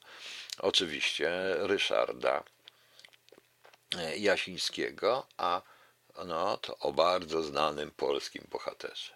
oczywiście 0.60 1.30
Ryszarda 1.58 2.44
Jasińskiego, 4.18 5.28
a 5.38 5.62
no 6.26 6.58
to 6.58 6.78
o 6.78 6.94
bardzo 6.94 7.44
znanym 7.44 7.92
polskim 7.92 8.44
bohaterze. 8.52 9.14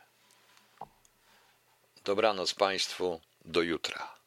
Dobranoc 2.03 2.53
Państwu, 2.53 3.21
do 3.45 3.61
jutra. 3.61 4.20